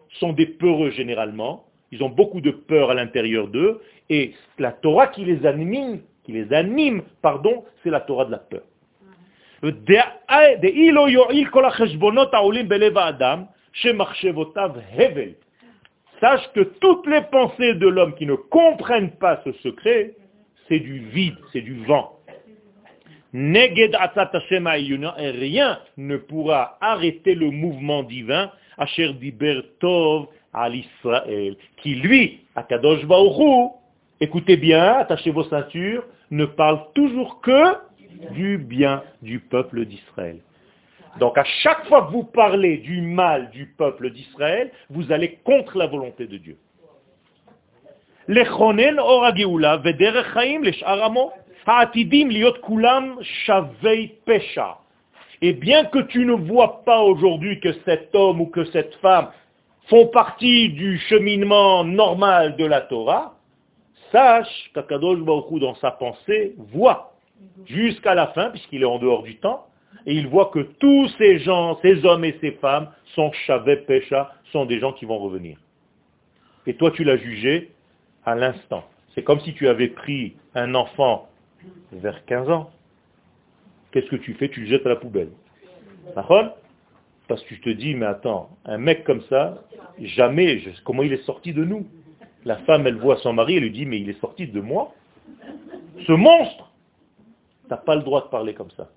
Ce 0.10 0.20
sont 0.20 0.34
des 0.34 0.48
peureux 0.48 0.90
généralement, 0.92 1.66
ils 1.92 2.04
ont 2.04 2.10
beaucoup 2.10 2.42
de 2.42 2.52
peur 2.52 2.92
à 2.92 2.94
l'intérieur 2.94 3.48
d'eux, 3.48 3.82
et 4.10 4.34
la 4.58 4.72
Torah 4.72 5.08
qui 5.08 5.26
les 5.26 5.46
anime, 5.46 6.02
qui 6.24 6.32
les 6.32 6.52
anime, 6.54 7.04
pardon, 7.22 7.64
c'est 7.84 7.90
la 7.90 8.02
Torah 8.02 8.26
de 8.26 8.32
la 8.32 8.40
peur. 8.40 8.62
Sache 16.20 16.52
que 16.54 16.62
toutes 16.62 17.08
les 17.08 17.22
pensées 17.32 17.76
de 17.76 17.88
l'homme 17.88 18.14
qui 18.16 18.26
ne 18.26 18.36
comprennent 18.36 19.12
pas 19.12 19.42
ce 19.46 19.54
secret, 19.54 20.16
c'est 20.68 20.80
du 20.80 21.00
vide, 21.00 21.38
c'est 21.52 21.62
du 21.62 21.76
vent. 21.86 22.20
Rien 23.34 23.80
ne 25.98 26.18
pourra 26.18 26.78
arrêter 26.82 27.36
le 27.36 27.52
mouvement 27.52 28.04
divin, 28.04 28.52
al 30.54 30.76
Israël, 30.76 31.56
qui 31.78 31.96
lui, 31.96 32.42
Akadosh 32.56 33.06
Baoru, 33.06 33.70
écoutez 34.20 34.58
bien, 34.58 34.94
attachez 34.94 35.32
vos 35.32 35.44
ceintures, 35.44 36.04
ne 36.32 36.46
parle 36.46 36.80
toujours 36.94 37.42
que 37.42 37.76
du 38.32 38.58
bien 38.58 39.04
du 39.22 39.40
peuple 39.40 39.86
d'Israël. 39.86 40.40
Donc 41.20 41.38
à 41.38 41.44
chaque 41.44 41.86
fois 41.88 42.04
que 42.04 42.12
vous 42.12 42.24
parlez 42.24 42.78
du 42.78 43.02
mal 43.02 43.50
du 43.52 43.66
peuple 43.66 44.12
d'Israël, 44.12 44.72
vous 44.90 45.12
allez 45.12 45.40
contre 45.44 45.78
la 45.78 45.88
volonté 45.88 46.28
de 46.28 46.38
Dieu. 46.38 46.58
Et 55.42 55.54
bien 55.54 55.86
que 55.86 56.00
tu 56.00 56.26
ne 56.26 56.34
vois 56.34 56.84
pas 56.84 57.02
aujourd'hui 57.02 57.60
que 57.60 57.74
cet 57.86 58.14
homme 58.14 58.42
ou 58.42 58.46
que 58.46 58.66
cette 58.66 58.96
femme 58.96 59.30
font 59.90 60.08
partie 60.08 60.70
du 60.70 61.00
cheminement 61.00 61.84
normal 61.84 62.56
de 62.56 62.66
la 62.66 62.82
Torah, 62.82 63.36
sache 64.12 64.72
qu'Akadosh 64.74 65.20
Baruch 65.20 65.60
dans 65.60 65.76
sa 65.76 65.92
pensée 65.92 66.56
voit 66.58 67.14
jusqu'à 67.66 68.16
la 68.16 68.28
fin, 68.28 68.52
puisqu'il 68.52 68.84
est 68.84 68.86
en 68.86 69.00
dehors 69.00 69.24
du 69.24 69.38
temps, 69.38 69.66
et 70.06 70.14
il 70.14 70.28
voit 70.28 70.52
que 70.54 70.60
tous 70.60 71.10
ces 71.18 71.40
gens, 71.40 71.80
ces 71.82 72.06
hommes 72.06 72.24
et 72.24 72.38
ces 72.40 72.52
femmes, 72.54 72.90
sont 73.16 73.32
Shavet 73.46 73.78
Pesha, 73.78 74.34
sont 74.52 74.66
des 74.66 74.80
gens 74.80 74.94
qui 74.94 75.06
vont 75.06 75.18
revenir. 75.18 75.58
Et 76.68 76.76
toi, 76.76 76.92
tu 76.92 77.04
l'as 77.04 77.18
jugé 77.18 77.72
à 78.26 78.36
l'instant. 78.36 78.84
C'est 79.16 79.24
comme 79.24 79.40
si 79.42 79.54
tu 79.54 79.68
avais 79.68 79.88
pris 79.88 80.36
un 80.54 80.76
enfant 80.76 81.28
vers 81.92 82.26
15 82.26 82.50
ans. 82.50 82.70
Qu'est-ce 83.92 84.08
que 84.08 84.18
tu 84.18 84.36
fais? 84.36 84.50
Tu 84.50 84.62
le 84.62 84.68
jettes 84.68 84.86
à 84.86 84.90
la 84.90 84.96
poubelle. 84.96 85.32
Parce 87.30 87.44
que 87.44 87.50
tu 87.50 87.62
te 87.62 87.70
dis, 87.70 87.94
mais 87.94 88.08
attends, 88.08 88.50
un 88.66 88.80
mec 88.80 89.04
comme 89.04 89.22
ça, 89.30 89.60
jamais, 90.02 90.64
comment 90.84 91.04
il 91.04 91.14
est 91.14 91.24
sorti 91.26 91.54
de 91.54 91.64
nous? 91.64 91.86
La 92.44 92.58
femme, 92.58 92.88
elle 92.88 92.98
voit 92.98 93.18
son 93.18 93.34
mari, 93.34 93.58
elle 93.58 93.64
lui 93.64 93.72
dit, 93.72 93.86
mais 93.86 94.00
il 94.00 94.10
est 94.10 94.20
sorti 94.20 94.48
de 94.48 94.60
moi 94.60 94.96
Ce 96.08 96.12
monstre 96.12 96.72
Tu 97.64 97.70
n'as 97.70 97.78
pas 97.78 97.96
le 97.96 98.02
droit 98.02 98.24
de 98.24 98.30
parler 98.30 98.56
comme 98.56 98.72
ça. 98.72 98.90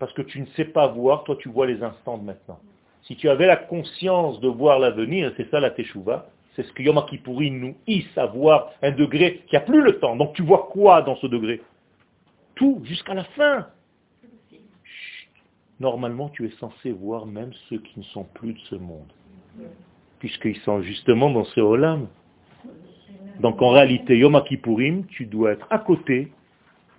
Parce 0.00 0.12
que 0.14 0.22
tu 0.22 0.40
ne 0.40 0.46
sais 0.56 0.64
pas 0.64 0.88
voir, 0.88 1.22
toi 1.22 1.36
tu 1.38 1.48
vois 1.48 1.68
les 1.68 1.80
instants 1.80 2.18
de 2.18 2.24
maintenant. 2.24 2.58
Si 3.02 3.14
tu 3.14 3.28
avais 3.28 3.46
la 3.46 3.56
conscience 3.56 4.40
de 4.40 4.48
voir 4.48 4.80
l'avenir, 4.80 5.32
c'est 5.36 5.48
ça 5.50 5.60
la 5.60 5.70
teshuva, 5.70 6.28
c'est 6.56 6.64
ce 6.64 6.72
que 6.72 6.82
Yom 6.82 7.00
Kippourim 7.08 7.60
nous 7.60 7.76
hisse 7.86 8.18
à 8.18 8.26
voir 8.26 8.72
un 8.82 8.90
degré 8.90 9.44
qui 9.46 9.56
a 9.56 9.60
plus 9.60 9.82
le 9.82 10.00
temps. 10.00 10.16
Donc 10.16 10.32
tu 10.32 10.42
vois 10.42 10.68
quoi 10.72 11.02
dans 11.02 11.14
ce 11.16 11.28
degré? 11.28 11.62
Tout, 12.56 12.80
jusqu'à 12.84 13.14
la 13.14 13.24
fin. 13.24 13.68
Normalement, 15.80 16.28
tu 16.28 16.46
es 16.46 16.50
censé 16.60 16.92
voir 16.92 17.26
même 17.26 17.52
ceux 17.68 17.78
qui 17.78 17.98
ne 17.98 18.04
sont 18.04 18.24
plus 18.24 18.52
de 18.52 18.60
ce 18.68 18.74
monde. 18.76 19.10
Puisqu'ils 20.18 20.58
sont 20.58 20.82
justement 20.82 21.30
dans 21.30 21.44
ce 21.44 21.60
Olam. 21.60 22.06
Donc 23.40 23.62
en 23.62 23.70
réalité, 23.70 24.18
Yom 24.18 24.40
Kippourim, 24.46 25.06
tu 25.06 25.24
dois 25.24 25.52
être 25.52 25.66
à 25.70 25.78
côté 25.78 26.30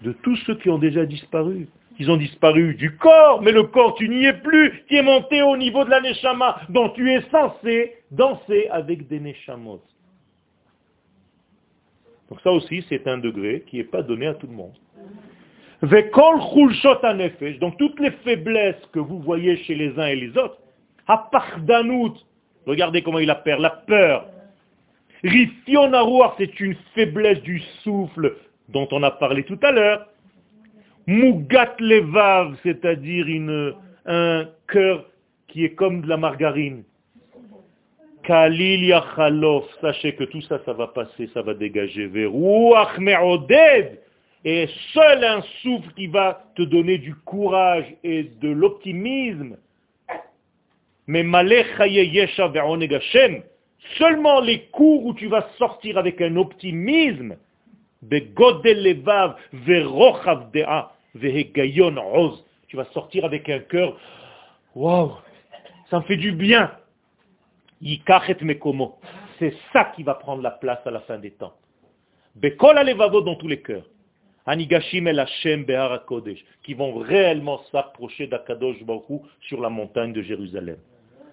de 0.01 0.11
tous 0.11 0.35
ceux 0.47 0.55
qui 0.55 0.69
ont 0.71 0.79
déjà 0.79 1.05
disparu. 1.05 1.67
Ils 1.99 2.09
ont 2.09 2.17
disparu 2.17 2.73
du 2.73 2.97
corps, 2.97 3.43
mais 3.43 3.51
le 3.51 3.63
corps, 3.63 3.93
tu 3.93 4.09
n'y 4.09 4.25
es 4.25 4.33
plus. 4.33 4.83
Tu 4.87 4.95
es 4.95 5.03
monté 5.03 5.43
au 5.43 5.55
niveau 5.55 5.85
de 5.85 5.91
la 5.91 6.01
Neshama, 6.01 6.61
dont 6.69 6.89
tu 6.89 7.11
es 7.11 7.21
censé 7.29 7.93
danser 8.09 8.67
avec 8.69 9.07
des 9.07 9.19
Neshamot. 9.19 9.81
Donc 12.29 12.41
ça 12.41 12.51
aussi, 12.51 12.83
c'est 12.89 13.07
un 13.07 13.19
degré 13.19 13.63
qui 13.67 13.77
n'est 13.77 13.83
pas 13.83 14.01
donné 14.01 14.25
à 14.25 14.33
tout 14.33 14.47
le 14.47 14.53
monde. 14.53 14.73
Donc 15.83 17.77
toutes 17.77 17.99
les 17.99 18.11
faiblesses 18.23 18.85
que 18.93 18.99
vous 18.99 19.19
voyez 19.19 19.57
chez 19.57 19.73
les 19.75 19.97
uns 19.97 20.07
et 20.07 20.15
les 20.15 20.37
autres, 20.37 20.57
regardez 22.67 23.01
comment 23.01 23.19
il 23.19 23.29
appelle, 23.29 23.59
la 23.59 23.71
peur. 23.71 24.27
Rifyon 25.23 25.91
c'est 26.37 26.59
une 26.59 26.75
faiblesse 26.93 27.41
du 27.41 27.59
souffle 27.83 28.35
dont 28.69 28.87
on 28.91 29.01
a 29.03 29.11
parlé 29.11 29.43
tout 29.43 29.59
à 29.63 29.71
l'heure. 29.71 30.07
Mugat 31.07 31.75
levav, 31.79 32.55
c'est-à-dire 32.63 33.25
un 34.05 34.45
cœur 34.67 35.05
qui 35.47 35.65
est 35.65 35.73
comme 35.73 36.01
de 36.01 36.07
la 36.07 36.17
margarine. 36.17 36.83
Kalil 38.23 38.85
yachalof, 38.85 39.65
sachez 39.81 40.13
que 40.13 40.25
tout 40.25 40.41
ça, 40.41 40.59
ça 40.63 40.73
va 40.73 40.87
passer, 40.87 41.27
ça 41.33 41.41
va 41.41 41.55
dégager. 41.55 42.07
Et 44.43 44.67
seul 44.93 45.23
un 45.23 45.41
souffle 45.61 45.93
qui 45.95 46.07
va 46.07 46.45
te 46.55 46.63
donner 46.63 46.97
du 46.97 47.15
courage 47.15 47.85
et 48.03 48.23
de 48.23 48.49
l'optimisme. 48.49 49.57
Mais 51.07 51.23
yesha 51.23 52.51
seulement 53.97 54.39
les 54.41 54.61
cours 54.67 55.05
où 55.05 55.13
tu 55.13 55.27
vas 55.27 55.47
sortir 55.57 55.97
avec 55.97 56.21
un 56.21 56.35
optimisme, 56.35 57.35
tu 62.67 62.77
vas 62.77 62.85
sortir 62.93 63.25
avec 63.25 63.49
un 63.49 63.59
cœur, 63.59 63.97
waouh, 64.75 65.11
ça 65.89 65.99
me 65.99 66.03
fait 66.03 66.17
du 66.17 66.31
bien. 66.31 66.71
C'est 69.39 69.53
ça 69.73 69.85
qui 69.95 70.03
va 70.03 70.15
prendre 70.15 70.41
la 70.41 70.51
place 70.51 70.79
à 70.85 70.91
la 70.91 71.01
fin 71.01 71.17
des 71.17 71.31
temps. 71.31 71.53
Bekol 72.35 72.75
dans 73.25 73.35
tous 73.35 73.47
les 73.47 73.61
cœurs. 73.61 73.85
Anigashim 74.45 75.07
el 75.07 75.19
Hashem 75.19 75.65
qui 76.63 76.73
vont 76.73 76.95
réellement 76.95 77.61
s'approcher 77.71 78.27
d'Akadosh 78.27 78.83
Baruch 78.83 79.21
sur 79.41 79.61
la 79.61 79.69
montagne 79.69 80.13
de 80.13 80.21
Jérusalem. 80.21 80.77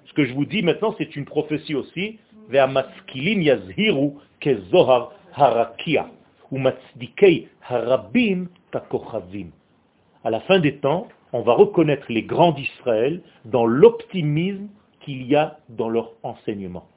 Ce 0.07 0.13
que 0.13 0.25
je 0.25 0.33
vous 0.35 0.45
dis 0.45 0.63
maintenant, 0.63 0.95
c'est 0.99 1.17
une 1.17 1.25
prophétie 1.25 1.75
aussi, 1.75 2.19
Ve'amaskilim 2.49 3.43
yazhiru 3.43 4.13
kezohar 4.41 5.13
harakia. 5.35 6.09
À 10.25 10.31
la 10.31 10.41
fin 10.41 10.59
des 10.59 10.77
temps, 10.77 11.09
on 11.35 11.43
va 11.43 11.53
reconnaître 11.53 12.07
les 12.09 12.23
grands 12.23 12.53
d'Israël 12.53 13.21
dans 13.45 13.67
l'optimisme 13.67 14.69
qu'il 15.01 15.27
y 15.27 15.37
a 15.37 15.59
dans 15.69 15.91
leur 15.91 16.13
enseignement. 16.23 16.89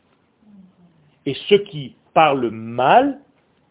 Et 1.25 1.35
ceux 1.49 1.59
qui 1.59 1.95
parlent 2.13 2.49
mal, 2.49 3.19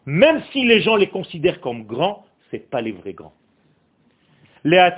même 0.05 0.43
si 0.51 0.65
les 0.65 0.81
gens 0.81 0.95
les 0.95 1.09
considèrent 1.09 1.61
comme 1.61 1.83
grands, 1.83 2.25
ce 2.51 2.57
pas 2.57 2.81
les 2.81 2.91
vrais 2.91 3.13
grands. 3.13 3.33
Les 4.63 4.89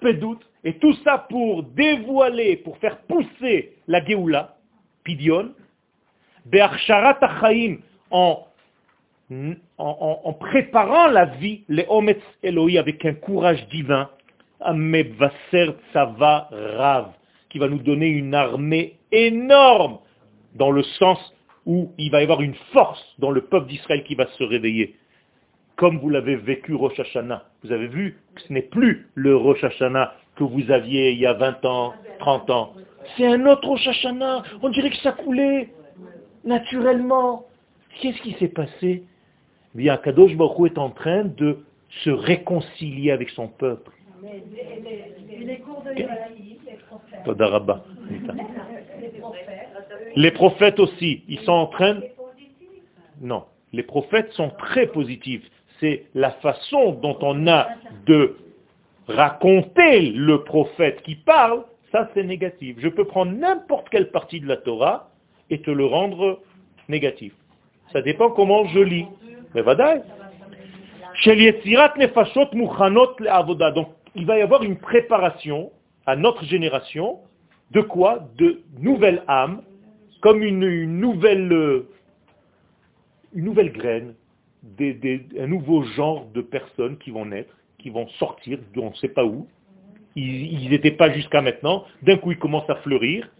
Pedut, 0.00 0.38
et 0.64 0.74
tout 0.78 0.94
ça 1.04 1.26
pour 1.28 1.62
dévoiler, 1.62 2.56
pour 2.56 2.76
faire 2.78 2.98
pousser 3.02 3.74
la 3.86 4.04
Geoula, 4.04 4.56
Pidion, 5.04 5.52
Be'arsharat 6.46 7.18
en 8.10 8.46
en, 9.78 10.32
préparant 10.38 11.08
la 11.08 11.24
vie, 11.26 11.62
les 11.68 11.84
Ometz 11.88 12.22
Eloi 12.42 12.78
avec 12.78 13.04
un 13.04 13.14
courage 13.14 13.66
divin, 13.68 14.08
Tsava 15.92 16.48
Rav, 16.50 17.12
qui 17.50 17.58
va 17.58 17.68
nous 17.68 17.78
donner 17.78 18.06
une 18.06 18.34
armée 18.34 18.96
énorme, 19.12 19.98
dans 20.54 20.70
le 20.70 20.82
sens 20.82 21.18
où 21.66 21.92
il 21.98 22.10
va 22.10 22.20
y 22.20 22.22
avoir 22.22 22.40
une 22.40 22.54
force 22.72 23.04
dans 23.18 23.30
le 23.30 23.42
peuple 23.42 23.66
d'Israël 23.66 24.04
qui 24.04 24.14
va 24.14 24.26
se 24.26 24.44
réveiller. 24.44 24.94
Comme 25.76 25.98
vous 25.98 26.08
l'avez 26.08 26.36
vécu 26.36 26.74
Rosh 26.74 26.98
Hashanah. 26.98 27.44
Vous 27.62 27.70
avez 27.70 27.86
vu 27.86 28.18
que 28.34 28.42
ce 28.42 28.52
n'est 28.52 28.62
plus 28.62 29.08
le 29.14 29.36
Rosh 29.36 29.62
Hashanah 29.62 30.14
que 30.36 30.44
vous 30.44 30.70
aviez 30.70 31.12
il 31.12 31.18
y 31.18 31.26
a 31.26 31.34
20 31.34 31.64
ans, 31.66 31.94
30 32.18 32.50
ans. 32.50 32.72
C'est 33.16 33.26
un 33.26 33.44
autre 33.46 33.68
Rosh 33.68 33.86
Hashanah. 33.86 34.42
On 34.62 34.70
dirait 34.70 34.90
que 34.90 34.96
ça 34.96 35.12
coulait 35.12 35.68
naturellement. 36.44 37.44
Qu'est-ce 38.00 38.20
qui 38.22 38.32
s'est 38.34 38.48
passé? 38.48 39.04
Bien 39.74 39.98
Kadosh 39.98 40.34
Baruch 40.34 40.72
est 40.72 40.78
en 40.78 40.90
train 40.90 41.24
de 41.24 41.58
se 42.04 42.10
réconcilier 42.10 43.10
avec 43.10 43.28
son 43.30 43.48
peuple. 43.48 43.90
Les 50.16 50.30
prophètes 50.30 50.80
aussi, 50.80 51.22
ils 51.28 51.40
sont 51.40 51.52
en 51.52 51.66
train... 51.66 52.00
Non, 53.20 53.44
les 53.72 53.82
prophètes 53.82 54.32
sont 54.32 54.50
très 54.50 54.86
positifs. 54.86 55.42
C'est 55.80 56.04
la 56.14 56.30
façon 56.32 56.92
dont 56.92 57.18
on 57.20 57.46
a 57.46 57.68
de 58.06 58.36
raconter 59.08 60.10
le 60.10 60.42
prophète 60.44 61.02
qui 61.02 61.16
parle, 61.16 61.64
ça 61.92 62.10
c'est 62.14 62.24
négatif. 62.24 62.76
Je 62.78 62.88
peux 62.88 63.04
prendre 63.04 63.32
n'importe 63.32 63.88
quelle 63.90 64.10
partie 64.10 64.40
de 64.40 64.46
la 64.46 64.56
Torah 64.56 65.10
et 65.50 65.60
te 65.60 65.70
le 65.70 65.86
rendre 65.86 66.40
négatif. 66.88 67.32
Ça 67.92 68.02
dépend 68.02 68.30
comment 68.30 68.66
je 68.66 68.80
lis. 68.80 69.06
Donc, 73.74 73.88
il 74.14 74.26
va 74.26 74.38
y 74.38 74.42
avoir 74.42 74.62
une 74.62 74.76
préparation 74.76 75.70
à 76.04 76.16
notre 76.16 76.44
génération 76.44 77.20
de 77.70 77.80
quoi? 77.80 78.28
De 78.36 78.62
nouvelles 78.78 79.22
âmes, 79.28 79.62
comme 80.20 80.42
une, 80.42 80.84
nouvelle, 81.00 81.84
une 83.34 83.44
nouvelle 83.44 83.72
graine, 83.72 84.14
un 85.38 85.46
nouveau 85.46 85.82
genre 85.82 86.26
de 86.26 86.40
personnes 86.40 86.98
qui 86.98 87.10
vont 87.10 87.26
naître, 87.26 87.54
qui 87.78 87.90
vont 87.90 88.08
sortir, 88.18 88.58
on 88.76 88.90
ne 88.90 88.94
sait 88.94 89.08
pas 89.08 89.24
où. 89.24 89.46
Ils 90.14 90.70
n'étaient 90.70 90.92
pas 90.92 91.10
jusqu'à 91.12 91.42
maintenant. 91.42 91.84
D'un 92.02 92.16
coup, 92.16 92.32
ils 92.32 92.38
commencent 92.38 92.70
à 92.70 92.76
fleurir, 92.76 93.30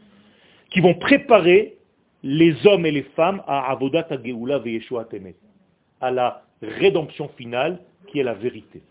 qui 0.70 0.80
vont 0.80 0.94
préparer 0.94 1.76
les 2.22 2.66
hommes 2.66 2.84
et 2.86 2.90
les 2.90 3.04
femmes 3.14 3.42
à 3.46 3.70
Avodat 3.70 4.04
Temet 4.04 5.36
à 6.00 6.10
la 6.10 6.42
rédemption 6.62 7.28
finale 7.36 7.80
qui 8.08 8.18
est 8.20 8.24
la 8.24 8.34
vérité. 8.34 8.82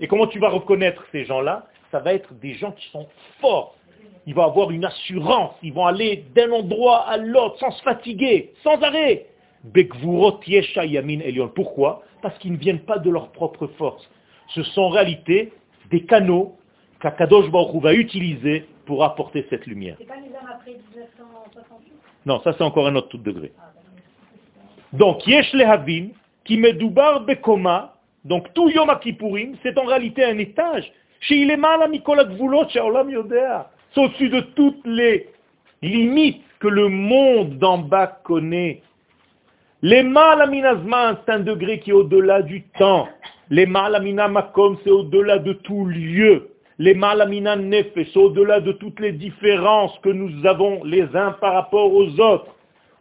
Et 0.00 0.06
comment 0.08 0.26
tu 0.26 0.38
vas 0.38 0.50
reconnaître 0.50 1.04
ces 1.10 1.24
gens-là? 1.24 1.66
Ça 1.90 2.00
va 2.00 2.12
être 2.14 2.34
des 2.34 2.54
gens 2.54 2.72
qui 2.72 2.88
sont 2.90 3.08
forts. 3.40 3.76
Ils 4.26 4.34
vont 4.34 4.44
avoir 4.44 4.70
une 4.70 4.84
assurance. 4.84 5.52
Ils 5.62 5.72
vont 5.72 5.86
aller 5.86 6.24
d'un 6.34 6.50
endroit 6.52 7.06
à 7.08 7.16
l'autre 7.16 7.58
sans 7.58 7.70
se 7.70 7.82
fatiguer, 7.82 8.52
sans 8.62 8.80
arrêt. 8.82 9.26
Pourquoi? 11.54 12.02
Parce 12.22 12.38
qu'ils 12.38 12.52
ne 12.52 12.56
viennent 12.56 12.84
pas 12.84 12.98
de 12.98 13.10
leur 13.10 13.30
propre 13.32 13.66
force. 13.78 14.08
Ce 14.54 14.62
sont 14.62 14.82
en 14.82 14.88
réalité 14.88 15.52
des 15.90 16.04
canaux 16.04 16.56
qu'Akadosh 17.00 17.50
Baruch 17.50 17.82
va 17.82 17.94
utiliser 17.94 18.66
pour 18.86 19.04
apporter 19.04 19.46
cette 19.50 19.66
lumière. 19.66 19.96
pas 20.06 20.16
les 20.16 20.30
après 20.36 20.72
1968 20.72 21.92
Non, 22.26 22.40
ça 22.42 22.52
c'est 22.56 22.64
encore 22.64 22.86
un 22.86 22.94
autre 22.96 23.16
degré. 23.16 23.52
Donc, 24.92 25.26
Yesh 25.26 25.52
Lehavin, 25.54 26.08
qui 26.44 26.56
Medoubar 26.56 27.20
Bekoma, 27.24 27.94
donc 28.24 28.52
tout 28.54 28.68
Yom 28.70 28.90
Kippourim, 29.00 29.56
c'est 29.62 29.76
en 29.78 29.84
réalité 29.84 30.24
un 30.24 30.38
étage. 30.38 30.90
Chez 31.20 31.36
il 31.36 31.50
est 31.50 31.56
mal 31.56 31.80
Au-dessus 33.96 34.28
de 34.28 34.40
toutes 34.40 34.84
les 34.86 35.28
limites 35.80 36.42
que 36.58 36.66
le 36.66 36.88
monde 36.88 37.58
d'en 37.58 37.78
bas 37.78 38.08
connaît. 38.24 38.82
Les 39.82 40.02
mal 40.02 40.50
c'est 41.24 41.32
un 41.32 41.40
degré 41.40 41.78
qui 41.78 41.90
est 41.90 41.94
au-delà 41.94 42.42
du 42.42 42.62
temps. 42.78 43.08
Les 43.50 43.66
malamina 43.66 44.26
makom, 44.26 44.78
c'est 44.82 44.90
au-delà 44.90 45.38
de 45.38 45.52
tout 45.52 45.84
lieu. 45.84 46.48
Les 46.78 46.94
malamina 46.94 47.54
nefesh, 47.54 48.08
c'est 48.12 48.18
au-delà 48.18 48.60
de 48.60 48.72
toutes 48.72 48.98
les 48.98 49.12
différences 49.12 49.96
que 50.02 50.08
nous 50.08 50.44
avons 50.46 50.82
les 50.82 51.04
uns 51.14 51.32
par 51.32 51.52
rapport 51.52 51.92
aux 51.94 52.18
autres. 52.18 52.52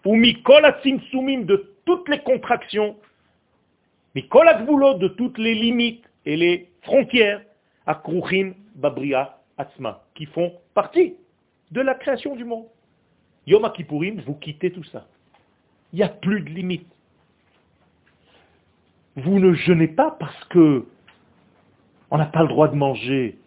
Ou 0.06 0.16
mikol 0.16 0.64
sumim 1.10 1.46
de 1.46 1.72
toutes 1.86 2.08
les 2.10 2.20
contractions. 2.20 2.96
Mikol 4.14 4.46
de 5.00 5.08
toutes 5.08 5.38
les 5.40 5.56
limites 5.56 6.04
et 6.26 6.36
les 6.36 6.68
frontières. 6.84 7.42
Akruchim 7.88 8.54
babria 8.76 9.38
qui 10.16 10.26
font 10.28 10.54
partie 10.74 11.16
de 11.72 11.82
la 11.82 11.96
création 11.96 12.36
du 12.36 12.46
monde. 12.46 12.66
Yom 13.48 13.70
vous 14.26 14.36
quittez 14.36 14.72
tout 14.72 14.84
ça. 14.86 15.06
Il 15.92 15.98
n'y 15.98 16.04
a 16.04 16.10
plus 16.10 16.42
de 16.42 16.50
limites. 16.50 16.88
Vous 19.16 19.40
ne 19.40 19.54
jeûnez 19.54 19.88
pas 19.88 20.12
parce 20.20 20.44
que 20.46 20.86
on 22.10 22.18
n'a 22.18 22.26
pas 22.26 22.42
le 22.42 22.48
droit 22.48 22.68
de 22.68 22.76
manger. 22.76 23.38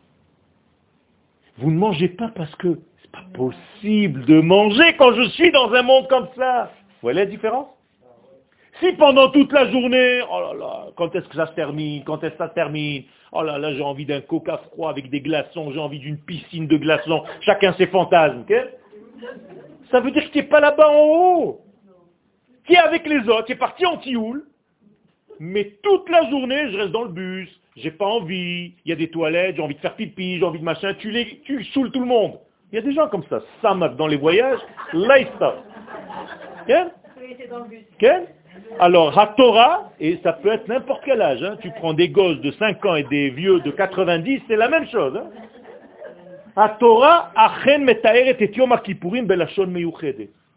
Vous 1.59 1.71
ne 1.71 1.79
mangez 1.79 2.09
pas 2.09 2.29
parce 2.29 2.55
que 2.57 2.81
c'est 3.01 3.11
pas 3.11 3.25
possible 3.33 4.25
de 4.27 4.41
manger 4.41 4.97
quand 4.97 5.13
je 5.15 5.29
suis 5.31 5.51
dans 5.51 5.73
un 5.73 5.83
monde 5.83 6.09
comme 6.09 6.29
ça. 6.37 6.73
Vous 6.77 7.03
voyez 7.03 7.19
la 7.19 7.27
différence 7.27 7.69
Si 8.81 8.93
pendant 8.93 9.31
toute 9.31 9.53
la 9.53 9.71
journée, 9.71 10.21
oh 10.31 10.41
là 10.41 10.53
là, 10.59 10.87
quand 10.97 11.15
est-ce 11.15 11.27
que 11.29 11.37
ça 11.37 11.47
se 11.47 11.53
termine 11.53 12.05
Quand 12.05 12.23
est-ce 12.23 12.33
que 12.33 12.39
ça 12.39 12.49
termine 12.49 13.05
Oh 13.33 13.43
là 13.43 13.59
là, 13.59 13.75
j'ai 13.75 13.83
envie 13.83 14.05
d'un 14.05 14.21
coca 14.21 14.59
froid 14.73 14.91
avec 14.91 15.09
des 15.11 15.21
glaçons, 15.21 15.71
j'ai 15.73 15.79
envie 15.79 15.99
d'une 15.99 16.19
piscine 16.19 16.67
de 16.67 16.77
glaçons, 16.77 17.25
chacun 17.41 17.73
ses 17.75 17.87
fantasmes. 17.87 18.45
ça 19.91 20.01
veut 20.01 20.11
dire 20.11 20.25
que 20.25 20.31
tu 20.31 20.39
n'es 20.39 20.45
pas 20.45 20.61
là-bas 20.61 20.91
en 20.91 21.05
haut. 21.05 21.61
Tu 22.65 22.75
es 22.75 22.79
avec 22.79 23.07
les 23.07 23.21
autres, 23.29 23.45
tu 23.45 23.53
es 23.53 23.57
parti 23.57 23.87
en 23.87 23.97
tioule, 23.99 24.45
mais 25.39 25.77
toute 25.83 26.09
la 26.11 26.29
journée, 26.29 26.71
je 26.71 26.77
reste 26.77 26.93
dans 26.93 27.05
le 27.05 27.11
bus, 27.11 27.49
j'ai 27.77 27.91
pas 27.91 28.07
envie, 28.07 28.75
il 28.85 28.89
y 28.89 28.93
a 28.93 28.97
des 28.97 29.09
toilettes, 29.09 29.57
j'ai 29.57 29.63
envie 29.63 29.75
de 29.75 29.81
faire 29.81 29.97
pipi, 29.97 30.39
j'ai 30.39 30.45
envie 30.45 30.59
de 30.59 30.65
machin, 30.65 30.95
tu, 30.99 31.11
les, 31.11 31.41
tu 31.45 31.65
saoules 31.65 31.93
tout 31.93 32.01
le 32.01 32.07
monde. 32.07 32.39
Il 32.73 32.77
y 32.77 32.79
a 32.79 32.83
des 32.83 32.93
gens 32.93 33.09
comme 33.09 33.25
ça, 33.31 33.41
ça 33.63 33.75
dans 33.75 34.07
les 34.07 34.17
voyages, 34.17 34.61
là 34.93 35.19
ils 35.19 35.29
Alors, 38.79 39.17
la 39.17 39.27
Torah, 39.29 39.93
et 40.01 40.19
ça 40.23 40.35
peut 40.35 40.53
être 40.53 40.69
n'importe 40.69 41.03
quel 41.05 41.23
âge, 41.23 41.43
hein. 41.43 41.57
tu 41.63 41.71
prends 41.71 41.95
des 41.95 42.09
gosses 42.09 42.41
de 42.41 42.51
5 42.53 42.85
ans 42.85 42.97
et 42.97 43.05
des 43.05 43.31
vieux 43.31 43.61
de 43.61 43.71
90, 43.71 44.43
c'est 44.49 44.57
la 44.57 44.69
même 44.69 44.87
chose. 44.89 45.17
Hein. 45.17 45.31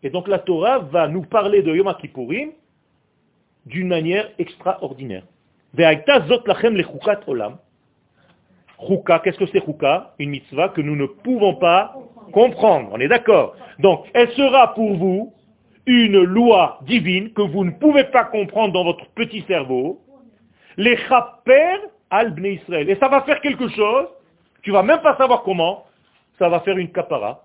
Et 0.02 0.10
donc 0.10 0.28
la 0.30 0.39
Torah 0.39 0.80
va 0.80 1.08
nous 1.10 1.24
parler 1.24 1.62
de 1.62 1.76
Yom 1.76 1.93
Kippourim 2.00 2.52
d'une 3.66 3.88
manière 3.89 4.30
extraordinaire. 4.39 5.24
olam. 7.28 7.58
qu'est-ce 9.24 9.38
que 9.38 9.45
c'est 9.47 9.66
chouka? 9.66 10.14
Une 10.20 10.30
mitzvah 10.30 10.70
que 10.70 10.80
nous 10.82 10.95
ne 10.95 11.06
pouvons 11.06 11.56
pas 11.56 11.95
comprendre. 12.32 12.89
On 12.93 13.00
est 13.00 13.10
d'accord 13.10 13.56
Donc, 13.80 14.06
elle 14.14 14.32
sera 14.32 14.74
pour 14.74 14.95
vous 14.95 15.34
une 15.90 16.22
loi 16.22 16.78
divine 16.84 17.34
que 17.34 17.42
vous 17.42 17.66
ne 17.66 17.72
pouvez 17.72 18.04
pas 18.04 18.26
comprendre 18.26 18.74
dans 18.74 18.84
votre 18.84 19.08
petit 19.16 19.44
cerveau. 19.48 20.00
Les 20.78 20.96
chaper 20.98 21.80
al 22.12 22.36
Israël. 22.46 22.88
Et 22.92 22.96
ça 22.98 23.08
va 23.08 23.24
faire 23.24 23.42
quelque 23.42 23.68
chose, 23.70 24.06
tu 24.62 24.70
vas 24.72 24.84
même 24.84 25.02
pas 25.02 25.18
savoir 25.18 25.42
comment, 25.42 25.86
ça 26.38 26.48
va 26.48 26.60
faire 26.60 26.78
une 26.78 26.92
kapara 26.92 27.44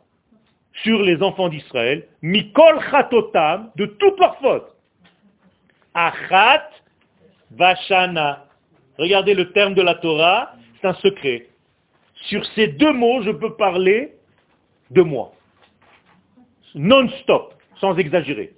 sur 0.82 1.00
les 1.00 1.22
enfants 1.22 1.48
d'Israël, 1.48 2.06
mikol 2.20 2.80
chatotam, 2.90 3.70
de 3.76 3.86
toutes 3.86 4.20
leurs 4.20 4.36
fautes. 4.36 4.76
Achat 5.94 6.68
Vashana. 7.52 8.44
Regardez 8.98 9.32
le 9.32 9.52
terme 9.52 9.72
de 9.72 9.82
la 9.82 9.94
Torah, 9.94 10.52
c'est 10.80 10.88
un 10.88 10.94
secret. 10.94 11.46
Sur 12.28 12.44
ces 12.54 12.68
deux 12.68 12.92
mots, 12.92 13.22
je 13.22 13.30
peux 13.30 13.54
parler 13.54 14.12
de 14.90 15.00
moi. 15.00 15.32
Non-stop, 16.74 17.53
sans 17.80 17.96
exagérer. 17.96 18.54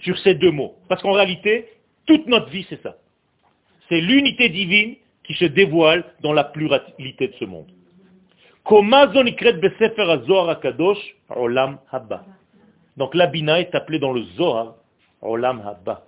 Sur 0.00 0.18
ces 0.18 0.34
deux 0.34 0.50
mots. 0.50 0.76
Parce 0.88 1.02
qu'en 1.02 1.12
réalité, 1.12 1.68
toute 2.06 2.26
notre 2.26 2.48
vie, 2.48 2.66
c'est 2.68 2.82
ça. 2.82 2.96
C'est 3.88 4.00
l'unité 4.00 4.48
divine 4.48 4.96
qui 5.24 5.34
se 5.34 5.44
dévoile 5.44 6.04
dans 6.22 6.32
la 6.32 6.44
pluralité 6.44 7.28
de 7.28 7.34
ce 7.34 7.44
monde. 7.44 7.70
Donc 12.96 13.14
l'abina 13.14 13.60
est 13.60 13.74
appelé 13.74 13.98
dans 13.98 14.12
le 14.12 14.22
Zohar 14.36 14.74
Olam 15.22 15.62
Haba. 15.66 16.06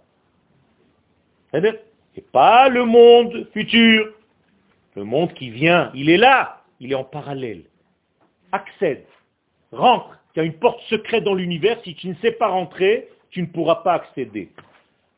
Et 1.54 2.20
pas 2.32 2.68
le 2.68 2.84
monde 2.84 3.48
futur. 3.52 4.12
Le 4.94 5.04
monde 5.04 5.32
qui 5.34 5.50
vient, 5.50 5.90
il 5.94 6.10
est 6.10 6.18
là, 6.18 6.62
il 6.80 6.92
est 6.92 6.94
en 6.94 7.04
parallèle. 7.04 7.64
Accède, 8.52 9.06
rentre. 9.70 10.18
Il 10.35 10.39
y 10.39 10.43
a 10.43 10.45
une 10.45 10.55
porte 10.55 10.80
secrète 10.89 11.24
dans 11.24 11.35
l'univers. 11.35 11.78
Si 11.85 11.95
tu 11.95 12.09
ne 12.09 12.14
sais 12.14 12.33
pas 12.33 12.49
rentrer, 12.49 13.09
tu 13.30 13.43
ne 13.43 13.47
pourras 13.47 13.76
pas 13.76 13.95
accéder. 13.95 14.51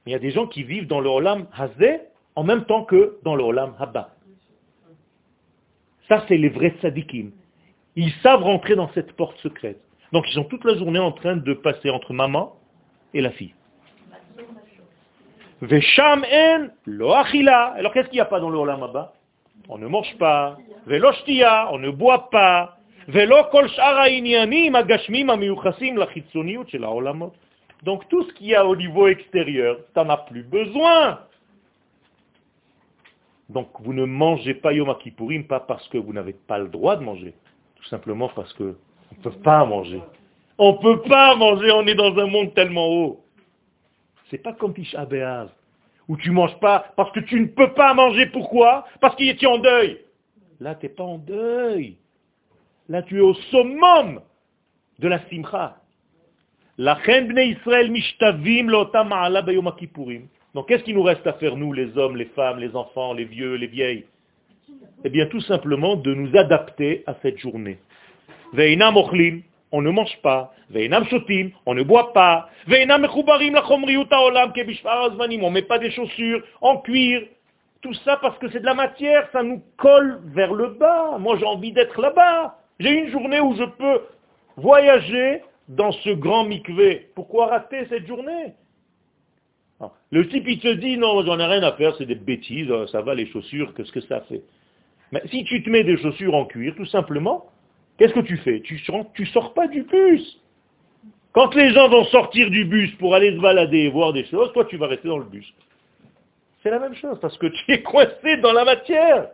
Il 0.06 0.12
y 0.12 0.14
a 0.14 0.18
des 0.18 0.30
gens 0.30 0.46
qui 0.46 0.62
vivent 0.62 0.86
dans 0.86 1.00
le 1.00 1.08
Olam 1.08 1.46
Hazé 1.56 2.00
en 2.36 2.44
même 2.44 2.64
temps 2.64 2.84
que 2.84 3.18
dans 3.22 3.36
le 3.36 3.42
Olam 3.42 3.74
Haba. 3.78 4.10
Ça, 6.08 6.24
c'est 6.28 6.36
les 6.36 6.48
vrais 6.48 6.74
tzadikim. 6.80 7.30
Ils 7.96 8.12
savent 8.22 8.42
rentrer 8.42 8.74
dans 8.74 8.90
cette 8.92 9.12
porte 9.12 9.38
secrète. 9.38 9.80
Donc, 10.12 10.24
ils 10.28 10.34
sont 10.34 10.44
toute 10.44 10.64
la 10.64 10.76
journée 10.76 10.98
en 10.98 11.12
train 11.12 11.36
de 11.36 11.54
passer 11.54 11.90
entre 11.90 12.12
maman 12.12 12.56
et 13.14 13.20
la 13.20 13.30
fille. 13.30 13.54
Vesham 15.62 16.24
en 16.30 16.68
lo 16.86 17.12
Alors 17.12 17.92
qu'est-ce 17.92 18.08
qu'il 18.08 18.16
n'y 18.16 18.20
a 18.20 18.26
pas 18.26 18.40
dans 18.40 18.50
le 18.50 18.58
Olam 18.58 18.86
On 19.68 19.78
ne 19.78 19.86
mange 19.86 20.14
pas. 20.18 20.58
Velo 20.86 21.10
on 21.70 21.78
ne 21.78 21.90
boit 21.90 22.28
pas. 22.30 22.78
Donc 27.82 28.08
tout 28.08 28.22
ce 28.24 28.32
qu'il 28.34 28.46
y 28.46 28.54
a 28.54 28.64
au 28.64 28.76
niveau 28.76 29.08
extérieur, 29.08 29.78
tu 29.92 30.00
n'en 30.00 30.08
as 30.08 30.16
plus 30.18 30.42
besoin. 30.42 31.20
Donc 33.50 33.68
vous 33.80 33.92
ne 33.92 34.04
mangez 34.06 34.54
pas 34.54 34.72
Yom 34.72 34.94
Kippourim 34.98 35.44
pas 35.44 35.60
parce 35.60 35.86
que 35.88 35.98
vous 35.98 36.12
n'avez 36.12 36.32
pas 36.32 36.58
le 36.58 36.68
droit 36.68 36.96
de 36.96 37.04
manger, 37.04 37.34
tout 37.76 37.84
simplement 37.84 38.30
parce 38.34 38.52
que 38.54 38.74
on 39.12 39.16
ne 39.18 39.22
peut 39.22 39.42
pas 39.42 39.64
manger. 39.66 40.00
On 40.56 40.72
ne 40.72 40.78
peut 40.78 41.02
pas 41.02 41.34
manger, 41.36 41.70
on 41.72 41.86
est 41.86 41.94
dans 41.94 42.16
un 42.16 42.26
monde 42.26 42.54
tellement 42.54 42.88
haut. 42.88 43.24
C'est 44.30 44.38
pas 44.38 44.54
comme 44.54 44.72
Tisha 44.72 45.06
où 46.08 46.16
tu 46.16 46.30
manges 46.30 46.58
pas 46.60 46.86
parce 46.96 47.12
que 47.12 47.20
tu 47.20 47.40
ne 47.40 47.46
peux 47.46 47.72
pas 47.72 47.92
manger. 47.94 48.26
Pourquoi? 48.26 48.86
Parce 49.00 49.14
qu'il 49.16 49.28
est 49.28 49.46
en 49.46 49.58
deuil. 49.58 50.00
Là, 50.60 50.74
tu 50.74 50.86
n'es 50.86 50.92
pas 50.92 51.04
en 51.04 51.18
deuil. 51.18 51.96
Là, 52.88 53.02
tu 53.02 53.18
es 53.18 53.20
au 53.20 53.34
summum 53.34 54.20
de 54.98 55.08
la 55.08 55.20
simcha. 55.28 55.76
La 56.76 56.98
mishtavim 57.88 58.68
Donc, 60.54 60.68
qu'est-ce 60.68 60.84
qu'il 60.84 60.94
nous 60.94 61.02
reste 61.02 61.26
à 61.26 61.34
faire, 61.34 61.56
nous, 61.56 61.72
les 61.72 61.96
hommes, 61.96 62.16
les 62.16 62.26
femmes, 62.26 62.58
les 62.58 62.74
enfants, 62.74 63.12
les 63.12 63.24
vieux, 63.24 63.54
les 63.54 63.68
vieilles? 63.68 64.04
Eh 65.04 65.10
bien, 65.10 65.26
tout 65.26 65.40
simplement 65.42 65.96
de 65.96 66.14
nous 66.14 66.36
adapter 66.36 67.04
à 67.06 67.14
cette 67.22 67.38
journée 67.38 67.78
on 69.72 69.82
ne 69.82 69.90
mange 69.90 70.16
pas, 70.22 70.54
on 71.66 71.74
ne 71.74 71.82
boit 71.82 72.12
pas, 72.12 72.48
on 72.68 72.72
ne 72.72 75.50
met 75.50 75.62
pas 75.62 75.78
des 75.78 75.90
chaussures 75.90 76.42
en 76.60 76.76
cuir, 76.78 77.22
tout 77.82 77.94
ça 78.04 78.16
parce 78.18 78.38
que 78.38 78.48
c'est 78.50 78.60
de 78.60 78.64
la 78.64 78.74
matière, 78.74 79.28
ça 79.32 79.42
nous 79.42 79.60
colle 79.76 80.20
vers 80.26 80.54
le 80.54 80.68
bas. 80.68 81.18
Moi 81.18 81.36
j'ai 81.38 81.44
envie 81.44 81.72
d'être 81.72 82.00
là-bas. 82.00 82.56
J'ai 82.80 82.90
une 82.90 83.10
journée 83.10 83.40
où 83.40 83.54
je 83.54 83.64
peux 83.64 84.02
voyager 84.56 85.42
dans 85.68 85.92
ce 85.92 86.10
grand 86.10 86.44
mikvé. 86.44 87.08
Pourquoi 87.14 87.46
rater 87.46 87.86
cette 87.88 88.06
journée? 88.06 88.54
Ah, 89.80 89.92
Le 90.10 90.28
type 90.28 90.44
il 90.46 90.60
te 90.60 90.72
dit 90.74 90.96
non, 90.96 91.24
j'en 91.24 91.38
ai 91.38 91.46
rien 91.46 91.62
à 91.62 91.72
faire, 91.72 91.94
c'est 91.96 92.06
des 92.06 92.14
bêtises, 92.14 92.70
ça 92.92 93.00
va 93.00 93.14
les 93.14 93.26
chaussures, 93.26 93.74
qu'est-ce 93.74 93.92
que 93.92 94.00
ça 94.02 94.20
fait? 94.22 94.42
Mais 95.12 95.22
si 95.30 95.44
tu 95.44 95.62
te 95.62 95.70
mets 95.70 95.84
des 95.84 95.96
chaussures 95.98 96.34
en 96.34 96.44
cuir, 96.44 96.74
tout 96.76 96.86
simplement, 96.86 97.50
Qu'est-ce 97.98 98.12
que 98.12 98.20
tu 98.20 98.36
fais? 98.38 98.60
Tu 98.60 98.82
ne 98.88 99.24
sors 99.26 99.54
pas 99.54 99.68
du 99.68 99.82
bus. 99.82 100.40
Quand 101.32 101.54
les 101.54 101.72
gens 101.72 101.88
vont 101.88 102.04
sortir 102.06 102.50
du 102.50 102.64
bus 102.64 102.92
pour 102.96 103.14
aller 103.14 103.34
se 103.34 103.40
balader 103.40 103.78
et 103.78 103.88
voir 103.88 104.12
des 104.12 104.24
choses, 104.26 104.52
toi 104.52 104.64
tu 104.64 104.76
vas 104.76 104.86
rester 104.88 105.08
dans 105.08 105.18
le 105.18 105.24
bus. 105.24 105.46
C'est 106.62 106.70
la 106.70 106.78
même 106.78 106.94
chose, 106.94 107.18
parce 107.20 107.36
que 107.38 107.46
tu 107.46 107.72
es 107.72 107.82
coincé 107.82 108.36
dans 108.38 108.52
la 108.52 108.64
matière. 108.64 109.28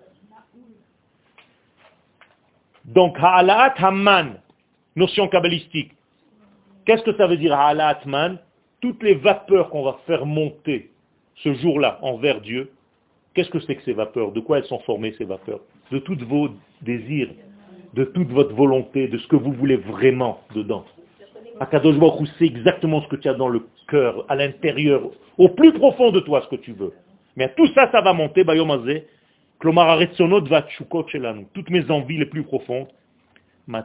Donc, 2.85 3.17
ha'alaat 3.19 3.75
hamman, 3.79 4.41
notion 4.97 5.29
kabbalistique. 5.29 5.93
Qu'est-ce 6.85 7.03
que 7.03 7.15
ça 7.17 7.27
veut 7.27 7.37
dire 7.37 7.53
ha'alaat 7.53 8.01
man 8.07 8.39
Toutes 8.81 9.03
les 9.03 9.15
vapeurs 9.15 9.71
qu'on 9.71 9.83
va 9.83 9.99
faire 10.07 10.27
monter 10.27 10.91
ce 11.37 11.55
jour-là 11.55 11.99
envers 12.03 12.41
Dieu, 12.41 12.71
qu'est-ce 13.35 13.51
que 13.51 13.61
c'est 13.61 13.77
que 13.77 13.83
ces 13.83 13.93
vapeurs? 13.93 14.33
De 14.33 14.41
quoi 14.41 14.59
elles 14.59 14.65
sont 14.65 14.81
formées 14.81 15.15
ces 15.19 15.25
vapeurs? 15.25 15.61
De 15.91 15.99
tous 15.99 16.19
vos 16.25 16.51
désirs, 16.83 17.31
de 17.95 18.05
toute 18.05 18.29
votre 18.29 18.55
volonté, 18.55 19.09
de 19.09 19.19
ce 19.19 19.27
que 19.27 19.37
vous 19.37 19.53
voulez 19.53 19.77
vraiment 19.77 20.41
dedans. 20.55 20.85
Akadosh 21.61 21.97
Baruch 21.99 22.29
c'est 22.39 22.47
exactement 22.47 23.03
ce 23.03 23.09
que 23.09 23.17
tu 23.17 23.29
as 23.29 23.35
dans 23.35 23.49
le 23.49 23.67
cœur, 23.89 24.25
à 24.29 24.37
l'intérieur, 24.37 25.03
au 25.37 25.49
plus 25.51 25.73
profond 25.73 26.11
de 26.11 26.21
toi, 26.21 26.43
ce 26.43 26.57
que 26.57 26.61
tu 26.61 26.73
veux. 26.73 26.93
Mais 27.37 27.53
tout 27.55 27.67
ça, 27.75 27.91
ça 27.93 28.01
va 28.01 28.13
monter, 28.13 28.45
Bayomazé, 28.45 29.07
toutes 31.55 31.71
mes 31.71 31.91
envies 31.91 32.19
les 32.19 32.27
plus 32.27 32.43
profondes. 32.43 32.89
Et 33.69 33.83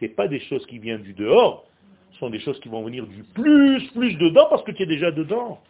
ce 0.00 0.06
pas 0.06 0.28
des 0.28 0.40
choses 0.40 0.66
qui 0.66 0.78
viennent 0.78 1.02
du 1.02 1.14
dehors, 1.14 1.64
ce 2.12 2.18
sont 2.18 2.30
des 2.30 2.40
choses 2.40 2.60
qui 2.60 2.68
vont 2.68 2.84
venir 2.84 3.06
du 3.06 3.22
plus, 3.22 3.82
plus 3.92 4.14
dedans, 4.18 4.46
parce 4.50 4.62
que 4.62 4.72
tu 4.72 4.82
es 4.82 4.86
déjà 4.86 5.10
dedans. 5.10 5.60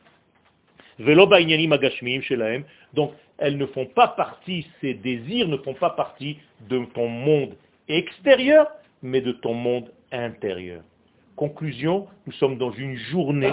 Donc, 2.94 3.12
elles 3.38 3.56
ne 3.56 3.66
font 3.66 3.86
pas 3.86 4.08
partie, 4.08 4.66
ces 4.80 4.94
désirs 4.94 5.48
ne 5.48 5.56
font 5.58 5.74
pas 5.74 5.90
partie 5.90 6.38
de 6.68 6.84
ton 6.92 7.08
monde 7.08 7.54
extérieur, 7.88 8.66
mais 9.02 9.20
de 9.20 9.32
ton 9.32 9.54
monde 9.54 9.90
intérieur. 10.12 10.82
Conclusion, 11.36 12.06
nous 12.26 12.32
sommes 12.32 12.58
dans 12.58 12.72
une 12.72 12.96
journée 12.96 13.52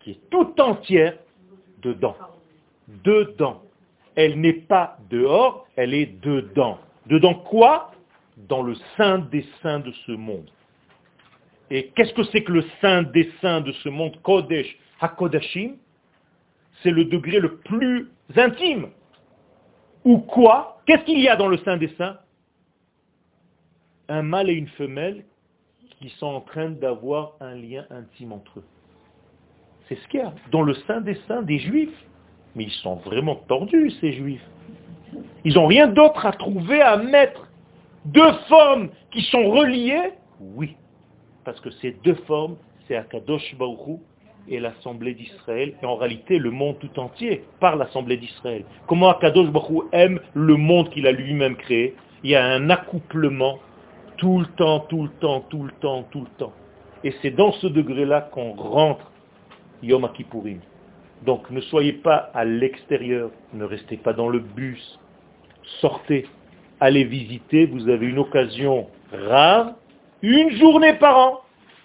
qui 0.00 0.10
est 0.10 0.20
tout 0.30 0.52
entière 0.60 1.16
dedans. 1.80 2.16
Dedans. 2.88 3.62
Elle 4.14 4.40
n'est 4.40 4.52
pas 4.52 4.98
dehors, 5.10 5.66
elle 5.76 5.94
est 5.94 6.20
dedans. 6.20 6.78
Dedans 7.06 7.34
quoi? 7.34 7.92
Dans 8.36 8.62
le 8.62 8.74
sein 8.96 9.18
des 9.18 9.46
saints 9.62 9.80
de 9.80 9.92
ce 10.06 10.12
monde. 10.12 10.50
Et 11.70 11.88
qu'est-ce 11.94 12.12
que 12.12 12.22
c'est 12.24 12.42
que 12.42 12.52
le 12.52 12.64
sein 12.80 13.02
des 13.02 13.30
saints 13.40 13.62
de 13.62 13.72
ce 13.72 13.88
monde? 13.88 14.20
Kodesh 14.22 14.78
HaKodashim 15.00 15.76
C'est 16.82 16.90
le 16.90 17.06
degré 17.06 17.40
le 17.40 17.56
plus 17.58 18.10
intime. 18.36 18.90
Ou 20.04 20.18
quoi? 20.18 20.82
Qu'est-ce 20.86 21.04
qu'il 21.04 21.20
y 21.20 21.28
a 21.28 21.36
dans 21.36 21.48
le 21.48 21.56
sein 21.58 21.76
des 21.76 21.88
saints? 21.96 22.18
Un 24.08 24.22
mâle 24.22 24.50
et 24.50 24.54
une 24.54 24.68
femelle 24.68 25.24
qui 25.98 26.10
sont 26.18 26.26
en 26.26 26.40
train 26.40 26.70
d'avoir 26.70 27.34
un 27.40 27.54
lien 27.54 27.86
intime 27.90 28.32
entre 28.32 28.58
eux. 28.58 28.64
C'est 29.88 29.96
ce 29.96 30.08
qu'il 30.08 30.20
y 30.20 30.22
a 30.22 30.34
dans 30.50 30.62
le 30.62 30.74
sein 30.74 31.00
des 31.00 31.14
saints 31.28 31.42
des 31.42 31.58
juifs. 31.58 32.06
Mais 32.54 32.64
ils 32.64 32.72
sont 32.82 32.96
vraiment 32.96 33.36
tordus, 33.48 33.92
ces 34.00 34.12
juifs. 34.12 34.46
Ils 35.44 35.54
n'ont 35.54 35.66
rien 35.66 35.88
d'autre 35.88 36.26
à 36.26 36.32
trouver, 36.32 36.80
à 36.80 36.96
mettre. 36.96 37.48
Deux 38.04 38.32
formes 38.48 38.88
qui 39.10 39.22
sont 39.22 39.50
reliées 39.50 40.12
Oui. 40.40 40.76
Parce 41.44 41.60
que 41.60 41.70
ces 41.70 41.96
deux 42.04 42.14
formes, 42.26 42.56
c'est 42.86 42.96
Akadosh 42.96 43.54
Baruch 43.56 44.00
et 44.48 44.58
l'Assemblée 44.58 45.14
d'Israël, 45.14 45.74
et 45.80 45.86
en 45.86 45.94
réalité 45.94 46.38
le 46.38 46.50
monde 46.50 46.76
tout 46.80 46.98
entier, 46.98 47.44
par 47.60 47.76
l'Assemblée 47.76 48.16
d'Israël. 48.16 48.64
Comment 48.86 49.10
Akadosh 49.10 49.50
Baruch 49.50 49.84
aime 49.92 50.20
le 50.34 50.56
monde 50.56 50.90
qu'il 50.90 51.06
a 51.06 51.12
lui-même 51.12 51.56
créé? 51.56 51.94
Il 52.24 52.30
y 52.30 52.36
a 52.36 52.44
un 52.44 52.70
accouplement 52.70 53.58
tout 54.16 54.40
le 54.40 54.46
temps, 54.46 54.80
tout 54.80 55.02
le 55.04 55.08
temps, 55.20 55.40
tout 55.48 55.64
le 55.64 55.72
temps, 55.80 56.04
tout 56.10 56.20
le 56.20 56.30
temps. 56.38 56.52
Et 57.04 57.12
c'est 57.22 57.30
dans 57.30 57.52
ce 57.52 57.66
degré-là 57.66 58.20
qu'on 58.32 58.52
rentre 58.52 59.10
Yom 59.82 60.08
Kippourim. 60.14 60.60
Donc 61.24 61.50
ne 61.50 61.60
soyez 61.60 61.92
pas 61.92 62.30
à 62.34 62.44
l'extérieur, 62.44 63.30
ne 63.54 63.64
restez 63.64 63.96
pas 63.96 64.12
dans 64.12 64.28
le 64.28 64.40
bus, 64.40 64.98
sortez, 65.80 66.26
allez 66.80 67.04
visiter, 67.04 67.66
vous 67.66 67.88
avez 67.88 68.06
une 68.06 68.18
occasion 68.18 68.88
rare, 69.12 69.74
une 70.22 70.50
journée 70.50 70.94
par 70.94 71.18
an, 71.18 71.40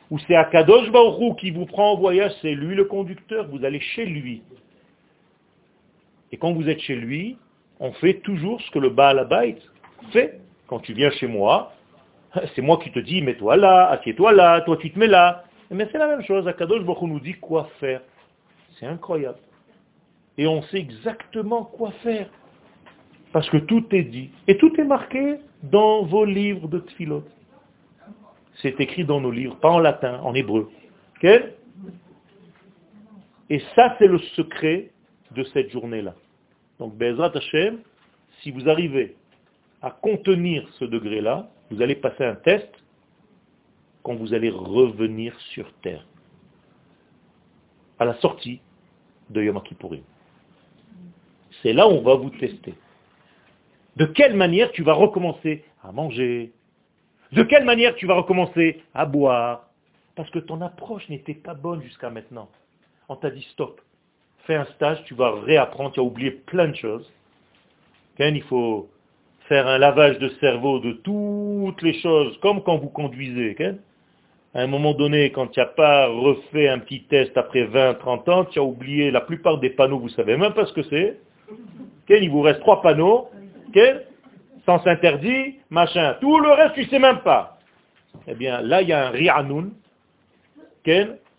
où 0.10 0.18
c'est 0.20 0.36
Akadosh 0.36 0.90
Baruch 0.92 1.38
qui 1.38 1.52
vous 1.52 1.66
prend 1.66 1.92
en 1.92 1.98
voyage, 1.98 2.32
c'est 2.42 2.56
lui 2.56 2.76
le 2.76 2.86
conducteur, 2.86 3.48
vous 3.50 3.64
allez 3.64 3.80
chez 3.80 4.06
lui. 4.06 4.42
Et 6.32 6.38
quand 6.38 6.54
vous 6.54 6.68
êtes 6.68 6.80
chez 6.80 6.96
lui, 6.96 7.38
on 7.80 7.92
fait 7.94 8.16
toujours 8.16 8.60
ce 8.62 8.72
que 8.72 8.80
le 8.80 8.90
Baal 8.90 9.28
fait. 10.12 10.40
Quand 10.68 10.80
tu 10.80 10.94
viens 10.94 11.12
chez 11.12 11.28
moi, 11.28 11.74
c'est 12.56 12.62
moi 12.62 12.78
qui 12.78 12.92
te 12.92 13.00
dis, 13.00 13.22
mets-toi 13.22 13.56
là, 13.56 13.90
assieds-toi 13.90 14.34
là, 14.34 14.62
toi 14.62 14.78
tu 14.78 14.92
te 14.92 14.98
mets 14.98 15.08
là. 15.08 15.44
Mais 15.70 15.88
c'est 15.92 15.98
la 15.98 16.08
même 16.08 16.24
chose, 16.24 16.48
Akadosh 16.48 16.84
Baruch 16.84 17.04
nous 17.04 17.20
dit 17.20 17.34
quoi 17.34 17.70
faire. 17.80 18.02
C'est 18.80 18.86
incroyable. 18.86 19.40
Et 20.38 20.48
on 20.48 20.62
sait 20.64 20.78
exactement 20.78 21.66
quoi 21.66 21.92
faire. 22.04 22.30
Parce 23.34 23.50
que 23.50 23.58
tout 23.58 23.86
est 23.92 24.04
dit. 24.04 24.30
Et 24.48 24.58
tout 24.58 24.74
est 24.80 24.86
marqué 24.86 25.38
dans 25.64 26.04
vos 26.04 26.26
livres 26.26 26.68
de 26.68 26.80
Tfilot. 26.80 27.24
C'est 28.62 28.80
écrit 28.80 29.06
dans 29.06 29.22
nos 29.22 29.32
livres, 29.32 29.56
pas 29.58 29.70
en 29.70 29.80
latin, 29.80 30.20
en 30.22 30.34
hébreu. 30.34 30.70
Et 33.50 33.60
ça, 33.76 33.96
c'est 33.98 34.08
le 34.08 34.20
secret 34.36 34.92
de 35.32 35.44
cette 35.46 35.72
journée-là. 35.72 36.16
Donc, 36.80 36.96
Bezrat 36.96 37.32
Hashem, 37.36 37.80
si 38.42 38.52
vous 38.52 38.70
arrivez 38.70 39.16
à 39.82 39.92
contenir 39.92 40.68
ce 40.80 40.86
degré-là, 40.86 41.50
vous 41.70 41.82
allez 41.82 41.96
passer 41.96 42.24
un 42.24 42.36
test 42.36 42.70
quand 44.04 44.16
vous 44.16 44.34
allez 44.34 44.50
revenir 44.50 45.38
sur 45.54 45.72
Terre. 45.82 46.06
À 48.00 48.06
la 48.06 48.16
sortie 48.16 48.62
de 49.30 49.42
Yom 49.42 49.62
Kippourim. 49.62 50.02
C'est 51.62 51.74
là 51.74 51.88
où 51.88 51.92
on 51.92 52.02
va 52.02 52.16
vous 52.16 52.30
tester. 52.30 52.76
De 53.96 54.06
quelle 54.06 54.36
manière 54.36 54.72
tu 54.72 54.84
vas 54.84 54.94
recommencer 54.94 55.66
à 55.84 55.92
manger? 55.92 56.52
De 57.32 57.44
quelle 57.44 57.66
manière 57.66 57.96
tu 57.96 58.06
vas 58.06 58.16
recommencer 58.16 58.82
à 58.94 59.06
boire? 59.06 59.70
Parce 60.16 60.30
que 60.30 60.40
ton 60.40 60.62
approche 60.62 61.08
n'était 61.10 61.34
pas 61.34 61.54
bonne 61.54 61.82
jusqu'à 61.82 62.10
maintenant. 62.10 62.50
On 63.10 63.16
t'a 63.16 63.30
dit 63.32 63.46
stop. 63.52 63.82
Fais 64.46 64.56
un 64.56 64.66
stage, 64.76 65.04
tu 65.06 65.14
vas 65.14 65.32
réapprendre, 65.42 65.92
tu 65.92 66.00
as 66.00 66.04
oublié 66.04 66.32
plein 66.32 66.68
de 66.68 66.76
choses. 66.76 67.12
il 68.20 68.44
faut 68.44 68.90
faire 69.48 69.68
un 69.68 69.78
lavage 69.78 70.20
de 70.20 70.30
cerveau 70.40 70.80
de 70.80 70.94
toutes 70.94 71.82
les 71.82 72.00
choses, 72.02 72.38
comme 72.40 72.64
quand 72.64 72.78
vous 72.78 72.90
conduisez. 72.90 73.56
À 74.58 74.62
un 74.62 74.68
moment 74.68 74.96
donné, 74.96 75.32
quand 75.32 75.46
tu 75.50 75.60
n'as 75.60 75.68
pas 75.68 76.08
refait 76.08 76.68
un 76.68 76.80
petit 76.80 77.04
test 77.04 77.38
après 77.38 77.66
20, 77.66 77.94
30 78.00 78.30
ans, 78.30 78.46
tu 78.46 78.58
as 78.58 78.64
oublié 78.64 79.12
la 79.12 79.22
plupart 79.22 79.60
des 79.60 79.70
panneaux, 79.70 80.00
vous 80.00 80.10
savez 80.10 80.36
même 80.36 80.56
pas 80.56 80.66
ce 80.66 80.74
que 80.74 80.82
c'est. 80.82 81.20
Il 82.10 82.32
vous 82.32 82.42
reste 82.42 82.62
trois 82.62 82.82
panneaux. 82.82 83.30
Sens 84.66 84.82
interdit, 84.88 85.60
machin. 85.70 86.16
Tout 86.22 86.40
le 86.40 86.50
reste, 86.50 86.74
tu 86.74 86.86
sais 86.86 86.98
même 86.98 87.20
pas. 87.20 87.60
Eh 88.28 88.34
bien, 88.34 88.62
là, 88.62 88.82
il 88.82 88.88
y 88.88 88.94
a 88.94 89.10
un 89.10 89.12
ri'anoun. 89.12 89.74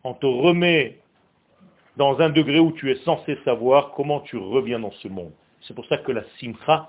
On 0.04 0.14
te 0.14 0.26
remet 0.26 0.98
dans 1.96 2.20
un 2.20 2.30
degré 2.30 2.60
où 2.60 2.70
tu 2.70 2.92
es 2.92 2.96
censé 3.04 3.36
savoir 3.44 3.90
comment 3.96 4.20
tu 4.20 4.36
reviens 4.36 4.78
dans 4.78 4.92
ce 4.92 5.08
monde. 5.08 5.32
C'est 5.62 5.74
pour 5.74 5.86
ça 5.86 5.96
que 5.98 6.12
la 6.12 6.22
simcha, 6.38 6.88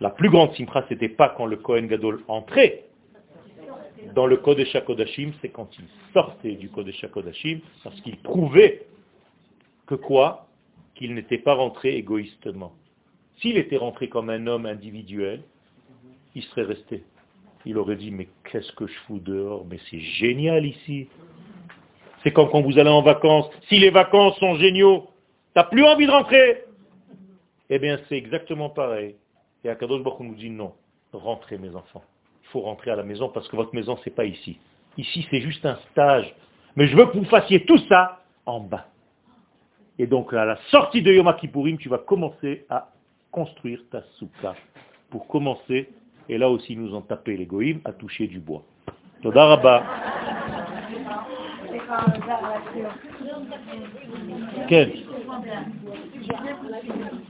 la 0.00 0.10
plus 0.10 0.28
grande 0.28 0.52
simcha, 0.56 0.84
c'était 0.90 1.08
pas 1.08 1.30
quand 1.30 1.46
le 1.46 1.56
Kohen 1.56 1.86
Gadol 1.86 2.20
entrait 2.28 2.82
dans 4.14 4.26
le 4.26 4.36
Kodesh 4.36 4.74
HaKodashim, 4.74 5.32
c'est 5.40 5.48
quand 5.48 5.68
il 5.78 5.84
sortait 6.12 6.54
du 6.54 6.68
Kodesh 6.68 7.02
HaKodashim, 7.04 7.60
parce 7.84 8.00
qu'il 8.02 8.16
prouvait 8.18 8.86
que 9.86 9.94
quoi 9.94 10.46
Qu'il 10.94 11.14
n'était 11.14 11.38
pas 11.38 11.54
rentré 11.54 11.96
égoïstement. 11.96 12.72
S'il 13.40 13.58
était 13.58 13.76
rentré 13.76 14.08
comme 14.08 14.30
un 14.30 14.46
homme 14.46 14.66
individuel, 14.66 15.42
il 16.34 16.42
serait 16.44 16.64
resté. 16.64 17.04
Il 17.64 17.78
aurait 17.78 17.96
dit, 17.96 18.10
mais 18.10 18.28
qu'est-ce 18.50 18.72
que 18.72 18.86
je 18.86 18.94
fous 19.06 19.18
dehors 19.18 19.66
Mais 19.68 19.78
c'est 19.90 20.00
génial 20.00 20.64
ici. 20.64 21.08
C'est 22.22 22.32
comme 22.32 22.48
quand 22.50 22.62
vous 22.62 22.78
allez 22.78 22.90
en 22.90 23.02
vacances. 23.02 23.48
Si 23.68 23.78
les 23.78 23.90
vacances 23.90 24.38
sont 24.38 24.54
géniaux, 24.56 25.08
tu 25.54 25.58
n'as 25.58 25.64
plus 25.64 25.84
envie 25.84 26.06
de 26.06 26.10
rentrer. 26.10 26.64
Eh 27.68 27.78
bien, 27.78 27.98
c'est 28.08 28.16
exactement 28.16 28.70
pareil. 28.70 29.16
Et 29.64 29.68
Akadosh 29.68 30.02
Baruch 30.02 30.20
nous 30.20 30.34
dit 30.34 30.50
non, 30.50 30.72
rentrez 31.12 31.58
mes 31.58 31.74
enfants. 31.74 32.04
Il 32.46 32.52
faut 32.52 32.60
rentrer 32.60 32.92
à 32.92 32.96
la 32.96 33.02
maison 33.02 33.28
parce 33.28 33.48
que 33.48 33.56
votre 33.56 33.74
maison, 33.74 33.98
c'est 34.04 34.14
pas 34.14 34.24
ici. 34.24 34.58
Ici, 34.96 35.26
c'est 35.30 35.40
juste 35.40 35.66
un 35.66 35.78
stage. 35.90 36.32
Mais 36.76 36.86
je 36.86 36.96
veux 36.96 37.06
que 37.06 37.18
vous 37.18 37.24
fassiez 37.24 37.64
tout 37.64 37.78
ça 37.88 38.22
en 38.44 38.60
bas. 38.60 38.86
Et 39.98 40.06
donc, 40.06 40.32
à 40.32 40.44
la 40.44 40.56
sortie 40.70 41.02
de 41.02 41.12
Yom 41.12 41.34
Kippourim, 41.36 41.76
tu 41.76 41.88
vas 41.88 41.98
commencer 41.98 42.64
à 42.70 42.90
construire 43.32 43.80
ta 43.90 44.02
souka. 44.18 44.54
Pour 45.10 45.26
commencer, 45.26 45.90
et 46.28 46.38
là 46.38 46.48
aussi 46.48 46.76
nous 46.76 46.94
ont 46.94 47.00
tapé 47.00 47.36
les 47.36 47.46
goïms, 47.46 47.80
à 47.84 47.92
toucher 47.92 48.28
du 48.28 48.38
bois. 48.38 48.62
Todaraba. 49.22 49.82